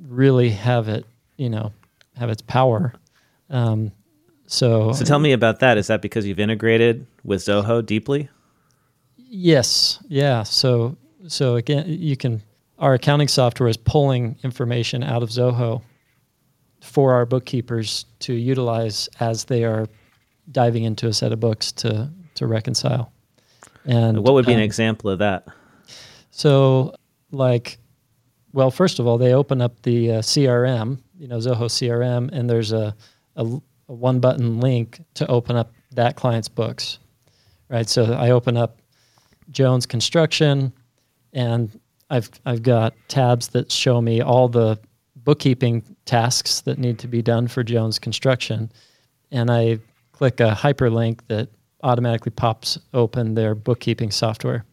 really 0.08 0.50
have 0.50 0.89
it, 0.89 1.06
you 1.38 1.50
know, 1.50 1.72
have 2.18 2.30
its 2.30 2.41
power. 2.41 2.93
Um, 3.50 3.91
so, 4.46 4.91
So 4.91 5.06
tell 5.06 5.20
me 5.20 5.32
about 5.32 5.60
that. 5.62 5.78
Is 5.78 5.88
that 5.88 6.02
because 6.02 6.28
you've 6.28 6.39
integrated 6.39 7.08
with 7.24 7.41
Zoho 7.41 7.84
deeply? 7.84 8.28
Yes. 9.18 10.00
Yeah. 10.10 10.43
So 10.43 10.98
so 11.28 11.56
again, 11.56 11.86
you 11.88 12.16
can 12.18 12.41
our 12.78 12.93
accounting 12.93 13.30
software 13.30 13.70
is 13.70 13.78
pulling 13.78 14.38
information 14.43 15.02
out 15.02 15.24
of 15.24 15.30
Zoho 15.30 15.82
for 16.82 17.14
our 17.14 17.26
bookkeepers 17.26 18.06
to 18.20 18.34
utilize 18.34 19.10
as 19.20 19.46
they 19.46 19.64
are 19.64 19.88
diving 20.52 20.84
into 20.84 21.08
a 21.08 21.14
set 21.14 21.32
of 21.32 21.39
books 21.39 21.72
to 21.74 22.10
to 22.36 22.48
reconcile. 22.48 23.12
And 23.86 24.24
What 24.24 24.34
would 24.34 24.46
be 24.46 24.54
an 24.54 24.60
um, 24.60 24.64
example 24.64 25.10
of 25.10 25.20
that? 25.20 25.48
so, 26.32 26.96
like, 27.32 27.78
well, 28.52 28.72
first 28.72 29.00
of 29.00 29.08
all, 29.08 29.18
they 29.18 29.34
open 29.34 29.62
up 29.62 29.82
the 29.84 30.14
uh, 30.14 30.22
CRM, 30.22 31.00
you 31.18 31.28
know, 31.28 31.38
Zoho 31.38 31.66
CRM, 31.66 32.32
and 32.32 32.50
there's 32.50 32.72
a, 32.72 32.96
a, 33.36 33.46
a 33.46 33.93
one 33.93 34.20
button 34.20 34.60
link 34.60 35.02
to 35.16 35.28
open 35.28 35.56
up 35.56 35.72
that 35.91 36.16
client's 36.16 36.50
books, 36.50 37.00
right? 37.70 37.88
So 37.88 38.14
I 38.14 38.32
open 38.32 38.58
up 38.58 38.82
Jones 39.52 39.86
Construction, 39.86 40.74
and 41.34 41.80
I've 42.10 42.30
I've 42.46 42.64
got 42.64 42.93
tabs 43.08 43.50
that 43.50 43.72
show 43.72 44.02
me 44.02 44.22
all 44.22 44.48
the 44.48 44.80
bookkeeping 45.16 45.84
tasks 46.06 46.62
that 46.62 46.78
need 46.78 47.00
to 47.00 47.08
be 47.08 47.22
done 47.22 47.48
for 47.48 47.64
Jones 47.64 48.00
Construction, 48.00 48.72
and 49.32 49.52
I 49.52 49.80
click 50.18 50.39
a 50.39 50.51
hyperlink 50.51 51.20
that 51.28 51.49
automatically 51.84 52.32
pops 52.32 52.80
open 52.93 53.36
their 53.36 53.53
bookkeeping 53.53 54.11
software 54.11 54.66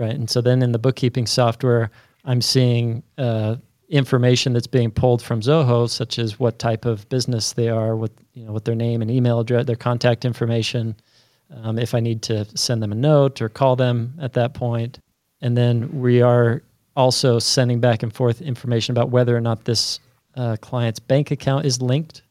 right? 0.00 0.14
And 0.14 0.28
so 0.28 0.40
then 0.40 0.62
in 0.62 0.72
the 0.72 0.78
bookkeeping 0.78 1.26
software, 1.26 1.90
I'm 2.24 2.40
seeing 2.40 3.02
uh, 3.18 3.56
information 3.90 4.52
that's 4.54 4.66
being 4.66 4.90
pulled 4.90 5.22
from 5.22 5.42
Zoho, 5.42 5.88
such 5.88 6.18
as 6.18 6.40
what 6.40 6.58
type 6.58 6.86
of 6.86 7.08
business 7.10 7.52
they 7.52 7.68
are, 7.68 7.94
what 7.94 8.10
you 8.32 8.44
know, 8.44 8.52
what 8.52 8.64
their 8.64 8.74
name 8.74 9.02
and 9.02 9.10
email 9.10 9.40
address, 9.40 9.66
their 9.66 9.76
contact 9.76 10.24
information. 10.24 10.96
Um, 11.62 11.78
if 11.78 11.94
I 11.94 12.00
need 12.00 12.22
to 12.22 12.46
send 12.56 12.82
them 12.82 12.92
a 12.92 12.94
note 12.94 13.42
or 13.42 13.48
call 13.48 13.76
them 13.76 14.14
at 14.20 14.32
that 14.34 14.54
point, 14.54 15.00
and 15.42 15.56
then 15.56 16.00
we 16.00 16.22
are 16.22 16.62
also 16.96 17.38
sending 17.38 17.80
back 17.80 18.02
and 18.02 18.12
forth 18.12 18.40
information 18.40 18.92
about 18.92 19.10
whether 19.10 19.36
or 19.36 19.40
not 19.40 19.64
this 19.64 20.00
uh, 20.36 20.56
client's 20.60 21.00
bank 21.00 21.30
account 21.30 21.66
is 21.66 21.82
linked, 21.82 22.22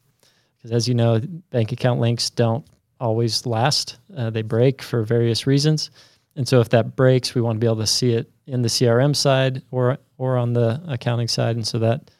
because 0.60 0.72
as 0.72 0.88
you 0.88 0.94
know, 0.94 1.20
bank 1.50 1.72
account 1.72 2.00
links 2.00 2.30
don't 2.30 2.66
always 3.00 3.46
last; 3.46 3.98
uh, 4.16 4.30
they 4.30 4.42
break 4.42 4.82
for 4.82 5.02
various 5.02 5.46
reasons. 5.46 5.90
And 6.36 6.46
so 6.46 6.60
if 6.60 6.68
that 6.70 6.96
breaks, 6.96 7.34
we 7.34 7.40
want 7.40 7.56
to 7.56 7.60
be 7.60 7.66
able 7.66 7.76
to 7.76 7.86
see 7.86 8.12
it 8.12 8.30
in 8.46 8.62
the 8.62 8.68
CRM 8.68 9.16
side 9.16 9.62
or 9.70 9.98
or 10.18 10.36
on 10.36 10.52
the 10.52 10.80
accounting 10.86 11.28
side. 11.28 11.56
And 11.56 11.66
so 11.66 11.78
that 11.78 12.10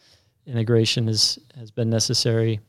integration 0.47 1.09
is 1.09 1.38
has 1.57 1.70
been 1.70 1.91
necessary. 1.91 2.61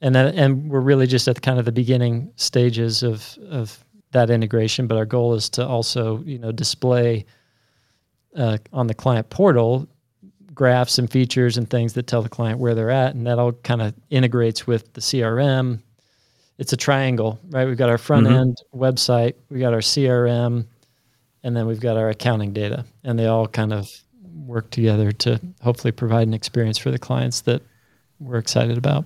And 0.00 0.14
then 0.14 0.34
and 0.34 0.70
we're 0.70 0.80
really 0.80 1.06
just 1.06 1.28
at 1.28 1.34
the 1.34 1.40
kind 1.40 1.58
of 1.58 1.64
the 1.64 1.72
beginning 1.72 2.32
stages 2.36 3.02
of 3.02 3.36
of 3.50 3.84
that 4.12 4.30
integration. 4.30 4.86
But 4.86 4.96
our 4.96 5.06
goal 5.06 5.34
is 5.34 5.48
to 5.50 5.66
also 5.66 6.22
you 6.24 6.38
know 6.38 6.52
display 6.52 7.26
uh, 8.36 8.58
on 8.72 8.86
the 8.86 8.94
client 8.94 9.30
portal 9.30 9.88
graphs 10.58 10.98
and 10.98 11.08
features 11.08 11.56
and 11.56 11.70
things 11.70 11.92
that 11.92 12.08
tell 12.08 12.20
the 12.20 12.28
client 12.28 12.58
where 12.58 12.74
they're 12.74 12.90
at, 12.90 13.14
and 13.14 13.26
that 13.28 13.38
all 13.38 13.52
kind 13.52 13.80
of 13.80 13.94
integrates 14.10 14.66
with 14.66 14.92
the 14.94 15.00
CRM 15.00 15.80
it's 16.58 16.72
a 16.72 16.76
triangle, 16.76 17.38
right? 17.50 17.68
We've 17.68 17.76
got 17.76 17.88
our 17.88 17.98
front 17.98 18.26
Mhm. 18.26 18.36
end 18.40 18.56
website, 18.74 19.34
we 19.48 19.60
got 19.60 19.72
our 19.74 19.80
CRM, 19.80 20.66
and 21.44 21.56
then 21.56 21.68
we've 21.68 21.78
got 21.78 21.96
our 21.96 22.08
accounting 22.08 22.52
data, 22.52 22.84
and 23.04 23.16
they 23.16 23.26
all 23.26 23.46
kind 23.46 23.72
of 23.72 23.88
work 24.44 24.68
together 24.70 25.12
to 25.12 25.40
hopefully 25.62 25.92
provide 25.92 26.26
an 26.26 26.34
experience 26.34 26.76
for 26.76 26.90
the 26.90 26.98
clients 26.98 27.42
that 27.42 27.62
we're 28.18 28.38
excited 28.38 28.76
about. 28.76 29.04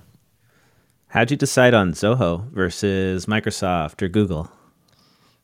How'd 1.09 1.29
you 1.29 1.37
decide 1.37 1.75
on 1.75 1.91
Zoho 1.91 2.49
versus 2.49 3.27
Microsoft 3.27 4.01
or 4.01 4.07
Google? 4.07 4.49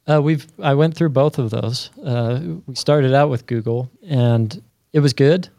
Uh, 0.08 0.20
we've 0.20 0.48
I 0.60 0.74
went 0.74 0.96
through 0.96 1.10
both 1.10 1.38
of 1.38 1.52
those. 1.52 1.92
Uh, 2.04 2.40
we 2.66 2.74
started 2.74 3.14
out 3.14 3.30
with 3.30 3.46
Google, 3.46 3.92
and 4.04 4.60
it 4.94 5.02
was 5.02 5.14
good. 5.14 5.50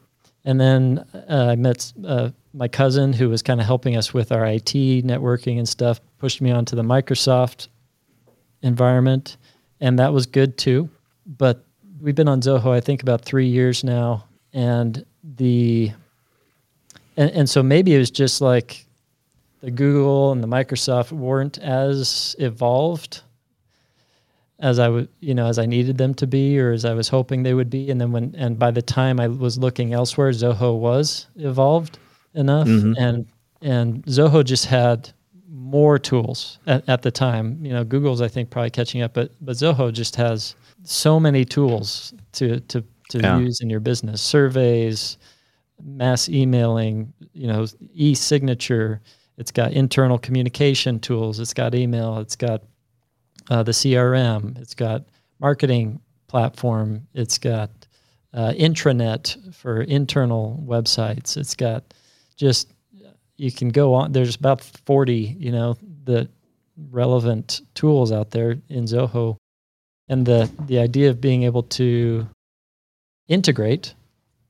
And 0.44 0.60
then 0.60 1.04
uh, 1.28 1.48
I 1.50 1.56
met 1.56 1.92
uh, 2.04 2.30
my 2.54 2.68
cousin, 2.68 3.12
who 3.12 3.28
was 3.28 3.42
kind 3.42 3.60
of 3.60 3.66
helping 3.66 3.96
us 3.96 4.14
with 4.14 4.32
our 4.32 4.46
IT 4.46 4.72
networking 5.04 5.58
and 5.58 5.68
stuff. 5.68 6.00
Pushed 6.18 6.40
me 6.40 6.50
onto 6.50 6.76
the 6.76 6.82
Microsoft 6.82 7.68
environment, 8.62 9.36
and 9.80 9.98
that 9.98 10.12
was 10.12 10.26
good 10.26 10.56
too. 10.56 10.88
But 11.26 11.64
we've 12.00 12.14
been 12.14 12.28
on 12.28 12.40
Zoho, 12.40 12.70
I 12.70 12.80
think, 12.80 13.02
about 13.02 13.22
three 13.22 13.46
years 13.46 13.84
now, 13.84 14.24
and 14.52 15.04
the 15.22 15.92
and, 17.16 17.30
and 17.32 17.50
so 17.50 17.62
maybe 17.62 17.94
it 17.94 17.98
was 17.98 18.10
just 18.10 18.40
like 18.40 18.86
the 19.60 19.70
Google 19.70 20.32
and 20.32 20.42
the 20.42 20.48
Microsoft 20.48 21.12
weren't 21.12 21.58
as 21.58 22.34
evolved 22.38 23.22
as 24.60 24.78
I 24.78 24.88
would, 24.88 25.08
you 25.20 25.34
know, 25.34 25.46
as 25.46 25.58
I 25.58 25.66
needed 25.66 25.98
them 25.98 26.14
to 26.14 26.26
be, 26.26 26.58
or 26.60 26.72
as 26.72 26.84
I 26.84 26.94
was 26.94 27.08
hoping 27.08 27.42
they 27.42 27.54
would 27.54 27.70
be. 27.70 27.90
And 27.90 28.00
then 28.00 28.12
when, 28.12 28.34
and 28.36 28.58
by 28.58 28.70
the 28.70 28.82
time 28.82 29.18
I 29.18 29.28
was 29.28 29.58
looking 29.58 29.92
elsewhere, 29.94 30.30
Zoho 30.30 30.78
was 30.78 31.26
evolved 31.36 31.98
enough, 32.34 32.68
Mhm. 32.68 32.94
and 32.98 33.26
and 33.62 34.02
Zoho 34.06 34.42
just 34.44 34.66
had 34.66 35.10
more 35.50 35.98
tools 35.98 36.58
at, 36.66 36.88
at 36.88 37.02
the 37.02 37.10
time. 37.10 37.58
You 37.64 37.72
know, 37.72 37.84
Google's 37.84 38.20
I 38.22 38.28
think 38.28 38.50
probably 38.50 38.70
catching 38.70 39.02
up, 39.02 39.12
but 39.14 39.32
but 39.40 39.56
Zoho 39.56 39.92
just 39.92 40.16
has 40.16 40.54
so 40.84 41.18
many 41.20 41.44
tools 41.44 42.14
to 42.32 42.60
to 42.60 42.82
to 43.10 43.18
Yeah. 43.18 43.38
use 43.38 43.60
in 43.60 43.68
your 43.70 43.80
business. 43.80 44.20
Surveys, 44.22 45.18
mass 45.82 46.28
emailing, 46.28 47.12
you 47.32 47.46
know, 47.48 47.66
e-signature. 47.94 49.00
It's 49.38 49.50
got 49.50 49.72
internal 49.72 50.18
communication 50.18 51.00
tools. 51.00 51.40
It's 51.40 51.54
got 51.54 51.74
email. 51.74 52.18
It's 52.18 52.36
got 52.36 52.62
uh, 53.50 53.62
the 53.62 53.72
CRM. 53.72 54.58
It's 54.58 54.74
got 54.74 55.04
marketing 55.40 56.00
platform. 56.28 57.06
It's 57.12 57.36
got 57.36 57.70
uh, 58.32 58.52
intranet 58.56 59.54
for 59.54 59.82
internal 59.82 60.62
websites. 60.66 61.36
It's 61.36 61.54
got 61.54 61.92
just 62.36 62.72
you 63.36 63.50
can 63.50 63.70
go 63.70 63.94
on. 63.94 64.12
There's 64.12 64.36
about 64.36 64.62
forty, 64.62 65.36
you 65.38 65.50
know, 65.50 65.76
the 66.04 66.28
relevant 66.90 67.60
tools 67.74 68.12
out 68.12 68.30
there 68.30 68.56
in 68.68 68.84
Zoho, 68.84 69.36
and 70.08 70.24
the 70.24 70.50
the 70.66 70.78
idea 70.78 71.10
of 71.10 71.20
being 71.20 71.42
able 71.42 71.64
to 71.64 72.26
integrate 73.28 73.94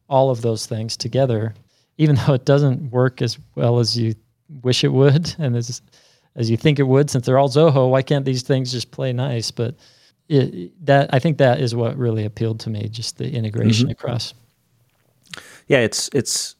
all 0.09 0.31
of 0.31 0.43
those 0.43 0.67
things 0.67 0.97
together, 0.97 1.55
even 1.97 2.17
though 2.17 2.35
it 2.35 2.45
doesn't 2.45 2.91
work 2.91 3.23
as 3.23 3.39
well 3.55 3.79
as 3.79 3.97
you 3.97 4.15
wish 4.63 4.85
it 4.85 4.93
would, 4.93 5.35
and 5.39 5.57
as 5.57 5.81
as 6.37 6.51
you 6.51 6.57
think 6.57 6.79
it 6.79 6.85
would, 6.85 7.11
since 7.11 7.27
they're 7.27 7.39
all 7.39 7.49
Zoho, 7.49 7.91
why 7.91 8.03
can't 8.03 8.25
these 8.25 8.43
things 8.43 8.71
just 8.73 8.91
play 8.91 9.13
nice? 9.13 9.51
But 9.51 9.75
it, 10.29 10.73
that 10.87 11.13
I 11.13 11.19
think 11.19 11.39
that 11.39 11.61
is 11.61 11.75
what 11.75 11.97
really 11.97 12.25
appealed 12.25 12.61
to 12.61 12.71
me, 12.71 12.89
just 12.89 13.19
the 13.19 13.31
integration 13.33 13.89
Mhm. 13.89 13.93
across. 13.93 14.33
Yeah, 15.67 15.79
it's 15.79 16.09
it's. 16.13 16.57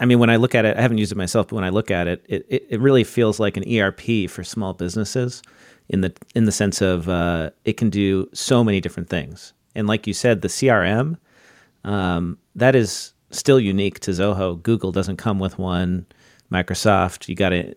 I 0.00 0.04
mean, 0.06 0.20
when 0.20 0.30
I 0.30 0.36
look 0.36 0.54
at 0.54 0.64
it, 0.64 0.76
I 0.76 0.80
haven't 0.80 0.98
used 0.98 1.10
it 1.10 1.18
myself, 1.18 1.48
but 1.48 1.56
when 1.56 1.64
I 1.64 1.70
look 1.70 1.90
at 1.90 2.06
it, 2.06 2.24
it, 2.28 2.46
it, 2.48 2.66
it 2.70 2.80
really 2.80 3.02
feels 3.02 3.40
like 3.40 3.56
an 3.56 3.64
ERP 3.68 4.28
for 4.30 4.44
small 4.44 4.72
businesses, 4.72 5.42
in 5.88 6.02
the 6.02 6.12
in 6.34 6.44
the 6.44 6.52
sense 6.52 6.80
of 6.80 7.08
uh, 7.08 7.50
it 7.64 7.76
can 7.76 7.90
do 7.90 8.28
so 8.32 8.62
many 8.62 8.80
different 8.80 9.08
things. 9.08 9.52
And 9.74 9.86
like 9.86 10.06
you 10.06 10.14
said, 10.14 10.42
the 10.42 10.48
CRM, 10.48 11.16
um, 11.84 12.38
that 12.54 12.74
is 12.76 13.12
still 13.30 13.58
unique 13.60 14.00
to 14.00 14.12
Zoho. 14.12 14.62
Google 14.62 14.92
doesn't 14.92 15.16
come 15.16 15.38
with 15.38 15.58
one. 15.58 16.06
Microsoft, 16.50 17.28
you 17.28 17.34
got 17.34 17.50
to 17.50 17.74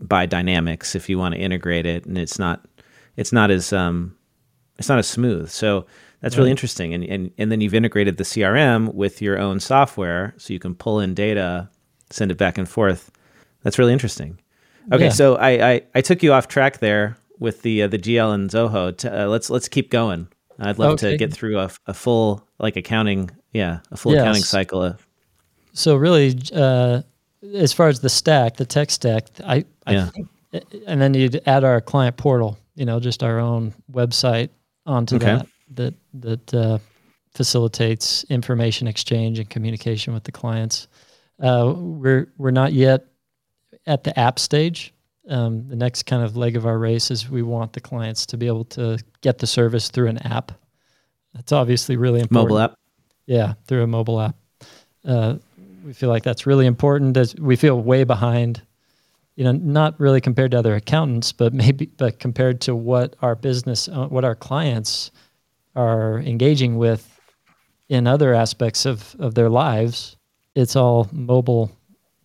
buy 0.00 0.26
Dynamics 0.26 0.94
if 0.94 1.08
you 1.08 1.18
want 1.18 1.34
to 1.34 1.40
integrate 1.40 1.86
it, 1.86 2.04
and 2.06 2.18
it's 2.18 2.38
not 2.38 2.64
it's 3.16 3.32
not 3.32 3.50
as 3.50 3.72
um, 3.72 4.16
it's 4.78 4.88
not 4.88 4.98
as 4.98 5.06
smooth. 5.08 5.50
So 5.50 5.86
that's 6.20 6.36
really 6.36 6.50
interesting. 6.50 6.94
And, 6.94 7.04
and 7.04 7.30
and 7.38 7.52
then 7.52 7.60
you've 7.60 7.74
integrated 7.74 8.16
the 8.16 8.24
CRM 8.24 8.94
with 8.94 9.20
your 9.22 9.38
own 9.38 9.60
software, 9.60 10.34
so 10.36 10.52
you 10.52 10.58
can 10.58 10.74
pull 10.74 11.00
in 11.00 11.14
data, 11.14 11.68
send 12.10 12.30
it 12.30 12.38
back 12.38 12.58
and 12.58 12.68
forth. 12.68 13.10
That's 13.62 13.78
really 13.78 13.92
interesting. 13.92 14.38
Okay, 14.92 15.04
Yeah. 15.04 15.10
so 15.10 15.36
I, 15.36 15.70
I 15.72 15.82
I 15.96 16.00
took 16.00 16.22
you 16.22 16.32
off 16.32 16.48
track 16.48 16.78
there 16.78 17.16
with 17.38 17.62
the 17.62 17.82
uh, 17.82 17.88
the 17.88 17.98
GL 17.98 18.34
and 18.34 18.50
Zoho. 18.50 18.96
To, 18.98 19.24
uh, 19.24 19.26
let's 19.26 19.50
let's 19.50 19.68
keep 19.68 19.90
going. 19.90 20.28
I'd 20.60 20.78
love 20.78 20.98
to 21.00 21.16
get 21.16 21.32
through 21.32 21.58
a, 21.60 21.70
a 21.86 21.94
full 21.94 22.44
like 22.58 22.76
accounting, 22.76 23.30
yeah, 23.52 23.78
a 23.92 23.96
full 23.96 24.12
accounting 24.14 24.42
cycle. 24.42 24.82
Of, 24.82 25.06
So 25.72 25.94
really, 25.94 26.36
uh, 26.52 27.02
as 27.54 27.72
far 27.72 27.88
as 27.88 28.00
the 28.00 28.08
stack, 28.08 28.56
the 28.56 28.64
tech 28.66 28.90
stack, 28.90 29.28
I, 29.44 29.64
I 29.86 29.92
Yeah. 29.92 30.06
think, 30.10 30.28
and 30.86 31.00
then 31.00 31.14
you'd 31.14 31.40
add 31.46 31.64
our 31.64 31.80
client 31.80 32.16
portal, 32.16 32.58
you 32.74 32.84
know, 32.84 32.98
just 33.00 33.22
our 33.22 33.38
own 33.38 33.74
website 33.92 34.48
onto 34.86 35.16
Okay. 35.16 35.26
that 35.26 35.46
that 35.74 35.94
that 36.14 36.54
uh, 36.54 36.78
facilitates 37.34 38.24
information 38.24 38.86
exchange 38.88 39.38
and 39.38 39.48
communication 39.50 40.14
with 40.14 40.24
the 40.24 40.32
clients. 40.32 40.88
Uh, 41.40 41.74
we're 41.76 42.32
we're 42.38 42.50
not 42.50 42.72
yet 42.72 43.04
at 43.86 44.04
the 44.04 44.18
app 44.18 44.38
stage. 44.38 44.92
Um, 45.28 45.68
the 45.68 45.76
next 45.76 46.04
kind 46.04 46.22
of 46.24 46.38
leg 46.38 46.56
of 46.56 46.64
our 46.64 46.78
race 46.78 47.10
is 47.10 47.28
we 47.28 47.42
want 47.42 47.74
the 47.74 47.80
clients 47.80 48.24
to 48.26 48.38
be 48.38 48.46
able 48.46 48.64
to 48.64 48.98
get 49.20 49.38
the 49.38 49.46
service 49.46 49.90
through 49.90 50.08
an 50.08 50.18
app. 50.26 50.52
That's 51.34 51.52
obviously 51.52 51.96
really 51.96 52.20
important. 52.20 52.48
Mobile 52.50 52.58
app. 52.60 52.74
Yeah, 53.26 53.52
through 53.66 53.82
a 53.82 53.86
mobile 53.86 54.20
app. 54.22 54.36
Uh, 55.04 55.34
we 55.88 55.94
feel 55.94 56.10
like 56.10 56.22
that's 56.22 56.46
really 56.46 56.66
important. 56.66 57.16
As 57.16 57.34
we 57.36 57.56
feel 57.56 57.80
way 57.80 58.04
behind, 58.04 58.60
you 59.36 59.44
know, 59.44 59.52
not 59.52 59.98
really 59.98 60.20
compared 60.20 60.50
to 60.50 60.58
other 60.58 60.74
accountants, 60.74 61.32
but 61.32 61.54
maybe, 61.54 61.86
but 61.86 62.18
compared 62.18 62.60
to 62.62 62.76
what 62.76 63.16
our 63.22 63.34
business, 63.34 63.88
uh, 63.88 64.06
what 64.08 64.22
our 64.22 64.34
clients 64.34 65.10
are 65.74 66.18
engaging 66.18 66.76
with 66.76 67.18
in 67.88 68.06
other 68.06 68.34
aspects 68.34 68.84
of, 68.84 69.16
of 69.18 69.34
their 69.34 69.48
lives. 69.48 70.16
It's 70.54 70.76
all 70.76 71.08
mobile 71.10 71.72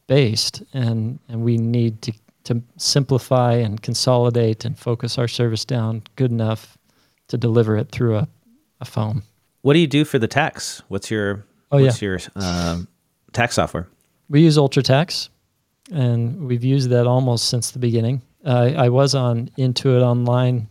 based, 0.08 0.62
and 0.74 1.20
and 1.30 1.42
we 1.44 1.58
need 1.58 2.02
to 2.02 2.14
to 2.46 2.62
simplify 2.76 3.54
and 3.54 3.82
consolidate 3.82 4.66
and 4.66 4.78
focus 4.78 5.18
our 5.18 5.30
service 5.30 5.64
down 5.64 6.04
good 6.18 6.32
enough 6.32 6.78
to 7.30 7.38
deliver 7.38 7.78
it 7.78 7.90
through 7.92 8.18
a, 8.18 8.28
a 8.82 8.86
phone. 8.86 9.24
What 9.62 9.74
do 9.74 9.80
you 9.80 9.88
do 9.88 10.04
for 10.04 10.20
the 10.20 10.28
tax? 10.28 10.82
What's 10.90 11.10
your 11.10 11.46
Oh, 11.74 11.82
what's 11.82 12.04
your 12.04 12.20
um, 12.36 12.88
tax 13.34 13.56
software? 13.56 13.88
We 14.30 14.42
use 14.42 14.58
UltraTax, 14.58 15.30
and 15.92 16.48
we've 16.48 16.64
used 16.64 16.90
that 16.90 17.08
almost 17.08 17.50
since 17.50 17.72
the 17.72 17.80
beginning. 17.80 18.22
Uh, 18.46 18.72
I 18.76 18.90
was 18.90 19.16
on 19.16 19.50
Intuit 19.58 20.02
Online, 20.02 20.68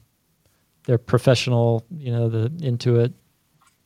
their 0.84 0.98
professional, 0.98 1.84
you 1.90 2.12
know, 2.12 2.28
the 2.28 2.48
Intuit 2.48 3.12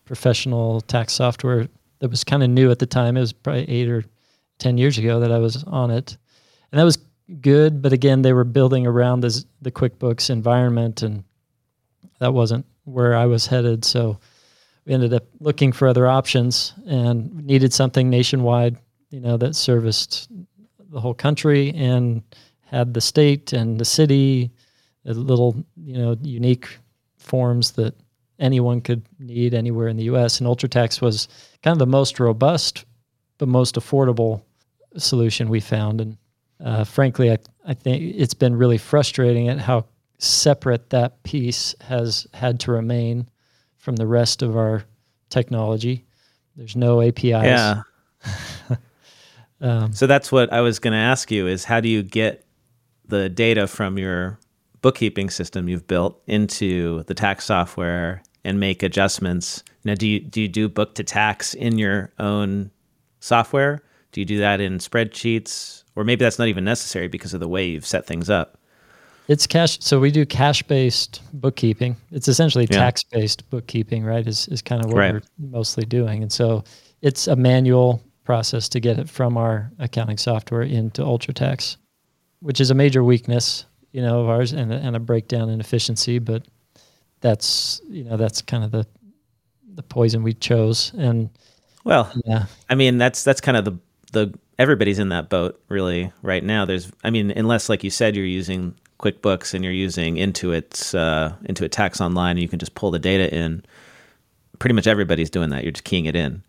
professional 0.04 0.80
tax 0.82 1.12
software 1.12 1.68
that 1.98 2.10
was 2.10 2.24
kind 2.24 2.42
of 2.42 2.50
new 2.50 2.70
at 2.70 2.78
the 2.78 2.86
time. 2.86 3.16
It 3.16 3.20
was 3.20 3.32
probably 3.32 3.68
eight 3.68 3.88
or 3.88 4.04
10 4.58 4.78
years 4.78 4.98
ago 4.98 5.20
that 5.20 5.32
I 5.32 5.38
was 5.38 5.64
on 5.64 5.90
it. 5.90 6.16
And 6.70 6.80
that 6.80 6.84
was 6.84 6.98
good. 7.40 7.82
But 7.82 7.92
again, 7.92 8.22
they 8.22 8.32
were 8.32 8.44
building 8.44 8.86
around 8.86 9.20
this, 9.20 9.44
the 9.62 9.70
QuickBooks 9.70 10.30
environment, 10.30 11.02
and 11.02 11.24
that 12.18 12.32
wasn't 12.32 12.66
where 12.84 13.14
I 13.14 13.26
was 13.26 13.46
headed. 13.46 13.84
So 13.84 14.18
we 14.86 14.94
ended 14.94 15.12
up 15.12 15.24
looking 15.40 15.72
for 15.72 15.88
other 15.88 16.06
options 16.06 16.72
and 16.86 17.44
needed 17.44 17.72
something 17.72 18.08
nationwide, 18.08 18.76
you 19.10 19.20
know, 19.20 19.36
that 19.36 19.56
serviced 19.56 20.28
the 20.90 21.00
whole 21.00 21.14
country 21.14 21.72
and 21.74 22.22
had 22.62 22.94
the 22.94 23.00
state 23.00 23.52
and 23.52 23.78
the 23.80 23.84
city, 23.84 24.50
the 25.04 25.14
little, 25.14 25.56
you 25.76 25.98
know, 25.98 26.16
unique 26.22 26.78
forms 27.18 27.72
that 27.72 27.94
anyone 28.38 28.80
could 28.80 29.02
need 29.18 29.54
anywhere 29.54 29.88
in 29.88 29.96
the 29.96 30.04
U.S. 30.04 30.40
And 30.40 30.48
UltraTax 30.48 31.00
was 31.00 31.28
kind 31.62 31.72
of 31.72 31.78
the 31.80 31.86
most 31.86 32.20
robust, 32.20 32.84
but 33.38 33.48
most 33.48 33.74
affordable 33.74 34.42
solution 34.96 35.48
we 35.48 35.60
found. 35.60 36.00
And 36.00 36.16
uh, 36.64 36.84
frankly, 36.84 37.32
I, 37.32 37.38
I 37.66 37.74
think 37.74 38.14
it's 38.16 38.34
been 38.34 38.54
really 38.54 38.78
frustrating 38.78 39.48
at 39.48 39.58
how 39.58 39.86
separate 40.18 40.90
that 40.90 41.22
piece 41.24 41.74
has 41.80 42.26
had 42.32 42.60
to 42.60 42.72
remain 42.72 43.28
from 43.86 43.94
the 43.94 44.06
rest 44.06 44.42
of 44.42 44.56
our 44.56 44.82
technology. 45.30 46.04
There's 46.56 46.74
no 46.74 47.00
APIs. 47.00 47.22
Yeah. 47.22 47.82
Um, 49.58 49.94
So 49.94 50.06
that's 50.06 50.30
what 50.30 50.52
I 50.52 50.60
was 50.60 50.78
going 50.78 50.92
to 50.92 50.98
ask 50.98 51.30
you 51.30 51.46
is 51.46 51.64
how 51.64 51.80
do 51.80 51.88
you 51.88 52.02
get 52.02 52.44
the 53.08 53.30
data 53.30 53.66
from 53.66 53.96
your 53.96 54.38
bookkeeping 54.82 55.30
system 55.30 55.66
you've 55.66 55.86
built 55.86 56.20
into 56.26 57.04
the 57.04 57.14
tax 57.14 57.46
software 57.46 58.22
and 58.44 58.60
make 58.60 58.82
adjustments? 58.82 59.64
Now, 59.82 59.94
do 59.94 60.06
you 60.06 60.20
do 60.20 60.42
you 60.42 60.48
do 60.48 60.68
book 60.68 60.94
to 60.96 61.04
tax 61.04 61.54
in 61.54 61.78
your 61.78 62.12
own 62.18 62.70
software? 63.20 63.80
Do 64.12 64.20
you 64.20 64.26
do 64.26 64.38
that 64.40 64.60
in 64.60 64.76
spreadsheets, 64.76 65.84
or 65.94 66.04
maybe 66.04 66.22
that's 66.22 66.38
not 66.38 66.48
even 66.48 66.64
necessary 66.64 67.08
because 67.08 67.32
of 67.32 67.40
the 67.40 67.48
way 67.48 67.64
you've 67.64 67.86
set 67.86 68.04
things 68.06 68.28
up? 68.28 68.55
It's 69.28 69.46
cash. 69.46 69.78
So 69.80 69.98
we 69.98 70.10
do 70.10 70.24
cash-based 70.24 71.20
bookkeeping. 71.32 71.96
It's 72.12 72.28
essentially 72.28 72.66
Yeah. 72.70 72.78
tax-based 72.78 73.48
bookkeeping, 73.50 74.04
right? 74.04 74.26
Is 74.26 74.46
is 74.48 74.62
kind 74.62 74.84
of 74.84 74.90
what 74.90 74.98
Right. 74.98 75.12
we're 75.14 75.22
mostly 75.38 75.84
doing, 75.84 76.22
and 76.22 76.30
so 76.32 76.62
it's 77.02 77.26
a 77.26 77.36
manual 77.36 78.00
process 78.24 78.68
to 78.70 78.80
get 78.80 78.98
it 78.98 79.08
from 79.08 79.36
our 79.36 79.70
accounting 79.78 80.16
software 80.18 80.62
into 80.62 81.02
UltraTax, 81.02 81.76
which 82.40 82.60
is 82.60 82.70
a 82.70 82.74
major 82.74 83.02
weakness, 83.04 83.64
you 83.92 84.02
know, 84.02 84.20
of 84.20 84.28
ours, 84.28 84.52
and 84.52 84.72
a, 84.72 84.76
and 84.76 84.94
a 84.96 85.00
breakdown 85.00 85.48
in 85.50 85.60
efficiency. 85.60 86.18
But 86.20 86.44
that's 87.20 87.80
you 87.88 88.04
know 88.04 88.16
that's 88.16 88.42
kind 88.42 88.62
of 88.64 88.70
the 88.70 88.86
the 89.74 89.82
poison 89.82 90.22
we 90.22 90.32
chose, 90.34 90.92
and 90.96 91.28
Well, 91.84 92.10
yeah, 92.24 92.46
I 92.70 92.74
mean, 92.76 92.98
that's 92.98 93.24
that's 93.24 93.40
kind 93.40 93.56
of 93.56 93.64
the 93.64 93.78
the 94.12 94.38
everybody's 94.58 94.98
in 95.00 95.08
that 95.10 95.28
boat 95.28 95.60
really 95.68 96.12
right 96.22 96.42
now. 96.42 96.64
There's, 96.64 96.90
I 97.04 97.10
mean, 97.10 97.30
unless 97.32 97.68
like 97.68 97.84
you 97.84 97.90
said, 97.90 98.16
you're 98.16 98.24
using 98.24 98.74
QuickBooks 98.98 99.54
and 99.54 99.62
you're 99.64 99.72
using 99.72 100.16
Intuit's 100.16 100.94
uh, 100.94 101.34
Intuit 101.44 101.70
Tax 101.70 102.00
Online, 102.00 102.32
and 102.32 102.40
you 102.40 102.48
can 102.48 102.58
just 102.58 102.74
pull 102.74 102.90
the 102.90 102.98
data 102.98 103.32
in. 103.34 103.64
Pretty 104.58 104.74
much 104.74 104.86
everybody's 104.86 105.30
doing 105.30 105.50
that. 105.50 105.62
You're 105.64 105.72
just 105.72 105.84
keying 105.84 106.06
it 106.06 106.16
in. 106.16 106.42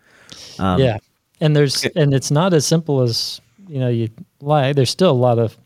Um, 0.60 0.80
yeah, 0.80 0.98
and 1.41 1.56
there's 1.56 1.84
and 1.95 2.14
it's 2.14 2.32
not 2.32 2.54
as 2.54 2.66
simple 2.66 3.02
as 3.02 3.41
you 3.68 3.80
know 3.80 3.89
you 3.89 4.10
lie. 4.41 4.72
There's 4.74 4.89
still 4.89 5.12
a 5.12 5.14
lot 5.14 5.39
of 5.39 5.58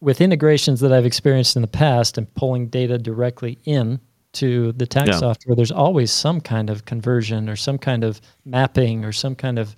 with 0.00 0.20
integrations 0.20 0.80
that 0.80 0.92
I've 0.92 1.06
experienced 1.06 1.56
in 1.56 1.62
the 1.62 1.68
past 1.68 2.16
and 2.18 2.32
pulling 2.34 2.68
data 2.68 2.98
directly 2.98 3.58
in 3.64 3.98
to 4.34 4.72
the 4.72 4.86
tax 4.86 5.08
Yeah. 5.08 5.18
software. 5.18 5.56
There's 5.56 5.72
always 5.72 6.12
some 6.12 6.40
kind 6.40 6.68
of 6.70 6.84
conversion 6.84 7.48
or 7.48 7.56
some 7.56 7.78
kind 7.78 8.04
of 8.04 8.20
mapping 8.44 9.04
or 9.04 9.12
some 9.12 9.34
kind 9.34 9.58
of 9.58 9.74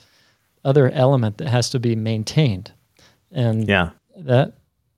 other 0.65 0.91
element 0.91 1.39
that 1.39 1.49
has 1.49 1.71
to 1.71 1.79
be 1.79 1.95
maintained, 1.97 2.73
and 3.33 3.67
Yeah. 3.69 3.91
that 4.19 4.55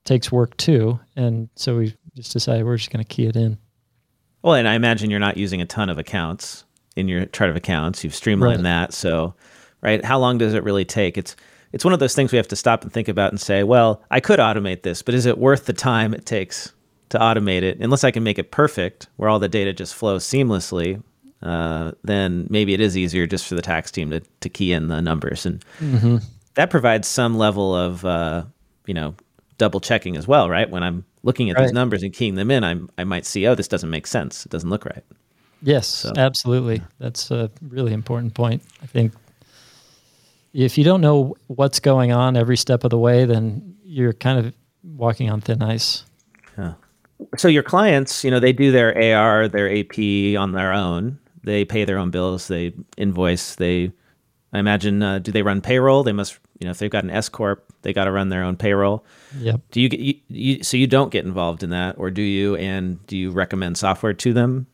takes 0.09 0.33
work 0.33 0.57
too. 0.57 0.99
And 1.17 1.49
so 1.55 1.77
we 1.79 1.95
just 2.17 2.33
decided 2.33 2.65
we're 2.65 2.77
just 2.77 2.91
going 2.91 3.05
to 3.05 3.09
key 3.09 3.27
it 3.27 3.37
in. 3.37 3.59
Well, 4.43 4.55
and 4.55 4.67
I 4.69 4.75
imagine 4.75 5.11
you're 5.11 5.21
not 5.21 5.37
using 5.37 5.61
a 5.61 5.67
ton 5.67 5.89
of 5.91 5.99
accounts 5.99 6.65
in 6.97 7.07
your 7.09 7.27
chart 7.27 7.51
of 7.51 7.57
accounts. 7.57 8.03
You've 8.03 8.15
streamlined 8.15 8.65
Right. 8.65 8.89
that. 8.89 8.95
So, 8.95 9.35
right, 9.83 10.05
how 10.05 10.19
long 10.19 10.39
does 10.39 10.55
it 10.55 10.65
really 10.65 10.85
take? 10.85 11.17
It's 11.19 11.37
it's 11.73 11.85
one 11.85 11.93
of 11.93 12.01
those 12.01 12.15
things 12.15 12.33
we 12.33 12.39
have 12.39 12.49
to 12.49 12.57
stop 12.57 12.83
and 12.83 12.91
think 12.93 13.09
about 13.09 13.31
and 13.31 13.39
say, 13.41 13.63
well, 13.63 14.03
I 14.11 14.21
could 14.21 14.39
automate 14.41 14.83
this, 14.83 15.03
but 15.03 15.15
is 15.15 15.27
it 15.27 15.37
worth 15.37 15.67
the 15.67 15.75
time 15.75 16.15
it 16.15 16.25
takes 16.25 16.73
to 17.11 17.19
automate 17.19 17.61
it? 17.63 17.79
Unless 17.81 18.05
I 18.05 18.11
can 18.11 18.23
make 18.23 18.39
it 18.39 18.51
perfect, 18.51 19.09
where 19.17 19.29
all 19.29 19.39
the 19.39 19.51
data 19.51 19.75
just 19.75 19.95
flows 19.95 20.25
seamlessly, 20.25 21.03
uh, 21.43 21.93
then 22.05 22.47
maybe 22.49 22.73
it 22.73 22.81
is 22.81 22.97
easier 22.97 23.27
just 23.27 23.47
for 23.47 23.55
the 23.55 23.61
tax 23.63 23.91
team 23.91 24.09
to 24.11 24.21
to 24.41 24.49
key 24.49 24.73
in 24.73 24.89
the 24.89 25.03
numbers, 25.03 25.45
and 25.45 25.63
that 26.55 26.71
provides 26.71 27.07
some 27.07 27.37
level 27.37 27.75
of 27.77 28.05
uh, 28.05 28.45
you 28.87 28.95
know 28.95 29.15
double 29.59 29.81
checking 29.81 30.17
as 30.17 30.27
well, 30.27 30.49
right? 30.49 30.71
When 30.71 30.83
I'm 30.83 31.05
looking 31.23 31.51
at 31.51 31.59
these 31.59 31.73
numbers 31.73 32.03
and 32.03 32.13
keying 32.13 32.37
them 32.37 32.51
in, 32.51 32.65
I'm, 32.65 32.89
I 32.97 33.05
might 33.05 33.27
see, 33.27 33.47
oh, 33.47 33.55
this 33.55 33.69
doesn't 33.69 33.91
make 33.91 34.07
sense. 34.07 34.47
It 34.47 34.53
doesn't 34.53 34.71
look 34.71 34.85
right. 34.85 35.05
Yes, 35.63 36.07
absolutely. 36.17 36.83
That's 36.99 37.31
a 37.31 37.51
really 37.61 37.93
important 37.93 38.35
point. 38.35 38.63
I 38.83 38.87
think 38.87 39.13
if 40.55 40.79
you 40.79 40.85
don't 40.85 41.01
know 41.01 41.37
what's 41.49 41.81
going 41.81 42.13
on 42.13 42.37
every 42.37 42.57
step 42.57 42.85
of 42.85 42.91
the 42.91 42.99
way, 42.99 43.25
then 43.25 43.77
you're 43.85 44.13
kind 44.13 44.39
of 44.39 44.55
walking 44.85 45.31
on 45.31 45.41
thin 45.41 45.63
ice. 45.63 46.05
Yeah. 46.57 46.75
so 47.37 47.49
your 47.49 47.63
clients, 47.63 48.25
you 48.25 48.31
know, 48.31 48.41
they 48.41 48.53
do 48.53 48.71
their 48.71 48.97
AR, 48.97 49.49
their 49.49 49.71
AP 49.73 49.99
on 50.39 50.53
their 50.53 50.73
own. 50.73 51.19
They 51.43 51.65
pay 51.65 51.85
their 51.85 51.99
own 51.99 52.11
bills. 52.11 52.49
They 52.49 52.75
invoice. 52.97 53.57
They, 53.57 53.93
I 54.53 54.59
imagine, 54.59 55.03
uh, 55.03 55.19
do 55.19 55.33
they 55.33 55.43
run 55.43 55.61
payroll? 55.61 56.03
They 56.03 56.13
must, 56.13 56.39
you 56.59 56.65
know, 56.65 56.71
if 56.71 56.79
they've 56.79 56.91
got 56.91 57.05
an 57.05 57.11
S 57.11 57.29
corp, 57.29 57.65
they 57.83 57.93
got 57.93 58.05
to 58.05 58.13
run 58.13 58.29
their 58.29 58.43
own 58.43 58.57
payroll. 58.57 59.05
Yep. 59.39 59.61
Do 59.71 59.81
you 59.81 59.89
get 59.89 60.01
you, 60.01 60.15
you? 60.29 60.63
So 60.63 60.77
you 60.77 60.87
don't 60.87 61.11
get 61.11 61.25
involved 61.25 61.63
in 61.63 61.71
that, 61.71 61.97
or 61.99 62.11
do 62.11 62.23
you? 62.23 62.57
And 62.57 63.05
do 63.07 63.17
you 63.17 63.31
recommend 63.31 63.79
software 63.79 64.15
to 64.15 64.33
them? 64.33 64.67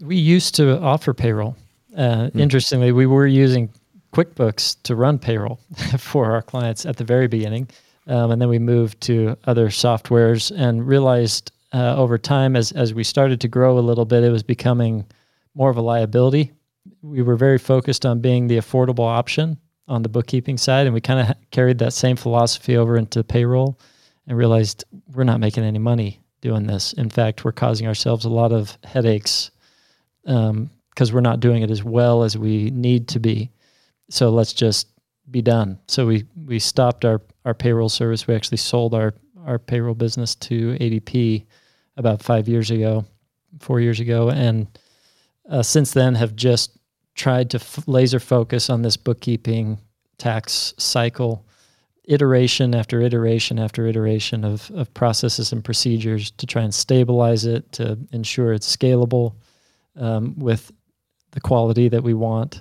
We 0.00 0.16
used 0.16 0.54
to 0.56 0.80
offer 0.80 1.14
payroll. 1.14 1.56
Uh, 1.96 2.30
Interestingly, 2.34 2.90
we 2.90 3.06
were 3.06 3.26
using 3.26 3.70
QuickBooks 4.12 4.76
to 4.82 4.96
run 4.96 5.18
payroll 5.18 5.60
for 5.98 6.32
our 6.32 6.42
clients 6.42 6.84
at 6.84 6.96
the 6.96 7.04
very 7.04 7.28
beginning. 7.28 7.68
Um, 8.08 8.32
and 8.32 8.42
then 8.42 8.48
we 8.48 8.58
moved 8.58 9.00
to 9.02 9.36
other 9.44 9.68
softwares 9.68 10.50
and 10.56 10.86
realized 10.86 11.52
uh, 11.72 11.96
over 11.96 12.18
time, 12.18 12.56
as, 12.56 12.72
as 12.72 12.92
we 12.92 13.04
started 13.04 13.40
to 13.40 13.48
grow 13.48 13.78
a 13.78 13.80
little 13.80 14.04
bit, 14.04 14.24
it 14.24 14.30
was 14.30 14.42
becoming 14.42 15.06
more 15.54 15.70
of 15.70 15.76
a 15.76 15.82
liability. 15.82 16.52
We 17.00 17.22
were 17.22 17.36
very 17.36 17.58
focused 17.58 18.04
on 18.04 18.20
being 18.20 18.48
the 18.48 18.58
affordable 18.58 19.06
option 19.06 19.56
on 19.88 20.02
the 20.02 20.08
bookkeeping 20.08 20.58
side. 20.58 20.86
And 20.86 20.94
we 20.94 21.00
kind 21.00 21.20
of 21.20 21.36
carried 21.50 21.78
that 21.78 21.92
same 21.92 22.16
philosophy 22.16 22.76
over 22.76 22.96
into 22.96 23.22
payroll 23.24 23.78
and 24.26 24.36
realized 24.36 24.84
we're 25.14 25.24
not 25.24 25.40
making 25.40 25.64
any 25.64 25.78
money 25.78 26.20
doing 26.40 26.66
this. 26.66 26.92
In 26.92 27.08
fact, 27.08 27.44
we're 27.44 27.52
causing 27.52 27.86
ourselves 27.86 28.24
a 28.24 28.30
lot 28.30 28.52
of 28.52 28.76
headaches 28.84 29.50
because 30.24 31.12
we're 31.12 31.20
not 31.20 31.40
doing 31.40 31.62
it 31.62 31.70
as 31.70 31.82
well 31.82 32.22
as 32.22 32.36
we 32.38 32.70
need 32.70 33.08
to 33.08 33.20
be. 33.20 33.50
So 34.10 34.30
let's 34.30 34.52
just 34.52 34.88
be 35.30 35.42
done. 35.42 35.78
So 35.88 36.06
we 36.06 36.24
we 36.46 36.58
stopped 36.58 37.04
our 37.04 37.22
our 37.44 37.54
payroll 37.54 37.88
service. 37.88 38.26
We 38.26 38.34
actually 38.34 38.58
sold 38.58 38.94
our 38.94 39.14
our 39.44 39.58
payroll 39.58 39.94
business 39.94 40.34
to 40.36 40.76
ADP 40.78 41.46
about 41.96 42.22
five 42.22 42.48
years 42.48 42.70
ago, 42.70 43.04
four 43.60 43.80
years 43.80 44.00
ago, 44.00 44.30
and 44.30 44.66
uh, 45.48 45.62
since 45.62 45.92
then 45.92 46.14
have 46.14 46.36
just 46.36 46.78
tried 47.14 47.50
to 47.50 47.58
f- 47.58 47.84
laser 47.86 48.20
focus 48.20 48.70
on 48.70 48.82
this 48.82 48.96
bookkeeping 48.96 49.78
tax 50.18 50.74
cycle 50.78 51.44
iteration 52.04 52.74
after 52.74 53.00
iteration 53.00 53.58
after 53.58 53.86
iteration 53.86 54.44
of, 54.44 54.70
of 54.72 54.92
processes 54.94 55.52
and 55.52 55.64
procedures 55.64 56.30
to 56.32 56.46
try 56.46 56.62
and 56.62 56.74
stabilize 56.74 57.44
it 57.44 57.70
to 57.72 57.96
ensure 58.12 58.52
it's 58.52 58.76
scalable 58.76 59.34
um, 59.96 60.36
with 60.38 60.72
the 61.30 61.40
quality 61.40 61.88
that 61.88 62.02
we 62.02 62.14
want 62.14 62.60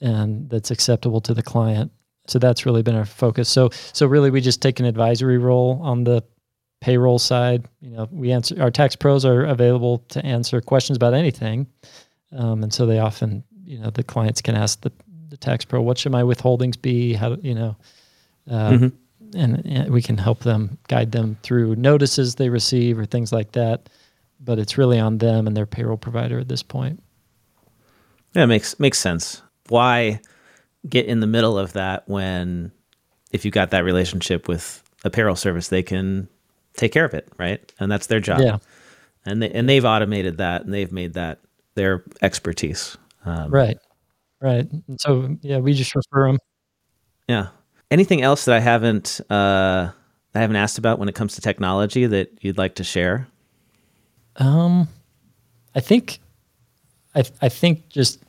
and 0.00 0.48
that's 0.48 0.70
acceptable 0.70 1.20
to 1.20 1.34
the 1.34 1.42
client. 1.42 1.92
So 2.26 2.38
that's 2.38 2.64
really 2.64 2.82
been 2.82 2.94
our 2.94 3.04
focus. 3.04 3.48
So 3.48 3.70
so 3.92 4.06
really 4.06 4.30
we 4.30 4.40
just 4.40 4.62
take 4.62 4.80
an 4.80 4.86
advisory 4.86 5.38
role 5.38 5.78
on 5.82 6.04
the 6.04 6.22
payroll 6.80 7.18
side. 7.18 7.66
You 7.80 7.90
know, 7.90 8.08
we 8.10 8.32
answer 8.32 8.60
our 8.60 8.70
tax 8.70 8.96
pros 8.96 9.24
are 9.24 9.44
available 9.44 9.98
to 10.08 10.24
answer 10.24 10.60
questions 10.60 10.96
about 10.96 11.14
anything, 11.14 11.66
um, 12.32 12.62
and 12.62 12.72
so 12.72 12.86
they 12.86 12.98
often 12.98 13.44
you 13.70 13.78
know 13.78 13.90
the 13.90 14.02
clients 14.02 14.42
can 14.42 14.56
ask 14.56 14.80
the 14.80 14.90
the 15.30 15.36
tax 15.36 15.64
pro, 15.64 15.80
what 15.80 15.96
should 15.96 16.10
my 16.10 16.22
withholdings 16.22 16.80
be? 16.80 17.14
How 17.14 17.36
you 17.40 17.54
know, 17.54 17.76
uh, 18.50 18.70
mm-hmm. 18.70 19.38
and, 19.38 19.64
and 19.64 19.90
we 19.92 20.02
can 20.02 20.18
help 20.18 20.40
them 20.40 20.76
guide 20.88 21.12
them 21.12 21.38
through 21.42 21.76
notices 21.76 22.34
they 22.34 22.48
receive 22.48 22.98
or 22.98 23.06
things 23.06 23.32
like 23.32 23.52
that. 23.52 23.88
But 24.40 24.58
it's 24.58 24.76
really 24.76 24.98
on 24.98 25.18
them 25.18 25.46
and 25.46 25.56
their 25.56 25.66
payroll 25.66 25.96
provider 25.96 26.40
at 26.40 26.48
this 26.48 26.62
point. 26.62 27.02
Yeah, 28.34 28.46
makes 28.46 28.78
makes 28.80 28.98
sense. 28.98 29.40
Why 29.68 30.20
get 30.88 31.06
in 31.06 31.20
the 31.20 31.26
middle 31.26 31.58
of 31.58 31.74
that 31.74 32.08
when 32.08 32.72
if 33.30 33.44
you've 33.44 33.54
got 33.54 33.70
that 33.70 33.84
relationship 33.84 34.48
with 34.48 34.82
a 35.04 35.10
payroll 35.10 35.36
service, 35.36 35.68
they 35.68 35.84
can 35.84 36.28
take 36.76 36.92
care 36.92 37.04
of 37.04 37.14
it, 37.14 37.28
right? 37.38 37.72
And 37.78 37.90
that's 37.90 38.08
their 38.08 38.20
job. 38.20 38.40
Yeah. 38.40 38.58
And 39.24 39.42
they 39.42 39.50
and 39.50 39.68
they've 39.68 39.84
automated 39.84 40.38
that 40.38 40.64
and 40.64 40.74
they've 40.74 40.90
made 40.90 41.14
that 41.14 41.38
their 41.76 42.02
expertise. 42.20 42.96
Um, 43.24 43.50
right. 43.50 43.76
Right. 44.40 44.66
So 44.98 45.36
yeah, 45.42 45.58
we 45.58 45.74
just 45.74 45.94
refer 45.94 46.26
them. 46.26 46.38
Yeah. 47.28 47.48
Anything 47.90 48.22
else 48.22 48.44
that 48.46 48.54
I 48.54 48.60
haven't 48.60 49.20
uh, 49.30 49.90
I 50.34 50.38
haven't 50.38 50.56
asked 50.56 50.78
about 50.78 50.98
when 50.98 51.08
it 51.08 51.14
comes 51.14 51.34
to 51.34 51.40
technology 51.40 52.06
that 52.06 52.38
you'd 52.40 52.58
like 52.58 52.76
to 52.76 52.84
share? 52.84 53.26
Um, 54.36 54.88
I 55.74 55.80
think, 55.80 56.20
I 57.14 57.24
I 57.42 57.48
think 57.48 57.88
just 57.88 58.22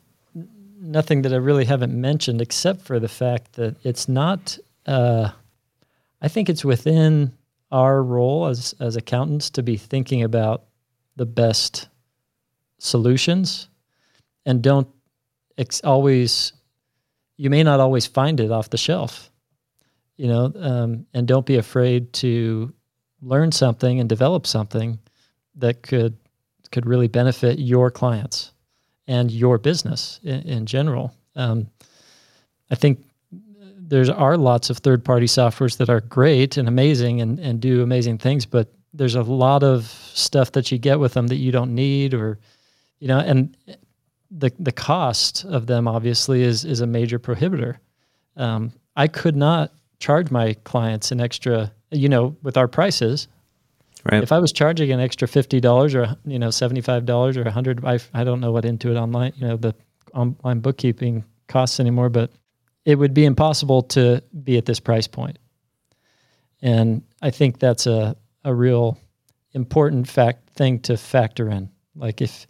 nothing 0.79 1.21
that 1.21 1.33
I 1.33 1.37
really 1.37 1.65
haven't 1.65 1.93
mentioned 1.93 2.41
except 2.41 2.81
for 2.81 2.99
the 2.99 3.07
fact 3.07 3.53
that 3.53 3.75
it's 3.85 4.09
not. 4.09 4.57
Uh, 4.85 5.29
I 6.21 6.27
think 6.27 6.49
it's 6.49 6.65
within 6.65 7.31
our 7.71 8.03
role 8.03 8.47
as 8.47 8.75
as 8.79 8.95
accountants 8.95 9.49
to 9.51 9.63
be 9.63 9.77
thinking 9.77 10.23
about 10.23 10.63
the 11.15 11.25
best 11.25 11.87
solutions 12.79 13.67
and 14.45 14.61
don't 14.61 14.87
ex- 15.57 15.81
always 15.81 16.53
you 17.37 17.49
may 17.49 17.63
not 17.63 17.79
always 17.79 18.05
find 18.05 18.39
it 18.39 18.51
off 18.51 18.69
the 18.69 18.77
shelf 18.77 19.31
you 20.17 20.27
know 20.27 20.51
um, 20.57 21.05
and 21.13 21.27
don't 21.27 21.45
be 21.45 21.57
afraid 21.57 22.11
to 22.13 22.73
learn 23.21 23.51
something 23.51 23.99
and 23.99 24.09
develop 24.09 24.47
something 24.47 24.99
that 25.55 25.81
could 25.83 26.17
could 26.71 26.85
really 26.85 27.07
benefit 27.07 27.59
your 27.59 27.91
clients 27.91 28.51
and 29.07 29.29
your 29.29 29.57
business 29.57 30.21
in, 30.23 30.41
in 30.43 30.65
general. 30.65 31.13
Um, 31.35 31.67
i 32.69 32.75
think 32.75 33.03
there 33.91 34.09
are 34.15 34.37
lots 34.37 34.69
of 34.69 34.77
third 34.77 35.03
party 35.03 35.25
softwares 35.25 35.77
that 35.77 35.89
are 35.89 35.99
great 35.99 36.55
and 36.55 36.69
amazing 36.69 37.19
and, 37.19 37.39
and 37.39 37.59
do 37.59 37.83
amazing 37.83 38.17
things, 38.17 38.45
but 38.45 38.71
there's 38.93 39.15
a 39.15 39.21
lot 39.21 39.63
of 39.63 39.83
stuff 40.13 40.53
that 40.53 40.71
you 40.71 40.77
get 40.77 40.97
with 40.97 41.13
them 41.13 41.27
that 41.27 41.35
you 41.35 41.51
don't 41.51 41.75
need 41.75 42.13
or 42.13 42.39
you 42.99 43.07
know 43.09 43.19
and 43.19 43.55
the 44.31 44.51
the 44.59 44.71
cost 44.71 45.45
of 45.45 45.67
them 45.67 45.87
obviously 45.87 46.41
is 46.41 46.65
is 46.65 46.81
a 46.81 46.87
major 46.87 47.19
prohibitor 47.19 47.77
um, 48.37 48.71
i 48.95 49.07
could 49.07 49.35
not 49.35 49.71
charge 49.99 50.31
my 50.31 50.53
clients 50.63 51.11
an 51.11 51.19
extra 51.19 51.71
you 51.91 52.09
know 52.09 52.35
with 52.41 52.57
our 52.57 52.67
prices 52.67 53.27
right 54.11 54.23
if 54.23 54.31
i 54.31 54.39
was 54.39 54.51
charging 54.51 54.91
an 54.91 54.99
extra 54.99 55.27
$50 55.27 55.95
or 55.95 56.15
you 56.25 56.39
know 56.39 56.49
$75 56.49 57.37
or 57.37 57.41
a 57.41 57.43
100 57.43 57.85
I, 57.85 57.99
I 58.13 58.23
don't 58.23 58.39
know 58.39 58.51
what 58.51 58.63
intuit 58.63 58.99
online 58.99 59.33
you 59.35 59.47
know 59.47 59.57
the 59.57 59.75
online 60.13 60.59
bookkeeping 60.59 61.25
costs 61.47 61.79
anymore 61.79 62.09
but 62.09 62.31
it 62.85 62.95
would 62.95 63.13
be 63.13 63.25
impossible 63.25 63.83
to 63.83 64.23
be 64.43 64.57
at 64.57 64.65
this 64.65 64.79
price 64.79 65.07
point. 65.07 65.37
And 66.61 67.03
I 67.21 67.31
think 67.31 67.59
that's 67.59 67.87
a, 67.87 68.15
a 68.43 68.53
real 68.53 68.97
important 69.53 70.07
fact 70.07 70.49
thing 70.51 70.79
to 70.81 70.97
factor 70.97 71.49
in. 71.49 71.69
Like 71.95 72.21
if, 72.21 72.47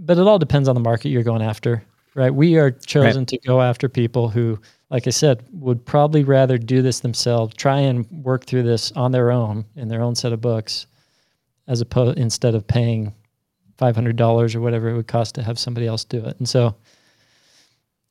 but 0.00 0.18
it 0.18 0.26
all 0.26 0.38
depends 0.38 0.68
on 0.68 0.74
the 0.74 0.80
market 0.80 1.08
you're 1.08 1.22
going 1.22 1.42
after, 1.42 1.84
right? 2.14 2.34
We 2.34 2.56
are 2.56 2.70
chosen 2.70 3.22
right. 3.22 3.28
to 3.28 3.38
go 3.38 3.60
after 3.60 3.88
people 3.88 4.28
who, 4.28 4.58
like 4.90 5.06
I 5.06 5.10
said, 5.10 5.42
would 5.52 5.84
probably 5.84 6.24
rather 6.24 6.58
do 6.58 6.82
this 6.82 7.00
themselves, 7.00 7.54
try 7.54 7.80
and 7.80 8.08
work 8.10 8.44
through 8.44 8.64
this 8.64 8.92
on 8.92 9.12
their 9.12 9.30
own 9.30 9.64
in 9.76 9.88
their 9.88 10.02
own 10.02 10.14
set 10.14 10.32
of 10.32 10.40
books, 10.40 10.86
as 11.66 11.80
opposed 11.80 12.18
instead 12.18 12.54
of 12.54 12.66
paying 12.66 13.14
five 13.78 13.94
hundred 13.94 14.16
dollars 14.16 14.54
or 14.54 14.60
whatever 14.60 14.88
it 14.88 14.96
would 14.96 15.08
cost 15.08 15.34
to 15.34 15.42
have 15.42 15.58
somebody 15.58 15.86
else 15.86 16.04
do 16.04 16.24
it. 16.24 16.36
And 16.38 16.48
so, 16.48 16.74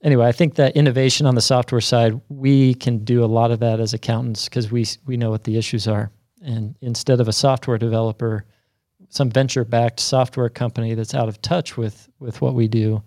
anyway, 0.03 0.27
I 0.27 0.31
think 0.31 0.55
that 0.55 0.75
innovation 0.75 1.25
on 1.25 1.35
the 1.35 1.41
software 1.41 1.81
side, 1.81 2.19
we 2.29 2.73
can 2.75 3.03
do 3.03 3.23
a 3.23 3.27
lot 3.27 3.51
of 3.51 3.59
that 3.59 3.79
as 3.79 3.93
accountants 3.93 4.45
because 4.45 4.71
we 4.71 4.85
we 5.05 5.17
know 5.17 5.29
what 5.29 5.43
the 5.43 5.57
issues 5.57 5.87
are. 5.87 6.11
And 6.41 6.75
instead 6.81 7.19
of 7.19 7.27
a 7.27 7.33
software 7.33 7.79
developer, 7.79 8.45
some 9.09 9.29
venture-backed 9.29 9.99
software 9.99 10.49
company 10.49 10.93
that's 10.93 11.13
out 11.13 11.27
of 11.27 11.41
touch 11.41 11.77
with 11.77 12.09
with 12.19 12.41
what 12.41 12.53
we 12.53 12.67
do, 12.67 13.01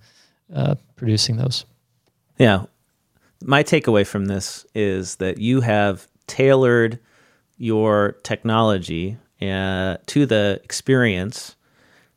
uh, 0.55 0.74
producing 0.96 1.36
those. 1.36 1.64
Yeah, 2.38 2.64
my 3.42 3.62
takeaway 3.62 4.07
from 4.07 4.26
this 4.26 4.66
is 4.74 5.16
that 5.16 5.38
you 5.38 5.61
have 5.61 6.07
tailored 6.26 6.99
your 7.57 8.12
technology 8.22 9.16
uh, 9.40 9.96
to 10.07 10.26
the 10.26 10.61
experience 10.64 11.57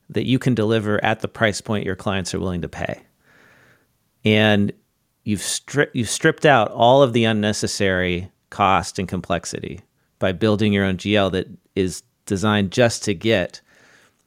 that 0.09 0.25
you 0.25 0.37
can 0.37 0.53
deliver 0.53 1.03
at 1.03 1.21
the 1.21 1.27
price 1.27 1.61
point 1.61 1.85
your 1.85 1.95
clients 1.95 2.33
are 2.33 2.39
willing 2.39 2.61
to 2.61 2.69
pay 2.69 3.01
and 4.23 4.71
you've 5.23 5.39
stri- 5.39 5.89
you've 5.93 6.09
stripped 6.09 6.45
out 6.45 6.71
all 6.71 7.01
of 7.01 7.13
the 7.13 7.23
unnecessary 7.25 8.29
cost 8.49 8.99
and 8.99 9.07
complexity 9.07 9.81
by 10.19 10.31
building 10.31 10.73
your 10.73 10.85
own 10.85 10.97
GL 10.97 11.31
that 11.31 11.47
is 11.75 12.03
designed 12.25 12.71
just 12.71 13.03
to 13.03 13.13
get 13.13 13.61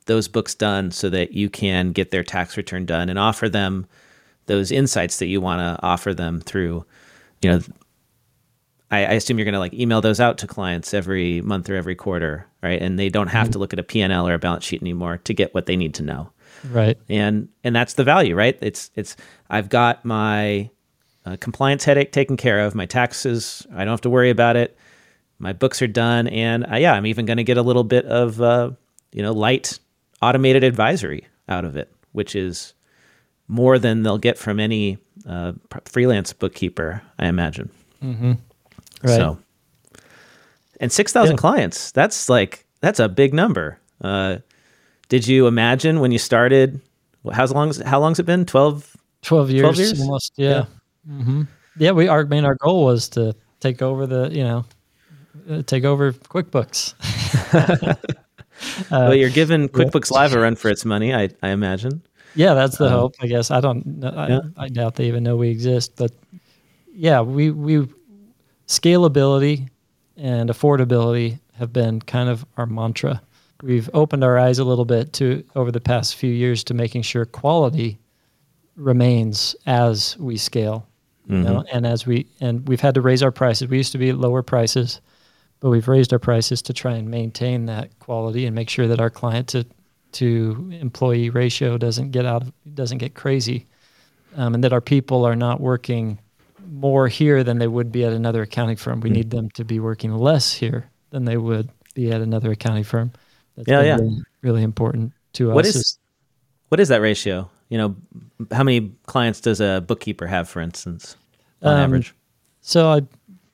those 0.07 0.28
books 0.28 0.55
done 0.55 0.90
so 0.90 1.09
that 1.11 1.32
you 1.32 1.48
can 1.48 1.92
get 1.92 2.11
their 2.11 2.24
tax 2.24 2.57
return 2.57 2.84
done 2.84 3.09
and 3.09 3.18
offer 3.18 3.48
them 3.48 3.86
those 4.46 4.70
insights 4.70 5.18
that 5.18 5.26
you 5.26 5.40
want 5.40 5.61
to 5.61 5.82
offer 5.84 6.12
them 6.12 6.40
through 6.40 6.84
you 7.42 7.50
know 7.50 7.61
I, 8.90 8.98
I 8.98 9.12
assume 9.12 9.38
you're 9.38 9.44
going 9.44 9.55
to 9.55 9.59
like 9.59 9.74
email 9.74 10.00
those 10.00 10.20
out 10.20 10.38
to 10.38 10.46
clients 10.46 10.94
every 10.94 11.40
month 11.40 11.68
or 11.70 11.74
every 11.74 11.94
quarter 11.94 12.46
right? 12.62 12.80
And 12.80 12.98
they 12.98 13.09
don't 13.09 13.28
have 13.28 13.46
mm-hmm. 13.46 13.52
to 13.52 13.59
look 13.59 13.72
at 13.72 13.78
a 13.78 13.82
p&l 13.82 14.28
or 14.28 14.34
a 14.34 14.38
balance 14.38 14.64
sheet 14.64 14.80
anymore 14.80 15.18
to 15.18 15.34
get 15.34 15.52
what 15.55 15.66
they 15.66 15.76
need 15.76 15.94
to 15.94 16.02
know. 16.02 16.30
Right. 16.70 16.98
And 17.11 17.48
and 17.62 17.74
that's 17.76 17.94
the 17.94 18.05
value 18.05 18.34
right? 18.34 18.59
It's 18.61 18.90
it's 18.94 19.16
i've 19.50 19.68
got 19.68 20.05
my 20.05 20.70
uh, 21.26 21.36
compliance 21.40 21.84
headache 21.84 22.12
taken 22.12 22.36
care 22.36 22.61
of 22.61 22.74
my 22.74 22.86
taxes 22.86 23.66
i 23.72 23.78
don't 23.78 23.92
have 23.92 24.00
to 24.02 24.11
worry 24.11 24.30
about 24.30 24.57
it 24.57 24.76
my 25.38 25.52
books 25.52 25.80
are 25.80 25.86
done 25.86 26.26
and 26.28 26.66
uh, 26.70 26.76
yeah 26.76 26.92
i'm 26.92 27.07
even 27.07 27.24
going 27.26 27.36
to 27.36 27.44
get 27.44 27.57
a 27.57 27.62
little 27.62 27.84
bit 27.84 28.05
of 28.07 28.40
uh, 28.40 28.70
you 29.12 29.22
know 29.22 29.32
light 29.32 29.78
automated 30.24 30.64
advisory 30.64 31.26
out 31.48 31.64
of 31.64 31.76
it 31.76 31.90
which 32.12 32.34
is 32.34 32.74
more 33.48 33.78
than 33.78 34.02
they'll 34.02 34.18
get 34.18 34.38
from 34.38 34.58
any 34.58 34.98
uh, 35.28 35.52
freelance 35.84 36.32
bookkeeper 36.32 37.02
i 37.18 37.26
imagine 37.26 37.70
mm-hmm. 38.02 38.32
right 39.02 39.16
so 39.16 39.38
and 40.80 40.90
6000 40.90 41.32
yeah. 41.32 41.36
clients 41.36 41.92
that's 41.92 42.28
like 42.28 42.64
that's 42.80 43.00
a 43.00 43.08
big 43.08 43.34
number 43.34 43.78
uh, 44.00 44.38
did 45.08 45.26
you 45.26 45.46
imagine 45.46 46.00
when 46.00 46.12
you 46.12 46.18
started? 46.18 46.80
How's 47.32 47.52
long? 47.52 47.72
How 47.84 48.00
long's 48.00 48.18
it 48.18 48.26
been? 48.26 48.44
12, 48.44 48.96
12 49.22 49.50
years, 49.50 49.60
12 49.62 49.76
years? 49.76 50.00
almost. 50.00 50.32
Yeah. 50.36 50.48
Yeah. 50.48 50.64
Mm-hmm. 51.08 51.42
yeah. 51.78 51.90
We 51.92 52.08
our 52.08 52.24
main 52.24 52.44
our 52.44 52.54
goal 52.56 52.84
was 52.84 53.08
to 53.10 53.34
take 53.60 53.82
over 53.82 54.06
the 54.06 54.30
you 54.30 54.44
know 54.44 54.64
uh, 55.48 55.62
take 55.62 55.84
over 55.84 56.12
QuickBooks. 56.12 56.94
uh, 58.78 58.84
well, 58.90 59.14
you're 59.14 59.30
giving 59.30 59.68
QuickBooks 59.68 60.10
yeah. 60.10 60.18
Live 60.18 60.34
a 60.34 60.40
run 60.40 60.56
for 60.56 60.68
its 60.70 60.84
money, 60.84 61.14
I 61.14 61.30
I 61.42 61.50
imagine. 61.50 62.02
Yeah, 62.34 62.54
that's 62.54 62.78
the 62.78 62.86
um, 62.86 62.92
hope. 62.92 63.14
I 63.20 63.26
guess 63.26 63.50
I 63.50 63.60
don't. 63.60 64.04
I, 64.04 64.28
yeah. 64.28 64.40
I 64.56 64.68
doubt 64.68 64.96
they 64.96 65.06
even 65.06 65.22
know 65.22 65.36
we 65.36 65.48
exist, 65.48 65.96
but 65.96 66.12
yeah, 66.92 67.20
we 67.20 67.50
we 67.50 67.88
scalability 68.66 69.68
and 70.16 70.50
affordability 70.50 71.38
have 71.58 71.72
been 71.72 72.00
kind 72.00 72.28
of 72.28 72.44
our 72.56 72.66
mantra 72.66 73.20
we've 73.64 73.88
opened 73.94 74.22
our 74.22 74.38
eyes 74.38 74.58
a 74.58 74.64
little 74.64 74.84
bit 74.84 75.12
to 75.14 75.42
over 75.56 75.72
the 75.72 75.80
past 75.80 76.16
few 76.16 76.30
years 76.30 76.62
to 76.64 76.74
making 76.74 77.02
sure 77.02 77.24
quality 77.24 77.98
remains 78.76 79.56
as 79.66 80.16
we 80.18 80.36
scale. 80.36 80.86
Mm-hmm. 81.24 81.34
You 81.34 81.42
know, 81.42 81.60
mm-hmm. 81.60 81.76
and 81.76 81.86
as 81.86 82.06
we 82.06 82.26
and 82.40 82.68
we've 82.68 82.80
had 82.80 82.94
to 82.94 83.00
raise 83.00 83.22
our 83.22 83.32
prices. 83.32 83.68
We 83.68 83.78
used 83.78 83.92
to 83.92 83.98
be 83.98 84.12
lower 84.12 84.42
prices, 84.42 85.00
but 85.61 85.70
we've 85.70 85.88
raised 85.88 86.12
our 86.12 86.18
prices 86.18 86.62
to 86.62 86.72
try 86.72 86.94
and 86.94 87.11
maintain 87.11 87.66
that 87.66 87.98
quality 87.98 88.46
and 88.46 88.55
make 88.55 88.68
sure 88.68 88.86
that 88.86 89.00
our 89.00 89.11
client 89.11 89.48
to 89.48 89.64
to 90.12 90.70
employee 90.80 91.28
ratio 91.28 91.76
doesn't 91.76 92.12
get 92.12 92.24
out 92.24 92.42
of, 92.42 92.52
doesn't 92.74 92.98
get 92.98 93.14
crazy, 93.14 93.66
um, 94.36 94.55
and 94.55 94.62
that 94.62 94.72
our 94.72 94.80
people 94.80 95.24
are 95.24 95.36
not 95.36 95.61
working 95.61 96.18
more 96.70 97.09
here 97.09 97.44
than 97.44 97.59
they 97.59 97.66
would 97.66 97.92
be 97.92 98.05
at 98.05 98.12
another 98.12 98.42
accounting 98.42 98.76
firm. 98.76 99.00
We 99.00 99.11
mm 99.11 99.14
need 99.14 99.30
them 99.30 99.50
to 99.50 99.64
be 99.64 99.80
working 99.80 100.14
less 100.14 100.52
here 100.52 100.88
than 101.11 101.24
they 101.24 101.36
would 101.36 101.68
be 101.94 102.11
at 102.11 102.20
another 102.20 102.52
accounting 102.52 102.84
firm. 102.84 103.12
That's 103.57 103.68
yeah, 103.68 103.82
yeah. 103.82 103.96
Really, 103.96 104.22
really, 104.42 104.62
important 104.62 105.12
to 105.34 105.50
what 105.50 105.66
us. 105.66 105.76
Is, 105.76 105.98
what 106.68 106.80
is 106.80 106.88
that 106.88 107.00
ratio? 107.00 107.50
You 107.68 107.78
know, 107.78 107.96
how 108.52 108.62
many 108.62 108.92
clients 109.07 109.40
does 109.40 109.61
a 109.61 109.84
bookkeeper 109.86 110.26
have, 110.26 110.48
for 110.48 110.61
instance, 110.61 111.16
on 111.62 111.74
um, 111.74 111.80
average? 111.80 112.14
So 112.61 112.90
I 112.90 113.02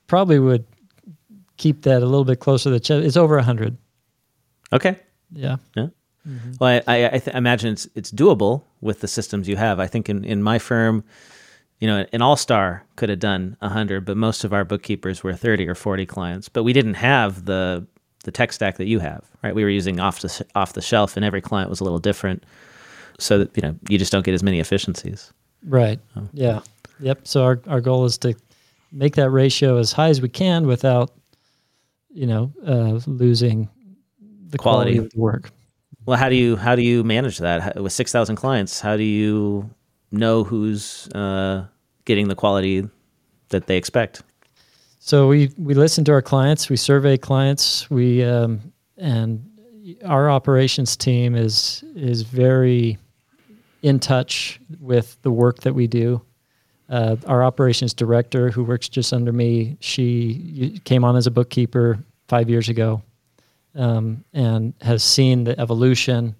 probably 0.07 0.39
would 0.39 0.65
keep 1.61 1.83
that 1.83 2.01
a 2.01 2.05
little 2.05 2.25
bit 2.25 2.39
closer 2.39 2.65
to 2.65 2.71
the 2.71 2.79
chest. 2.79 3.05
It's 3.05 3.15
over 3.15 3.35
100. 3.35 3.77
Okay. 4.73 4.99
Yeah. 5.31 5.57
Yeah. 5.75 5.87
Mm-hmm. 6.27 6.51
Well, 6.59 6.81
I, 6.87 7.03
I, 7.03 7.05
I 7.07 7.19
th- 7.19 7.35
imagine 7.35 7.73
it's 7.73 7.87
it's 7.95 8.11
doable 8.11 8.63
with 8.81 9.01
the 9.01 9.07
systems 9.07 9.47
you 9.47 9.55
have. 9.55 9.79
I 9.79 9.87
think 9.87 10.09
in, 10.09 10.23
in 10.23 10.43
my 10.43 10.59
firm, 10.59 11.03
you 11.79 11.87
know, 11.87 12.05
an 12.13 12.21
all 12.21 12.35
star 12.35 12.83
could 12.95 13.09
have 13.09 13.19
done 13.19 13.57
hundred, 13.61 14.05
but 14.05 14.17
most 14.17 14.43
of 14.43 14.53
our 14.53 14.63
bookkeepers 14.65 15.23
were 15.23 15.33
thirty 15.33 15.67
or 15.67 15.75
forty 15.75 16.05
clients. 16.05 16.47
But 16.49 16.63
we 16.63 16.73
didn't 16.73 16.95
have 16.95 17.45
the 17.45 17.87
the 18.23 18.31
tech 18.31 18.53
stack 18.53 18.77
that 18.77 18.85
you 18.85 18.99
have, 18.99 19.23
right? 19.43 19.55
We 19.55 19.63
were 19.63 19.69
using 19.69 19.99
off 19.99 20.19
the 20.19 20.45
off 20.53 20.73
the 20.73 20.81
shelf, 20.81 21.15
and 21.15 21.25
every 21.25 21.41
client 21.41 21.69
was 21.71 21.79
a 21.79 21.83
little 21.83 21.99
different, 21.99 22.43
so 23.17 23.39
that 23.39 23.57
you 23.57 23.63
know 23.63 23.75
you 23.89 23.97
just 23.97 24.11
don't 24.11 24.25
get 24.25 24.35
as 24.35 24.43
many 24.43 24.59
efficiencies. 24.59 25.33
Right. 25.67 25.99
Oh. 26.15 26.27
Yeah. 26.33 26.59
Yep. 26.99 27.27
So 27.27 27.43
our 27.43 27.59
our 27.67 27.81
goal 27.81 28.05
is 28.05 28.19
to 28.19 28.35
make 28.91 29.15
that 29.15 29.31
ratio 29.31 29.77
as 29.77 29.91
high 29.91 30.09
as 30.09 30.21
we 30.21 30.29
can 30.29 30.67
without, 30.67 31.11
you 32.13 32.27
know, 32.27 32.51
uh, 32.67 32.99
losing 33.07 33.69
the 34.49 34.57
quality. 34.57 34.93
quality 34.93 34.97
of 34.97 35.09
the 35.11 35.19
work. 35.19 35.51
Well, 36.05 36.17
how 36.17 36.29
do 36.29 36.35
you 36.35 36.55
how 36.55 36.75
do 36.75 36.81
you 36.81 37.03
manage 37.03 37.37
that 37.39 37.81
with 37.81 37.93
six 37.93 38.11
thousand 38.11 38.35
clients? 38.35 38.79
How 38.79 38.97
do 38.97 39.03
you 39.03 39.69
know 40.11 40.43
who's 40.43 41.07
uh, 41.09 41.65
getting 42.05 42.27
the 42.27 42.35
quality 42.35 42.87
that 43.49 43.67
they 43.67 43.77
expect? 43.77 44.23
So 44.99 45.27
we 45.27 45.51
we 45.57 45.73
listen 45.73 46.03
to 46.05 46.11
our 46.11 46.21
clients, 46.21 46.69
we 46.69 46.75
survey 46.75 47.17
clients, 47.17 47.89
we 47.89 48.23
um, 48.23 48.73
and 48.97 49.47
our 50.05 50.29
operations 50.29 50.95
team 50.95 51.35
is 51.35 51.83
is 51.95 52.23
very 52.23 52.97
in 53.81 53.99
touch 53.99 54.59
with 54.79 55.17
the 55.21 55.31
work 55.31 55.61
that 55.61 55.73
we 55.73 55.87
do. 55.87 56.21
Uh, 56.91 57.15
our 57.25 57.41
operations 57.41 57.93
director, 57.93 58.51
who 58.51 58.63
works 58.63 58.89
just 58.89 59.13
under 59.13 59.31
me, 59.31 59.77
she 59.79 60.79
came 60.83 61.03
on 61.05 61.15
as 61.15 61.25
a 61.25 61.31
bookkeeper 61.31 61.97
five 62.27 62.49
years 62.49 62.67
ago 62.67 63.01
um, 63.75 64.23
and 64.33 64.73
has 64.81 65.01
seen 65.01 65.45
the 65.45 65.57
evolution, 65.59 66.35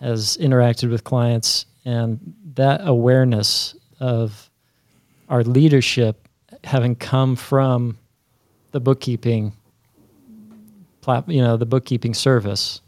has 0.00 0.36
interacted 0.38 0.90
with 0.90 1.04
clients, 1.04 1.66
and 1.84 2.34
that 2.54 2.80
awareness 2.84 3.76
of 4.00 4.50
our 5.28 5.44
leadership 5.44 6.28
having 6.64 6.96
come 6.96 7.36
from 7.36 7.96
the 8.72 8.80
bookkeeping 8.80 9.52
you 11.26 11.42
know 11.42 11.56
the 11.56 11.66
bookkeeping 11.66 12.14
service 12.14 12.80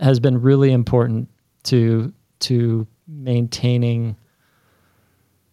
has 0.00 0.18
been 0.18 0.40
really 0.40 0.72
important 0.72 1.28
to 1.62 2.12
to 2.40 2.86
maintaining 3.06 4.16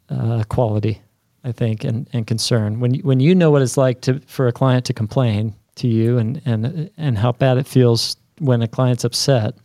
uh, 0.09 0.43
quality 0.49 1.01
I 1.45 1.51
think 1.51 1.83
and, 1.83 2.09
and 2.11 2.25
concern 2.25 2.79
when 2.79 2.95
you, 2.95 3.03
when 3.03 3.19
you 3.19 3.35
know 3.35 3.51
what 3.51 3.61
it's 3.61 3.77
like 3.77 4.01
to 4.01 4.19
for 4.21 4.47
a 4.47 4.51
client 4.51 4.85
to 4.85 4.93
complain 4.93 5.53
to 5.75 5.87
you 5.87 6.17
and 6.17 6.41
and 6.45 6.89
and 6.97 7.17
how 7.17 7.33
bad 7.33 7.57
it 7.57 7.67
feels 7.67 8.17
when 8.39 8.63
a 8.63 8.67
client's 8.67 9.03
upset, 9.03 9.55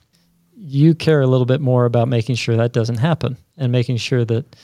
you 0.55 0.95
care 0.95 1.22
a 1.22 1.26
little 1.26 1.47
bit 1.47 1.61
more 1.61 1.86
about 1.86 2.07
making 2.07 2.36
sure 2.36 2.57
that 2.57 2.72
doesn't 2.72 2.99
happen 2.99 3.36
and 3.57 3.72
making 3.72 3.97
sure 3.97 4.24
that 4.26 4.57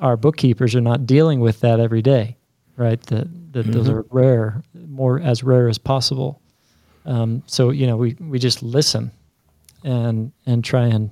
our 0.00 0.16
bookkeepers 0.16 0.74
are 0.74 0.82
not 0.82 1.06
dealing 1.06 1.40
with 1.40 1.60
that 1.60 1.80
every 1.80 2.02
day, 2.02 2.36
right? 2.76 3.00
That 3.04 3.26
that 3.52 3.62
mm-hmm. 3.62 3.72
those 3.72 3.88
are 3.88 4.04
rare, 4.10 4.62
more 4.74 5.20
as 5.20 5.42
rare 5.42 5.68
as 5.68 5.78
possible. 5.78 6.42
Um, 7.06 7.42
so 7.46 7.70
you 7.70 7.86
know, 7.86 7.96
we 7.96 8.16
we 8.20 8.38
just 8.38 8.62
listen 8.62 9.10
and 9.82 10.30
and 10.44 10.62
try 10.62 10.84
and 10.84 11.10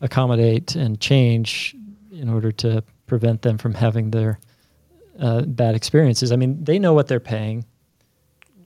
accommodate 0.00 0.76
and 0.76 1.00
change 1.00 1.74
in 2.12 2.28
order 2.28 2.52
to 2.52 2.84
prevent 3.06 3.42
them 3.42 3.58
from 3.58 3.74
having 3.74 4.10
their 4.10 4.38
uh, 5.18 5.42
bad 5.42 5.74
experiences. 5.74 6.30
I 6.32 6.36
mean, 6.36 6.62
they 6.62 6.78
know 6.78 6.92
what 6.92 7.08
they're 7.08 7.20
paying 7.20 7.64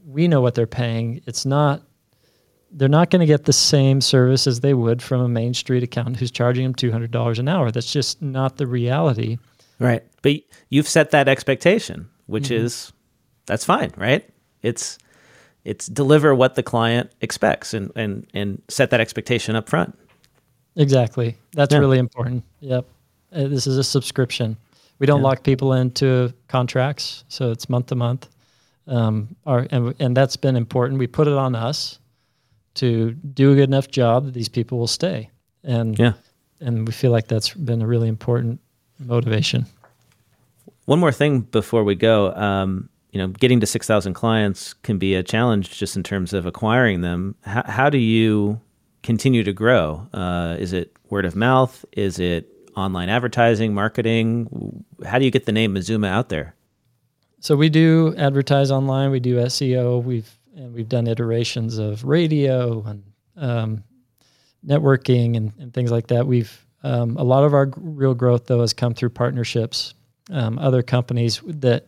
we 0.06 0.28
know 0.28 0.40
what 0.40 0.54
they're 0.54 0.66
paying. 0.66 1.20
It's 1.26 1.44
not 1.44 1.82
they're 2.70 2.88
not 2.88 3.10
going 3.10 3.20
to 3.20 3.26
get 3.26 3.44
the 3.44 3.52
same 3.52 4.00
service 4.00 4.46
as 4.46 4.60
they 4.60 4.74
would 4.74 5.02
from 5.02 5.20
a 5.20 5.28
main 5.28 5.54
street 5.54 5.82
accountant 5.82 6.16
who's 6.16 6.30
charging 6.30 6.64
them 6.64 6.74
$200 6.74 7.38
an 7.38 7.48
hour. 7.48 7.70
That's 7.70 7.90
just 7.90 8.20
not 8.20 8.56
the 8.56 8.66
reality. 8.66 9.38
Right. 9.78 10.04
But 10.20 10.36
you've 10.68 10.88
set 10.88 11.10
that 11.12 11.28
expectation, 11.28 12.08
which 12.26 12.44
mm-hmm. 12.44 12.64
is 12.64 12.92
that's 13.46 13.64
fine, 13.64 13.92
right? 13.96 14.28
It's 14.62 14.98
it's 15.64 15.86
deliver 15.86 16.34
what 16.34 16.54
the 16.54 16.62
client 16.62 17.10
expects 17.20 17.74
and 17.74 17.90
and 17.96 18.26
and 18.32 18.62
set 18.68 18.90
that 18.90 19.00
expectation 19.00 19.56
up 19.56 19.68
front. 19.68 19.98
Exactly. 20.76 21.36
That's 21.52 21.72
yeah. 21.72 21.80
really 21.80 21.98
important. 21.98 22.44
Yep. 22.60 22.86
Uh, 23.36 23.48
this 23.48 23.66
is 23.66 23.76
a 23.76 23.84
subscription. 23.84 24.56
We 24.98 25.06
don't 25.06 25.20
yeah. 25.20 25.26
lock 25.26 25.42
people 25.42 25.74
into 25.74 26.32
contracts, 26.48 27.24
so 27.28 27.50
it's 27.50 27.68
month 27.68 27.86
to 27.86 27.94
month. 27.94 28.28
Um, 28.86 29.36
our, 29.44 29.66
and, 29.70 29.94
and 29.98 30.16
that's 30.16 30.36
been 30.36 30.56
important. 30.56 30.98
We 30.98 31.06
put 31.06 31.28
it 31.28 31.34
on 31.34 31.54
us 31.54 31.98
to 32.76 33.12
do 33.12 33.52
a 33.52 33.54
good 33.54 33.68
enough 33.68 33.88
job 33.88 34.26
that 34.26 34.34
these 34.34 34.48
people 34.48 34.78
will 34.78 34.86
stay. 34.86 35.30
And 35.64 35.98
yeah. 35.98 36.12
and 36.60 36.86
we 36.86 36.92
feel 36.92 37.10
like 37.10 37.26
that's 37.26 37.52
been 37.52 37.82
a 37.82 37.86
really 37.86 38.08
important 38.08 38.60
motivation. 38.98 39.66
One 40.84 41.00
more 41.00 41.12
thing 41.12 41.40
before 41.40 41.82
we 41.82 41.96
go. 41.96 42.32
Um, 42.34 42.88
you 43.10 43.18
know, 43.18 43.28
getting 43.28 43.60
to 43.60 43.66
6,000 43.66 44.14
clients 44.14 44.74
can 44.74 44.98
be 44.98 45.14
a 45.14 45.22
challenge 45.22 45.70
just 45.78 45.96
in 45.96 46.02
terms 46.02 46.32
of 46.32 46.46
acquiring 46.46 47.00
them. 47.00 47.34
How, 47.42 47.62
how 47.66 47.90
do 47.90 47.98
you 47.98 48.60
continue 49.02 49.42
to 49.42 49.52
grow? 49.52 50.06
Uh, 50.12 50.56
is 50.58 50.72
it 50.72 50.94
word 51.08 51.24
of 51.24 51.34
mouth? 51.34 51.84
Is 51.92 52.18
it 52.18 52.55
online 52.76 53.08
advertising, 53.08 53.74
marketing? 53.74 54.84
How 55.04 55.18
do 55.18 55.24
you 55.24 55.30
get 55.30 55.46
the 55.46 55.52
name 55.52 55.72
Mazuma 55.72 56.08
out 56.08 56.28
there? 56.28 56.54
So 57.40 57.56
we 57.56 57.68
do 57.68 58.14
advertise 58.16 58.70
online. 58.70 59.10
We 59.10 59.20
do 59.20 59.36
SEO. 59.36 60.02
We've 60.02 60.30
and 60.54 60.72
we've 60.74 60.88
done 60.88 61.06
iterations 61.06 61.78
of 61.78 62.04
radio 62.04 62.82
and 62.84 63.04
um, 63.36 63.84
networking 64.66 65.36
and, 65.36 65.52
and, 65.58 65.74
things 65.74 65.90
like 65.90 66.06
that. 66.06 66.26
We've 66.26 66.64
um, 66.82 67.16
a 67.18 67.22
lot 67.22 67.44
of 67.44 67.52
our 67.52 67.70
real 67.76 68.14
growth 68.14 68.46
though 68.46 68.60
has 68.60 68.72
come 68.72 68.94
through 68.94 69.10
partnerships. 69.10 69.94
Um, 70.30 70.58
other 70.58 70.82
companies 70.82 71.42
that 71.46 71.86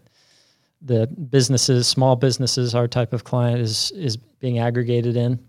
the 0.82 1.06
businesses, 1.06 1.88
small 1.88 2.14
businesses, 2.14 2.74
our 2.74 2.86
type 2.86 3.12
of 3.12 3.24
client 3.24 3.60
is 3.60 3.90
is 3.92 4.16
being 4.16 4.58
aggregated 4.58 5.16
in, 5.16 5.40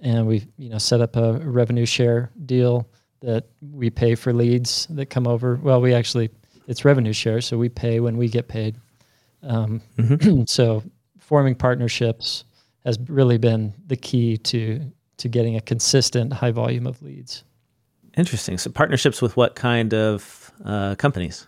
and 0.00 0.26
we've 0.26 0.46
you 0.58 0.68
know 0.68 0.78
set 0.78 1.00
up 1.00 1.16
a 1.16 1.38
revenue 1.38 1.86
share 1.86 2.30
deal 2.44 2.88
that 3.24 3.46
we 3.72 3.90
pay 3.90 4.14
for 4.14 4.32
leads 4.32 4.86
that 4.90 5.06
come 5.06 5.26
over. 5.26 5.56
Well, 5.62 5.80
we 5.80 5.94
actually 5.94 6.30
it's 6.66 6.84
revenue 6.84 7.12
share, 7.12 7.40
so 7.40 7.58
we 7.58 7.68
pay 7.68 8.00
when 8.00 8.16
we 8.16 8.28
get 8.28 8.48
paid. 8.48 8.76
Um, 9.42 9.82
mm-hmm. 9.98 10.44
so 10.46 10.82
forming 11.18 11.54
partnerships 11.54 12.44
has 12.84 12.98
really 13.08 13.38
been 13.38 13.72
the 13.86 13.96
key 13.96 14.36
to 14.38 14.80
to 15.16 15.28
getting 15.28 15.56
a 15.56 15.60
consistent 15.60 16.32
high 16.32 16.50
volume 16.50 16.86
of 16.86 17.00
leads. 17.02 17.44
Interesting. 18.16 18.58
So 18.58 18.70
partnerships 18.70 19.22
with 19.22 19.36
what 19.36 19.54
kind 19.54 19.94
of 19.94 20.52
uh, 20.64 20.94
companies? 20.96 21.46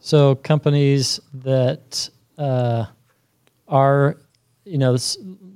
So 0.00 0.36
companies 0.36 1.20
that 1.34 2.08
uh, 2.38 2.86
are, 3.68 4.16
you 4.64 4.78
know, 4.78 4.96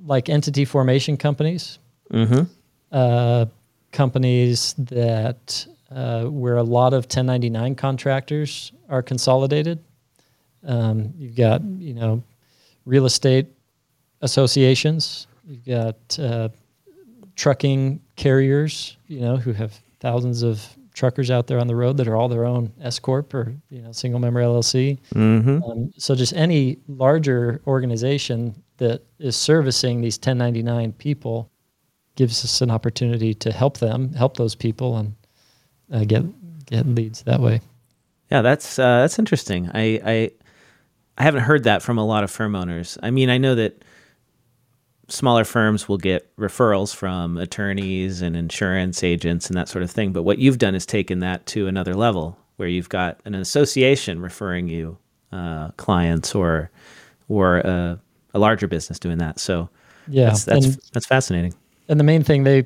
like 0.05 0.29
entity 0.29 0.65
formation 0.65 1.17
companies. 1.17 1.79
Mm-hmm. 2.11 2.43
Uh, 2.91 3.45
companies 3.93 4.73
that 4.77 5.65
uh, 5.89 6.25
where 6.25 6.57
a 6.57 6.63
lot 6.63 6.93
of 6.93 7.03
1099 7.05 7.75
contractors 7.75 8.73
are 8.89 9.01
consolidated. 9.01 9.79
Um, 10.65 11.13
you've 11.17 11.35
got 11.35 11.63
you 11.63 11.93
know 11.93 12.23
real 12.85 13.05
estate 13.05 13.47
associations. 14.21 15.27
You've 15.47 15.65
got 15.65 16.19
uh, 16.19 16.49
trucking 17.35 18.01
carriers, 18.15 18.97
you 19.07 19.21
know, 19.21 19.37
who 19.37 19.53
have 19.53 19.79
thousands 19.99 20.41
of 20.41 20.65
truckers 20.93 21.31
out 21.31 21.47
there 21.47 21.59
on 21.59 21.67
the 21.67 21.75
road 21.75 21.97
that 21.97 22.07
are 22.07 22.15
all 22.15 22.29
their 22.29 22.45
own 22.45 22.71
S 22.81 22.99
corp 22.99 23.33
or 23.33 23.53
you 23.69 23.81
know 23.81 23.91
single 23.91 24.19
member 24.19 24.41
LLC. 24.41 24.99
Mm-hmm. 25.13 25.63
Um, 25.63 25.93
so 25.97 26.15
just 26.15 26.33
any 26.33 26.77
larger 26.87 27.61
organization 27.67 28.55
that 28.77 29.01
is 29.19 29.35
servicing 29.35 30.01
these 30.01 30.17
1099 30.17 30.93
people 30.93 31.49
gives 32.15 32.43
us 32.43 32.61
an 32.61 32.71
opportunity 32.71 33.33
to 33.33 33.51
help 33.51 33.79
them, 33.79 34.13
help 34.13 34.37
those 34.37 34.55
people, 34.55 34.97
and 34.97 35.15
uh, 35.91 36.03
get 36.05 36.23
get 36.65 36.85
leads 36.85 37.23
that 37.23 37.39
way. 37.39 37.61
Yeah, 38.31 38.41
that's 38.41 38.79
uh, 38.79 39.01
that's 39.01 39.19
interesting. 39.19 39.69
I, 39.73 40.01
I 40.03 40.31
I 41.17 41.23
haven't 41.23 41.43
heard 41.43 41.63
that 41.65 41.81
from 41.81 41.97
a 41.97 42.05
lot 42.05 42.23
of 42.23 42.31
firm 42.31 42.55
owners. 42.55 42.97
I 43.03 43.11
mean, 43.11 43.29
I 43.29 43.37
know 43.37 43.55
that 43.55 43.83
smaller 45.09 45.43
firms 45.43 45.87
will 45.87 45.97
get 45.97 46.35
referrals 46.37 46.95
from 46.95 47.37
attorneys 47.37 48.21
and 48.21 48.35
insurance 48.35 49.03
agents 49.03 49.47
and 49.47 49.57
that 49.57 49.69
sort 49.69 49.83
of 49.83 49.91
thing. 49.91 50.11
But 50.13 50.23
what 50.23 50.39
you've 50.39 50.57
done 50.57 50.75
is 50.75 50.85
taken 50.85 51.19
that 51.19 51.45
to 51.47 51.67
another 51.67 51.93
level 51.93 52.37
where 52.55 52.67
you've 52.67 52.89
got 52.89 53.19
an 53.25 53.35
association 53.35 54.21
referring 54.21 54.67
you 54.67 54.97
uh, 55.31 55.69
clients 55.77 56.33
or 56.33 56.71
or 57.27 57.57
a, 57.57 57.99
a 58.33 58.39
larger 58.39 58.67
business 58.67 58.99
doing 58.99 59.17
that. 59.19 59.39
So 59.39 59.69
Yeah, 60.07 60.27
that's 60.27 60.45
that's, 60.45 60.65
and 60.65 60.79
that's 60.93 61.05
fascinating. 61.05 61.53
And 61.89 61.99
the 61.99 62.03
main 62.03 62.23
thing 62.23 62.43
they 62.43 62.65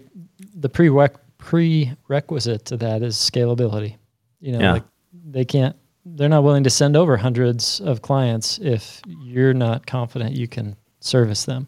the 0.55 0.70
prereq- 0.70 1.15
prerequisite 1.38 2.65
to 2.65 2.78
that 2.78 3.01
is 3.03 3.15
scalability. 3.15 3.95
You 4.39 4.53
know, 4.53 4.59
Yeah. 4.59 4.72
like 4.74 4.84
they 5.30 5.45
can't 5.45 5.76
they're 6.05 6.30
not 6.30 6.43
willing 6.43 6.63
to 6.63 6.70
send 6.70 6.95
over 6.95 7.18
hundreds 7.18 7.82
of 7.82 8.01
clients 8.01 8.59
if 8.59 9.01
you're 9.22 9.53
not 9.53 9.86
confident 9.86 10.36
you 10.36 10.47
can 10.47 10.76
service 11.01 11.43
them. 11.45 11.68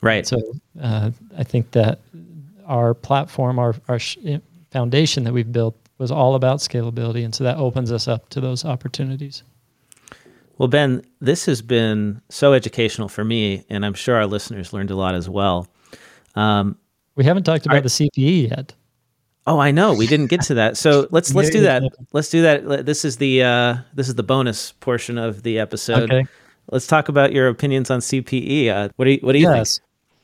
Right. 0.00 0.26
So 0.26 0.38
uh, 0.80 1.10
I 1.36 1.42
think 1.44 1.72
that 1.72 1.98
our 2.66 2.94
platform, 2.94 3.58
our 3.58 3.74
our 3.88 3.98
sh- 3.98 4.18
foundation 4.70 5.24
that 5.24 5.32
we've 5.32 5.50
built 5.52 5.76
was 5.98 6.10
all 6.10 6.34
about 6.34 6.58
scalability, 6.58 7.24
and 7.24 7.34
so 7.34 7.44
that 7.44 7.56
opens 7.58 7.92
us 7.92 8.08
up 8.08 8.28
to 8.30 8.40
those 8.40 8.64
opportunities. 8.64 9.42
Well, 10.58 10.68
Ben, 10.68 11.02
this 11.20 11.46
has 11.46 11.62
been 11.62 12.20
so 12.28 12.52
educational 12.52 13.08
for 13.08 13.24
me, 13.24 13.64
and 13.68 13.84
I'm 13.84 13.94
sure 13.94 14.16
our 14.16 14.26
listeners 14.26 14.72
learned 14.72 14.90
a 14.90 14.96
lot 14.96 15.14
as 15.14 15.28
well. 15.28 15.66
Um, 16.34 16.76
We 17.14 17.24
haven't 17.24 17.44
talked 17.44 17.66
about 17.66 17.82
the 17.82 17.88
CPE 17.88 18.50
yet. 18.50 18.74
oh, 19.46 19.58
I 19.58 19.70
know 19.70 19.94
we 19.94 20.06
didn't 20.06 20.28
get 20.28 20.42
to 20.42 20.54
that, 20.54 20.76
so 20.76 21.08
let's 21.12 21.34
let's 21.34 21.50
do 21.50 21.60
that. 21.62 21.82
Let's 22.12 22.30
do 22.30 22.42
that. 22.42 22.86
This 22.86 23.04
is 23.04 23.16
the 23.16 23.42
uh, 23.42 23.76
this 23.94 24.08
is 24.08 24.14
the 24.14 24.22
bonus 24.22 24.72
portion 24.72 25.18
of 25.18 25.42
the 25.42 25.58
episode. 25.58 26.10
Okay. 26.10 26.26
Let's 26.70 26.86
talk 26.86 27.08
about 27.08 27.32
your 27.32 27.48
opinions 27.48 27.90
on 27.90 28.00
CPE. 28.00 28.68
Uh, 28.68 28.88
what 28.96 29.04
do 29.04 29.10
you 29.12 29.18
What 29.22 29.32
do 29.32 29.38
you 29.38 29.50
yes. 29.50 29.80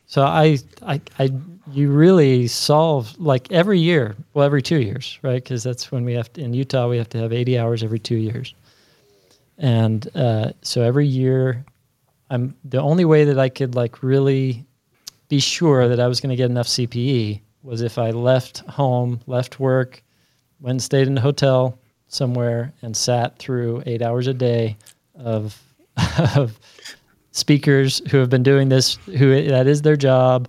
So 0.09 0.22
I, 0.22 0.59
I, 0.86 1.03
I, 1.18 1.28
you 1.70 1.91
really 1.91 2.47
solve 2.47 3.18
like 3.20 3.53
every 3.53 3.78
year, 3.78 4.16
well, 4.32 4.47
every 4.47 4.62
two 4.62 4.80
years, 4.80 5.18
right? 5.20 5.43
Because 5.43 5.62
that's 5.62 5.93
when 5.93 6.03
we 6.03 6.14
have 6.14 6.32
to, 6.32 6.41
in 6.41 6.55
Utah, 6.55 6.89
we 6.89 6.97
have 6.97 7.11
to 7.11 7.18
have 7.18 7.30
80 7.30 7.59
hours 7.59 7.84
every 7.84 7.99
two 7.99 8.16
years. 8.16 8.55
And 9.59 10.09
uh, 10.16 10.53
so 10.62 10.80
every 10.80 11.07
year, 11.07 11.62
I'm 12.30 12.57
the 12.64 12.80
only 12.80 13.05
way 13.05 13.24
that 13.24 13.39
I 13.39 13.51
could 13.51 13.74
like 13.74 14.03
really 14.03 14.64
be 15.28 15.40
sure 15.40 15.88
that 15.88 16.00
I 16.00 16.08
was 16.08 16.20
going 16.20 16.30
to 16.30 16.36
get 16.36 16.50
enough 16.50 16.68
CPE 16.68 17.40
was 17.62 17.82
if 17.82 17.98
I 17.98 18.10
left 18.10 18.58
home, 18.60 19.20
left 19.26 19.60
work, 19.60 20.02
went 20.60 20.72
and 20.72 20.82
stayed 20.82 21.06
in 21.06 21.18
a 21.18 21.20
hotel 21.20 21.78
somewhere 22.08 22.72
and 22.82 22.96
sat 22.96 23.38
through 23.38 23.82
eight 23.86 24.02
hours 24.02 24.26
a 24.26 24.34
day 24.34 24.76
of, 25.14 25.60
of 26.36 26.58
speakers 27.32 28.00
who 28.10 28.18
have 28.18 28.30
been 28.30 28.42
doing 28.42 28.68
this, 28.68 28.96
who 29.06 29.48
that 29.48 29.66
is 29.66 29.82
their 29.82 29.96
job, 29.96 30.48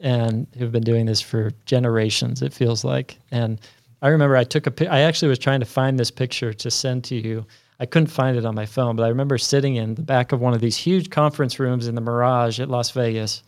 and 0.00 0.46
who've 0.58 0.72
been 0.72 0.84
doing 0.84 1.06
this 1.06 1.20
for 1.20 1.52
generations. 1.64 2.42
It 2.42 2.52
feels 2.52 2.84
like. 2.84 3.18
And 3.30 3.60
I 4.02 4.08
remember 4.08 4.36
I 4.36 4.44
took 4.44 4.66
a. 4.66 4.92
I 4.92 5.00
actually 5.00 5.28
was 5.28 5.38
trying 5.38 5.60
to 5.60 5.66
find 5.66 5.98
this 5.98 6.10
picture 6.10 6.52
to 6.52 6.70
send 6.70 7.04
to 7.04 7.16
you. 7.16 7.44
I 7.80 7.86
couldn't 7.86 8.08
find 8.08 8.36
it 8.36 8.44
on 8.44 8.54
my 8.54 8.66
phone, 8.66 8.96
but 8.96 9.04
I 9.04 9.08
remember 9.08 9.38
sitting 9.38 9.76
in 9.76 9.94
the 9.94 10.02
back 10.02 10.32
of 10.32 10.40
one 10.40 10.52
of 10.52 10.60
these 10.60 10.76
huge 10.76 11.10
conference 11.10 11.58
rooms 11.58 11.86
in 11.86 11.94
the 11.94 12.00
Mirage 12.00 12.60
at 12.60 12.68
Las 12.68 12.90
Vegas. 12.90 13.42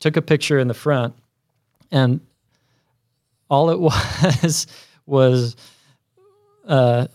Took 0.00 0.16
a 0.16 0.22
picture 0.22 0.58
in 0.58 0.68
the 0.68 0.74
front, 0.74 1.14
and 1.90 2.20
all 3.48 3.70
it 3.70 3.78
was 3.80 4.66
was 5.06 5.56
uh, 6.66 7.06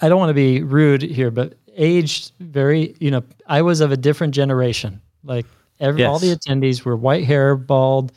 I 0.00 0.08
don't 0.08 0.18
want 0.18 0.30
to 0.30 0.34
be 0.34 0.62
rude 0.62 1.02
here, 1.02 1.30
but 1.30 1.54
aged 1.76 2.32
very, 2.40 2.94
you 2.98 3.10
know, 3.10 3.22
I 3.46 3.62
was 3.62 3.80
of 3.80 3.92
a 3.92 3.96
different 3.96 4.34
generation. 4.34 5.00
Like 5.24 5.46
every, 5.80 6.04
all 6.04 6.18
the 6.18 6.34
attendees 6.34 6.84
were 6.84 6.96
white 6.96 7.24
hair, 7.24 7.56
bald. 7.56 8.12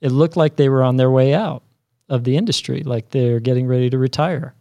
It 0.00 0.10
looked 0.10 0.36
like 0.36 0.56
they 0.56 0.68
were 0.68 0.82
on 0.82 0.96
their 0.96 1.10
way 1.10 1.34
out 1.34 1.62
of 2.08 2.24
the 2.24 2.36
industry, 2.36 2.82
like 2.82 3.10
they're 3.10 3.40
getting 3.40 3.66
ready 3.66 3.90
to 3.90 3.98
retire. 3.98 4.54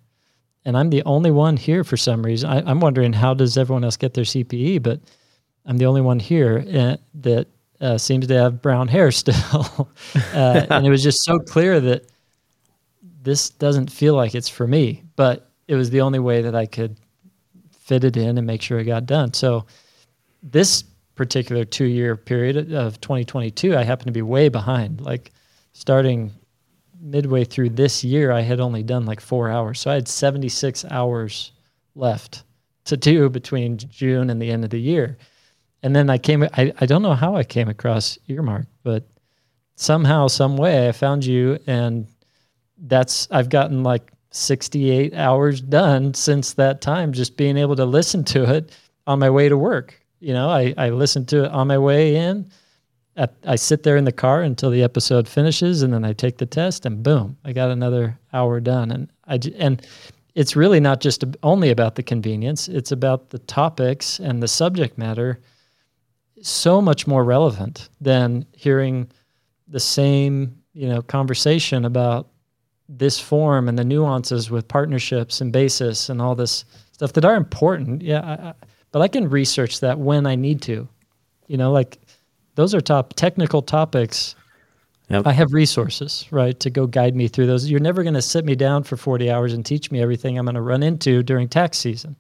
And 0.64 0.76
I'm 0.78 0.90
the 0.90 1.04
only 1.04 1.30
one 1.30 1.58
here 1.58 1.84
for 1.84 1.98
some 1.98 2.24
reason. 2.24 2.50
I, 2.50 2.68
I'm 2.70 2.80
wondering 2.80 3.14
how 3.14 3.34
does 3.34 3.58
everyone 3.58 3.84
else 3.84 3.98
get 3.98 4.14
their 4.14 4.24
CPE, 4.24 4.82
but 4.82 5.00
I'm 5.66 5.78
the 5.78 5.86
only 5.86 6.02
one 6.02 6.20
here 6.20 6.66
uh, 6.74 6.98
that 7.16 7.48
uh, 7.86 7.98
seems 7.98 8.26
to 8.28 8.34
have 8.34 8.62
brown 8.62 8.88
hair 8.88 9.12
still. 9.24 9.90
uh, 10.34 10.66
and 10.70 10.86
it 10.86 10.90
was 10.90 11.04
just 11.04 11.24
so 11.24 11.38
clear 11.40 11.80
that 11.80 12.08
this 13.22 13.50
doesn't 13.50 13.92
feel 13.92 14.16
like 14.16 14.34
it's 14.36 14.50
for 14.50 14.68
me, 14.68 15.04
but 15.16 15.52
it 15.68 15.76
was 15.76 15.90
the 15.90 16.02
only 16.02 16.20
way 16.20 16.42
that 16.42 16.56
I 16.56 16.66
could 16.66 16.98
fit 17.72 18.04
it 18.04 18.18
in 18.18 18.38
and 18.38 18.48
make 18.48 18.62
sure 18.62 18.80
it 18.80 18.86
got 18.86 19.06
done. 19.06 19.34
So 19.34 19.66
this 20.42 20.84
particular 21.16 21.64
two 21.66 21.86
year 21.86 22.16
period 22.16 22.74
of 22.74 23.00
2022, 23.02 23.76
I 23.76 23.84
happen 23.84 24.06
to 24.06 24.12
be 24.12 24.22
way 24.22 24.50
behind. 24.50 25.02
Like 25.02 25.32
starting 25.74 26.34
midway 27.00 27.46
through 27.46 27.70
this 27.70 28.04
year, 28.04 28.32
I 28.32 28.42
had 28.42 28.60
only 28.60 28.84
done 28.84 29.06
like 29.06 29.22
four 29.22 29.50
hours. 29.50 29.80
So 29.80 29.92
I 29.92 29.96
had 29.96 30.08
76 30.08 30.86
hours 30.90 31.52
left 31.96 32.44
to 32.86 32.98
do 32.98 33.30
between 33.30 33.78
June 33.78 34.30
and 34.30 34.42
the 34.42 34.52
end 34.52 34.64
of 34.64 34.70
the 34.72 34.82
year. 34.82 35.18
And 35.86 35.96
then 35.96 36.10
I 36.10 36.18
came, 36.18 36.42
I, 36.42 36.74
I 36.82 36.88
don't 36.88 37.04
know 37.04 37.14
how 37.14 37.36
I 37.36 37.44
came 37.44 37.70
across 37.70 38.18
Earmark, 38.28 38.66
but 38.82 39.08
somehow, 39.76 40.26
some 40.26 40.58
way 40.58 40.90
I 40.90 40.92
found 40.92 41.24
you 41.24 41.60
and 41.68 42.08
that's 42.88 43.28
I've 43.30 43.50
gotten 43.50 43.84
like 43.84 44.12
68 44.32 45.14
hours 45.14 45.62
done 45.62 46.16
since 46.16 46.54
that 46.54 46.82
time 46.82 47.14
just 47.14 47.38
being 47.38 47.56
able 47.56 47.76
to 47.76 47.86
listen 47.86 48.24
to 48.24 48.52
it 48.56 48.72
on 49.06 49.20
my 49.20 49.30
way 49.30 49.48
to 49.48 49.60
work. 49.60 50.04
You 50.22 50.34
know, 50.34 50.50
I 50.50 50.74
I 50.76 50.90
listen 50.90 51.24
to 51.28 51.46
it 51.46 51.52
on 51.52 51.68
my 51.68 51.78
way 51.78 52.16
in. 52.16 52.50
At, 53.16 53.36
I 53.46 53.56
sit 53.56 53.84
there 53.84 53.96
in 53.96 54.06
the 54.06 54.12
car 54.12 54.42
until 54.42 54.72
the 54.72 54.82
episode 54.82 55.28
finishes 55.28 55.84
and 55.84 55.94
then 55.94 56.04
I 56.04 56.14
take 56.14 56.40
the 56.40 56.48
test 56.48 56.88
and 56.88 57.04
boom, 57.04 57.38
I 57.46 57.54
got 57.54 57.70
another 57.70 58.18
hour 58.34 58.60
done 58.60 58.90
and 58.90 59.12
I 59.28 59.40
and 59.60 59.86
it's 60.34 60.56
really 60.56 60.80
not 60.80 61.00
just 61.00 61.24
only 61.44 61.70
about 61.70 61.94
the 61.94 62.02
convenience, 62.02 62.68
it's 62.68 62.92
about 62.92 63.30
the 63.30 63.40
topics 63.40 64.20
and 64.20 64.42
the 64.42 64.48
subject 64.48 64.98
matter 64.98 65.40
so 66.42 66.82
much 66.82 67.08
more 67.08 67.24
relevant 67.24 67.90
than 68.02 68.46
hearing 68.54 69.10
the 69.68 69.80
same, 69.80 70.62
you 70.74 70.88
know, 70.88 71.02
conversation 71.02 71.86
about 71.86 72.28
this 72.88 73.20
form 73.20 73.68
and 73.68 73.78
the 73.78 73.84
nuances 73.84 74.52
with 74.52 74.68
partnerships 74.68 75.42
and 75.42 75.52
basis 75.52 76.10
and 76.10 76.22
all 76.22 76.36
this 76.36 76.66
stuff 76.92 77.14
that 77.14 77.26
are 77.26 77.36
important. 77.36 78.02
Yeah, 78.02 78.22
I, 78.22 78.50
I, 78.50 78.54
but 78.92 79.02
I 79.02 79.08
can 79.08 79.30
research 79.30 79.80
that 79.80 79.98
when 79.98 80.26
I 80.26 80.36
need 80.36 80.62
to. 80.64 80.88
You 81.48 81.58
know, 81.58 81.72
like 81.72 82.00
those 82.56 82.74
are 82.74 82.82
top 82.82 83.14
technical 83.14 83.62
topics. 83.62 84.36
Yep. 85.10 85.28
I 85.28 85.34
have 85.34 85.54
resources, 85.54 86.26
right, 86.32 86.60
to 86.62 86.72
go 86.72 86.88
guide 86.88 87.16
me 87.16 87.28
through 87.28 87.46
those. 87.46 87.70
You're 87.70 87.80
never 87.80 88.02
going 88.02 88.16
to 88.16 88.24
sit 88.24 88.44
me 88.44 88.56
down 88.56 88.84
for 88.84 88.98
40 88.98 89.30
hours 89.30 89.54
and 89.54 89.64
teach 89.64 89.92
me 89.92 90.02
everything 90.02 90.40
I'm 90.40 90.46
going 90.46 90.56
to 90.56 90.62
run 90.62 90.82
into 90.82 91.22
during 91.22 91.48
tax 91.48 91.78
season. 91.78 92.16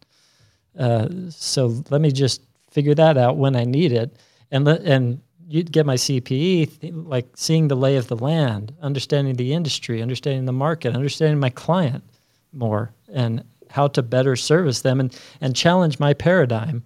Uh, 0.77 1.07
so 1.29 1.83
let 1.89 2.01
me 2.01 2.11
just 2.11 2.41
figure 2.75 2.93
that 2.93 3.17
out 3.17 3.37
when 3.37 3.55
I 3.55 3.63
need 3.63 3.93
it, 3.93 4.17
and 4.51 4.65
let 4.65 4.81
and 4.81 5.21
you'd 5.47 5.71
get 5.71 5.85
my 5.85 5.95
CPE, 5.95 6.81
th- 6.81 6.93
like 6.93 7.25
seeing 7.35 7.69
the 7.69 7.75
lay 7.75 7.95
of 7.95 8.07
the 8.07 8.17
land, 8.17 8.75
understanding 8.81 9.35
the 9.35 9.53
industry, 9.53 10.01
understanding 10.01 10.43
the 10.43 10.51
market, 10.51 10.93
understanding 10.93 11.39
my 11.39 11.49
client 11.49 12.03
more, 12.51 12.91
and 13.13 13.45
how 13.69 13.87
to 13.87 14.03
better 14.03 14.35
service 14.35 14.81
them, 14.81 14.99
and 14.99 15.17
and 15.39 15.55
challenge 15.55 15.99
my 15.99 16.13
paradigm 16.13 16.83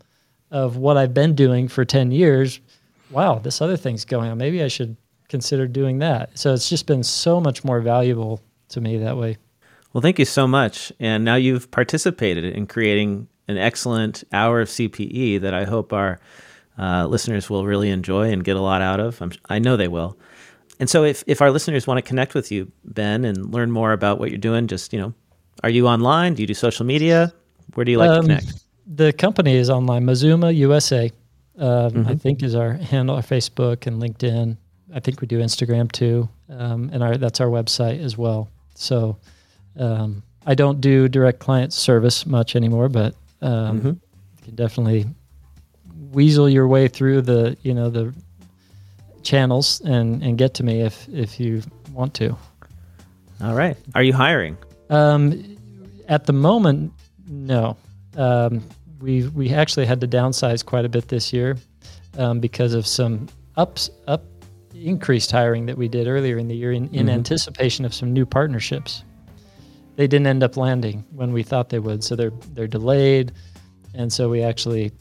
of 0.52 0.78
what 0.78 0.96
I've 0.96 1.14
been 1.14 1.34
doing 1.34 1.68
for 1.68 1.86
10 1.86 2.12
years. 2.12 2.60
Wow, 3.10 3.40
this 3.40 3.60
other 3.62 3.78
thing's 3.78 4.06
going 4.06 4.30
on. 4.30 4.38
Maybe 4.38 4.64
I 4.64 4.68
should 4.68 4.96
consider 5.28 5.68
doing 5.68 6.00
that. 6.00 6.38
So 6.38 6.54
it's 6.54 6.70
just 6.70 6.86
been 6.86 7.04
so 7.04 7.40
much 7.40 7.64
more 7.64 7.82
valuable 7.82 8.42
to 8.70 8.82
me 8.82 8.98
that 8.98 9.18
way. 9.18 9.38
Well, 9.94 10.02
thank 10.02 10.20
you 10.20 10.26
so 10.26 10.48
much. 10.48 10.92
And 11.00 11.24
now 11.26 11.36
you've 11.36 11.72
participated 11.72 12.44
in 12.46 12.68
creating 12.68 13.28
an 13.50 13.58
excellent 13.58 14.24
hour 14.32 14.62
of 14.62 14.70
CPE 14.70 15.42
that 15.42 15.54
I 15.54 15.66
hope 15.66 15.92
our 15.94 16.20
uh, 16.78 17.06
listeners 17.08 17.50
will 17.50 17.66
really 17.66 17.90
enjoy 17.90 18.32
and 18.32 18.44
get 18.44 18.56
a 18.56 18.62
lot 18.62 18.82
out 18.82 19.00
of. 19.00 19.22
I'm, 19.22 19.32
I 19.50 19.60
know 19.60 19.76
they 19.78 19.88
will. 19.90 20.18
And 20.80 20.90
so, 20.90 21.04
if, 21.04 21.24
if 21.28 21.42
our 21.42 21.52
listeners 21.52 21.86
want 21.88 21.98
to 21.98 22.02
connect 22.02 22.34
with 22.34 22.52
you, 22.52 22.72
Ben, 22.86 23.26
and 23.26 23.52
learn 23.54 23.72
more 23.72 23.92
about 23.92 24.20
what 24.20 24.30
you're 24.30 24.38
doing, 24.38 24.68
just, 24.68 24.94
you 24.94 25.00
know, 25.02 25.14
are 25.64 25.70
you 25.70 25.88
online? 25.88 26.36
Do 26.36 26.44
you 26.44 26.48
do 26.48 26.54
social 26.54 26.86
media? 26.86 27.34
Where 27.74 27.84
do 27.84 27.92
you 27.92 27.98
like 27.98 28.12
to 28.12 28.20
Um, 28.20 28.22
connect? 28.22 28.54
The 28.88 29.12
company 29.14 29.56
is 29.56 29.70
online, 29.70 30.06
Mazuma 30.06 30.52
USA. 30.52 31.12
Um, 31.58 32.08
I 32.08 32.14
Mm-hmm. 32.14 32.14
think 32.16 32.44
is 32.44 32.56
our 32.56 32.74
handle, 32.74 33.16
our 33.18 33.22
Facebook 33.22 33.86
and 33.88 34.02
LinkedIn. 34.02 34.56
I 34.94 35.00
think 35.02 35.20
we 35.22 35.28
do 35.28 35.40
Instagram 35.40 35.92
too, 35.92 36.30
um, 36.50 36.90
and 36.94 37.04
our 37.04 37.18
that's 37.18 37.42
our 37.42 37.48
website 37.48 38.02
as 38.02 38.18
well. 38.18 38.50
So 38.76 39.18
um, 39.78 40.24
I 40.46 40.56
don't 40.56 40.80
do 40.82 41.08
direct 41.10 41.40
client 41.40 41.74
service 41.74 42.26
much 42.26 42.56
anymore, 42.56 42.88
but 42.90 43.14
um, 43.42 43.80
Mhm. 43.82 43.86
you 43.86 44.00
can 44.44 44.56
definitely 44.56 45.06
weasel 46.12 46.48
your 46.50 46.68
way 46.68 46.88
through 46.88 47.22
the 47.22 47.56
you 47.62 47.74
know 47.74 47.90
the 47.90 48.14
channels 49.24 49.82
and 49.86 50.24
and 50.24 50.38
get 50.38 50.54
to 50.56 50.64
me 50.64 50.82
if 50.82 51.08
if 51.10 51.40
you 51.40 51.62
want 51.94 52.14
to. 52.16 52.36
All 53.42 53.54
right. 53.56 53.78
Are 53.96 54.04
you 54.04 54.14
hiring? 54.14 54.58
Um, 54.90 55.58
at 56.08 56.26
the 56.26 56.34
moment, 56.34 56.92
no. 57.28 57.78
Um, 58.18 58.62
we 59.00 59.28
we 59.28 59.50
actually 59.54 59.86
had 59.86 60.02
to 60.02 60.08
downsize 60.08 60.66
quite 60.66 60.86
a 60.86 60.90
bit 60.90 61.08
this 61.08 61.32
year 61.32 61.56
um, 62.18 62.40
because 62.40 62.74
of 62.74 62.86
some 62.88 63.28
ups 63.56 63.90
up 64.08 64.24
increased 64.74 65.32
hiring 65.32 65.66
that 65.68 65.78
we 65.78 65.88
did 65.88 66.08
earlier 66.08 66.38
in 66.38 66.48
the 66.48 66.56
year 66.56 66.72
in, 66.72 66.88
in 66.94 67.08
Mhm. 67.08 67.12
anticipation 67.12 67.86
of 67.86 67.94
some 67.94 68.14
new 68.14 68.26
partnerships. 68.26 69.04
They 70.00 70.08
didn't 70.08 70.28
end 70.28 70.44
up 70.44 70.56
landing 70.56 71.04
when 71.12 71.34
we 71.34 71.44
thought 71.44 71.68
they 71.68 71.80
would, 71.80 72.06
so 72.06 72.16
they're 72.16 72.32
they're 72.54 72.70
delayed. 72.70 73.34
and 73.94 74.14
so 74.14 74.30
we 74.30 74.42
actually 74.42 74.94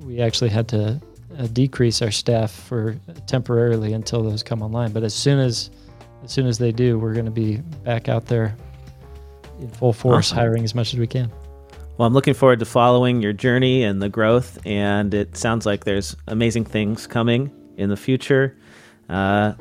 we 0.00 0.20
actually 0.20 0.50
had 0.50 0.68
to 0.68 1.00
uh, 1.38 1.46
decrease 1.54 2.02
our 2.02 2.10
staff 2.10 2.50
for 2.50 2.94
temporarily 3.26 3.94
until 3.94 4.22
those 4.22 4.42
come 4.42 4.60
online. 4.60 4.92
But 4.92 5.02
as 5.02 5.14
soon 5.14 5.38
as 5.38 5.70
as 6.22 6.30
soon 6.30 6.46
as 6.46 6.58
they 6.58 6.72
do, 6.72 6.98
we're 6.98 7.14
going 7.14 7.24
to 7.24 7.30
be 7.30 7.56
back 7.84 8.10
out 8.10 8.26
there 8.26 8.54
in 9.60 9.68
full 9.70 9.94
force, 9.94 10.26
awesome. 10.26 10.36
hiring 10.36 10.62
as 10.62 10.74
much 10.74 10.92
as 10.92 11.00
we 11.00 11.06
can. 11.06 11.32
Well, 11.96 12.06
I'm 12.06 12.12
looking 12.12 12.34
forward 12.34 12.58
to 12.58 12.66
following 12.66 13.22
your 13.22 13.32
journey 13.32 13.82
and 13.82 14.02
the 14.02 14.10
growth, 14.10 14.58
and 14.66 15.14
it 15.14 15.38
sounds 15.38 15.64
like 15.64 15.84
there's 15.84 16.16
amazing 16.26 16.66
things 16.66 17.06
coming 17.06 17.50
in 17.78 17.88
the 17.88 17.96
future. 17.96 18.58
Uh, 19.08 19.54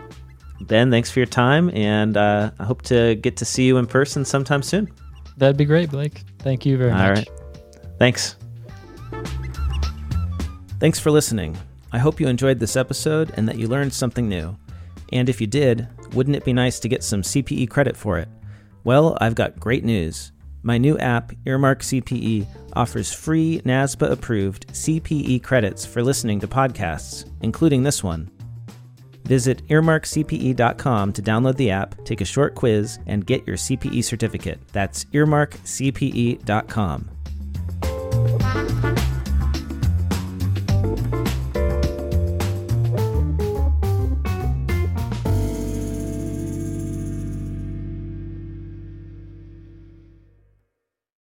ben, 0.61 0.91
thanks 0.91 1.11
for 1.11 1.19
your 1.19 1.27
time, 1.27 1.69
and 1.73 2.17
uh, 2.17 2.51
I 2.59 2.63
hope 2.63 2.81
to 2.83 3.15
get 3.15 3.37
to 3.37 3.45
see 3.45 3.65
you 3.65 3.77
in 3.77 3.87
person 3.87 4.25
sometime 4.25 4.61
soon. 4.61 4.91
That'd 5.37 5.57
be 5.57 5.65
great, 5.65 5.89
Blake. 5.89 6.23
Thank 6.39 6.65
you 6.65 6.77
very 6.77 6.91
All 6.91 6.97
much. 6.97 7.07
All 7.07 7.13
right. 7.13 7.29
Thanks. 7.99 8.35
Thanks 10.79 10.99
for 10.99 11.11
listening. 11.11 11.57
I 11.91 11.99
hope 11.99 12.19
you 12.19 12.27
enjoyed 12.27 12.59
this 12.59 12.75
episode 12.75 13.31
and 13.37 13.47
that 13.47 13.57
you 13.57 13.67
learned 13.67 13.93
something 13.93 14.27
new. 14.27 14.57
And 15.11 15.29
if 15.29 15.39
you 15.39 15.47
did, 15.47 15.87
wouldn't 16.13 16.35
it 16.35 16.43
be 16.43 16.53
nice 16.53 16.79
to 16.79 16.89
get 16.89 17.03
some 17.03 17.21
CPE 17.21 17.69
credit 17.69 17.95
for 17.95 18.17
it? 18.17 18.27
Well, 18.83 19.17
I've 19.21 19.35
got 19.35 19.59
great 19.59 19.83
news. 19.83 20.31
My 20.63 20.77
new 20.77 20.97
app, 20.97 21.31
Earmark 21.45 21.81
CPE, 21.81 22.47
offers 22.73 23.13
free 23.13 23.61
NASBA 23.65 24.11
approved 24.11 24.67
CPE 24.69 25.43
credits 25.43 25.85
for 25.85 26.01
listening 26.01 26.39
to 26.39 26.47
podcasts, 26.47 27.29
including 27.41 27.83
this 27.83 28.03
one. 28.03 28.29
Visit 29.23 29.65
earmarkcpe.com 29.67 31.13
to 31.13 31.21
download 31.21 31.55
the 31.55 31.71
app, 31.71 32.03
take 32.05 32.21
a 32.21 32.25
short 32.25 32.55
quiz, 32.55 32.99
and 33.07 33.25
get 33.25 33.47
your 33.47 33.57
CPE 33.57 34.03
certificate. 34.03 34.59
That's 34.71 35.05
earmarkcpe.com. 35.05 37.12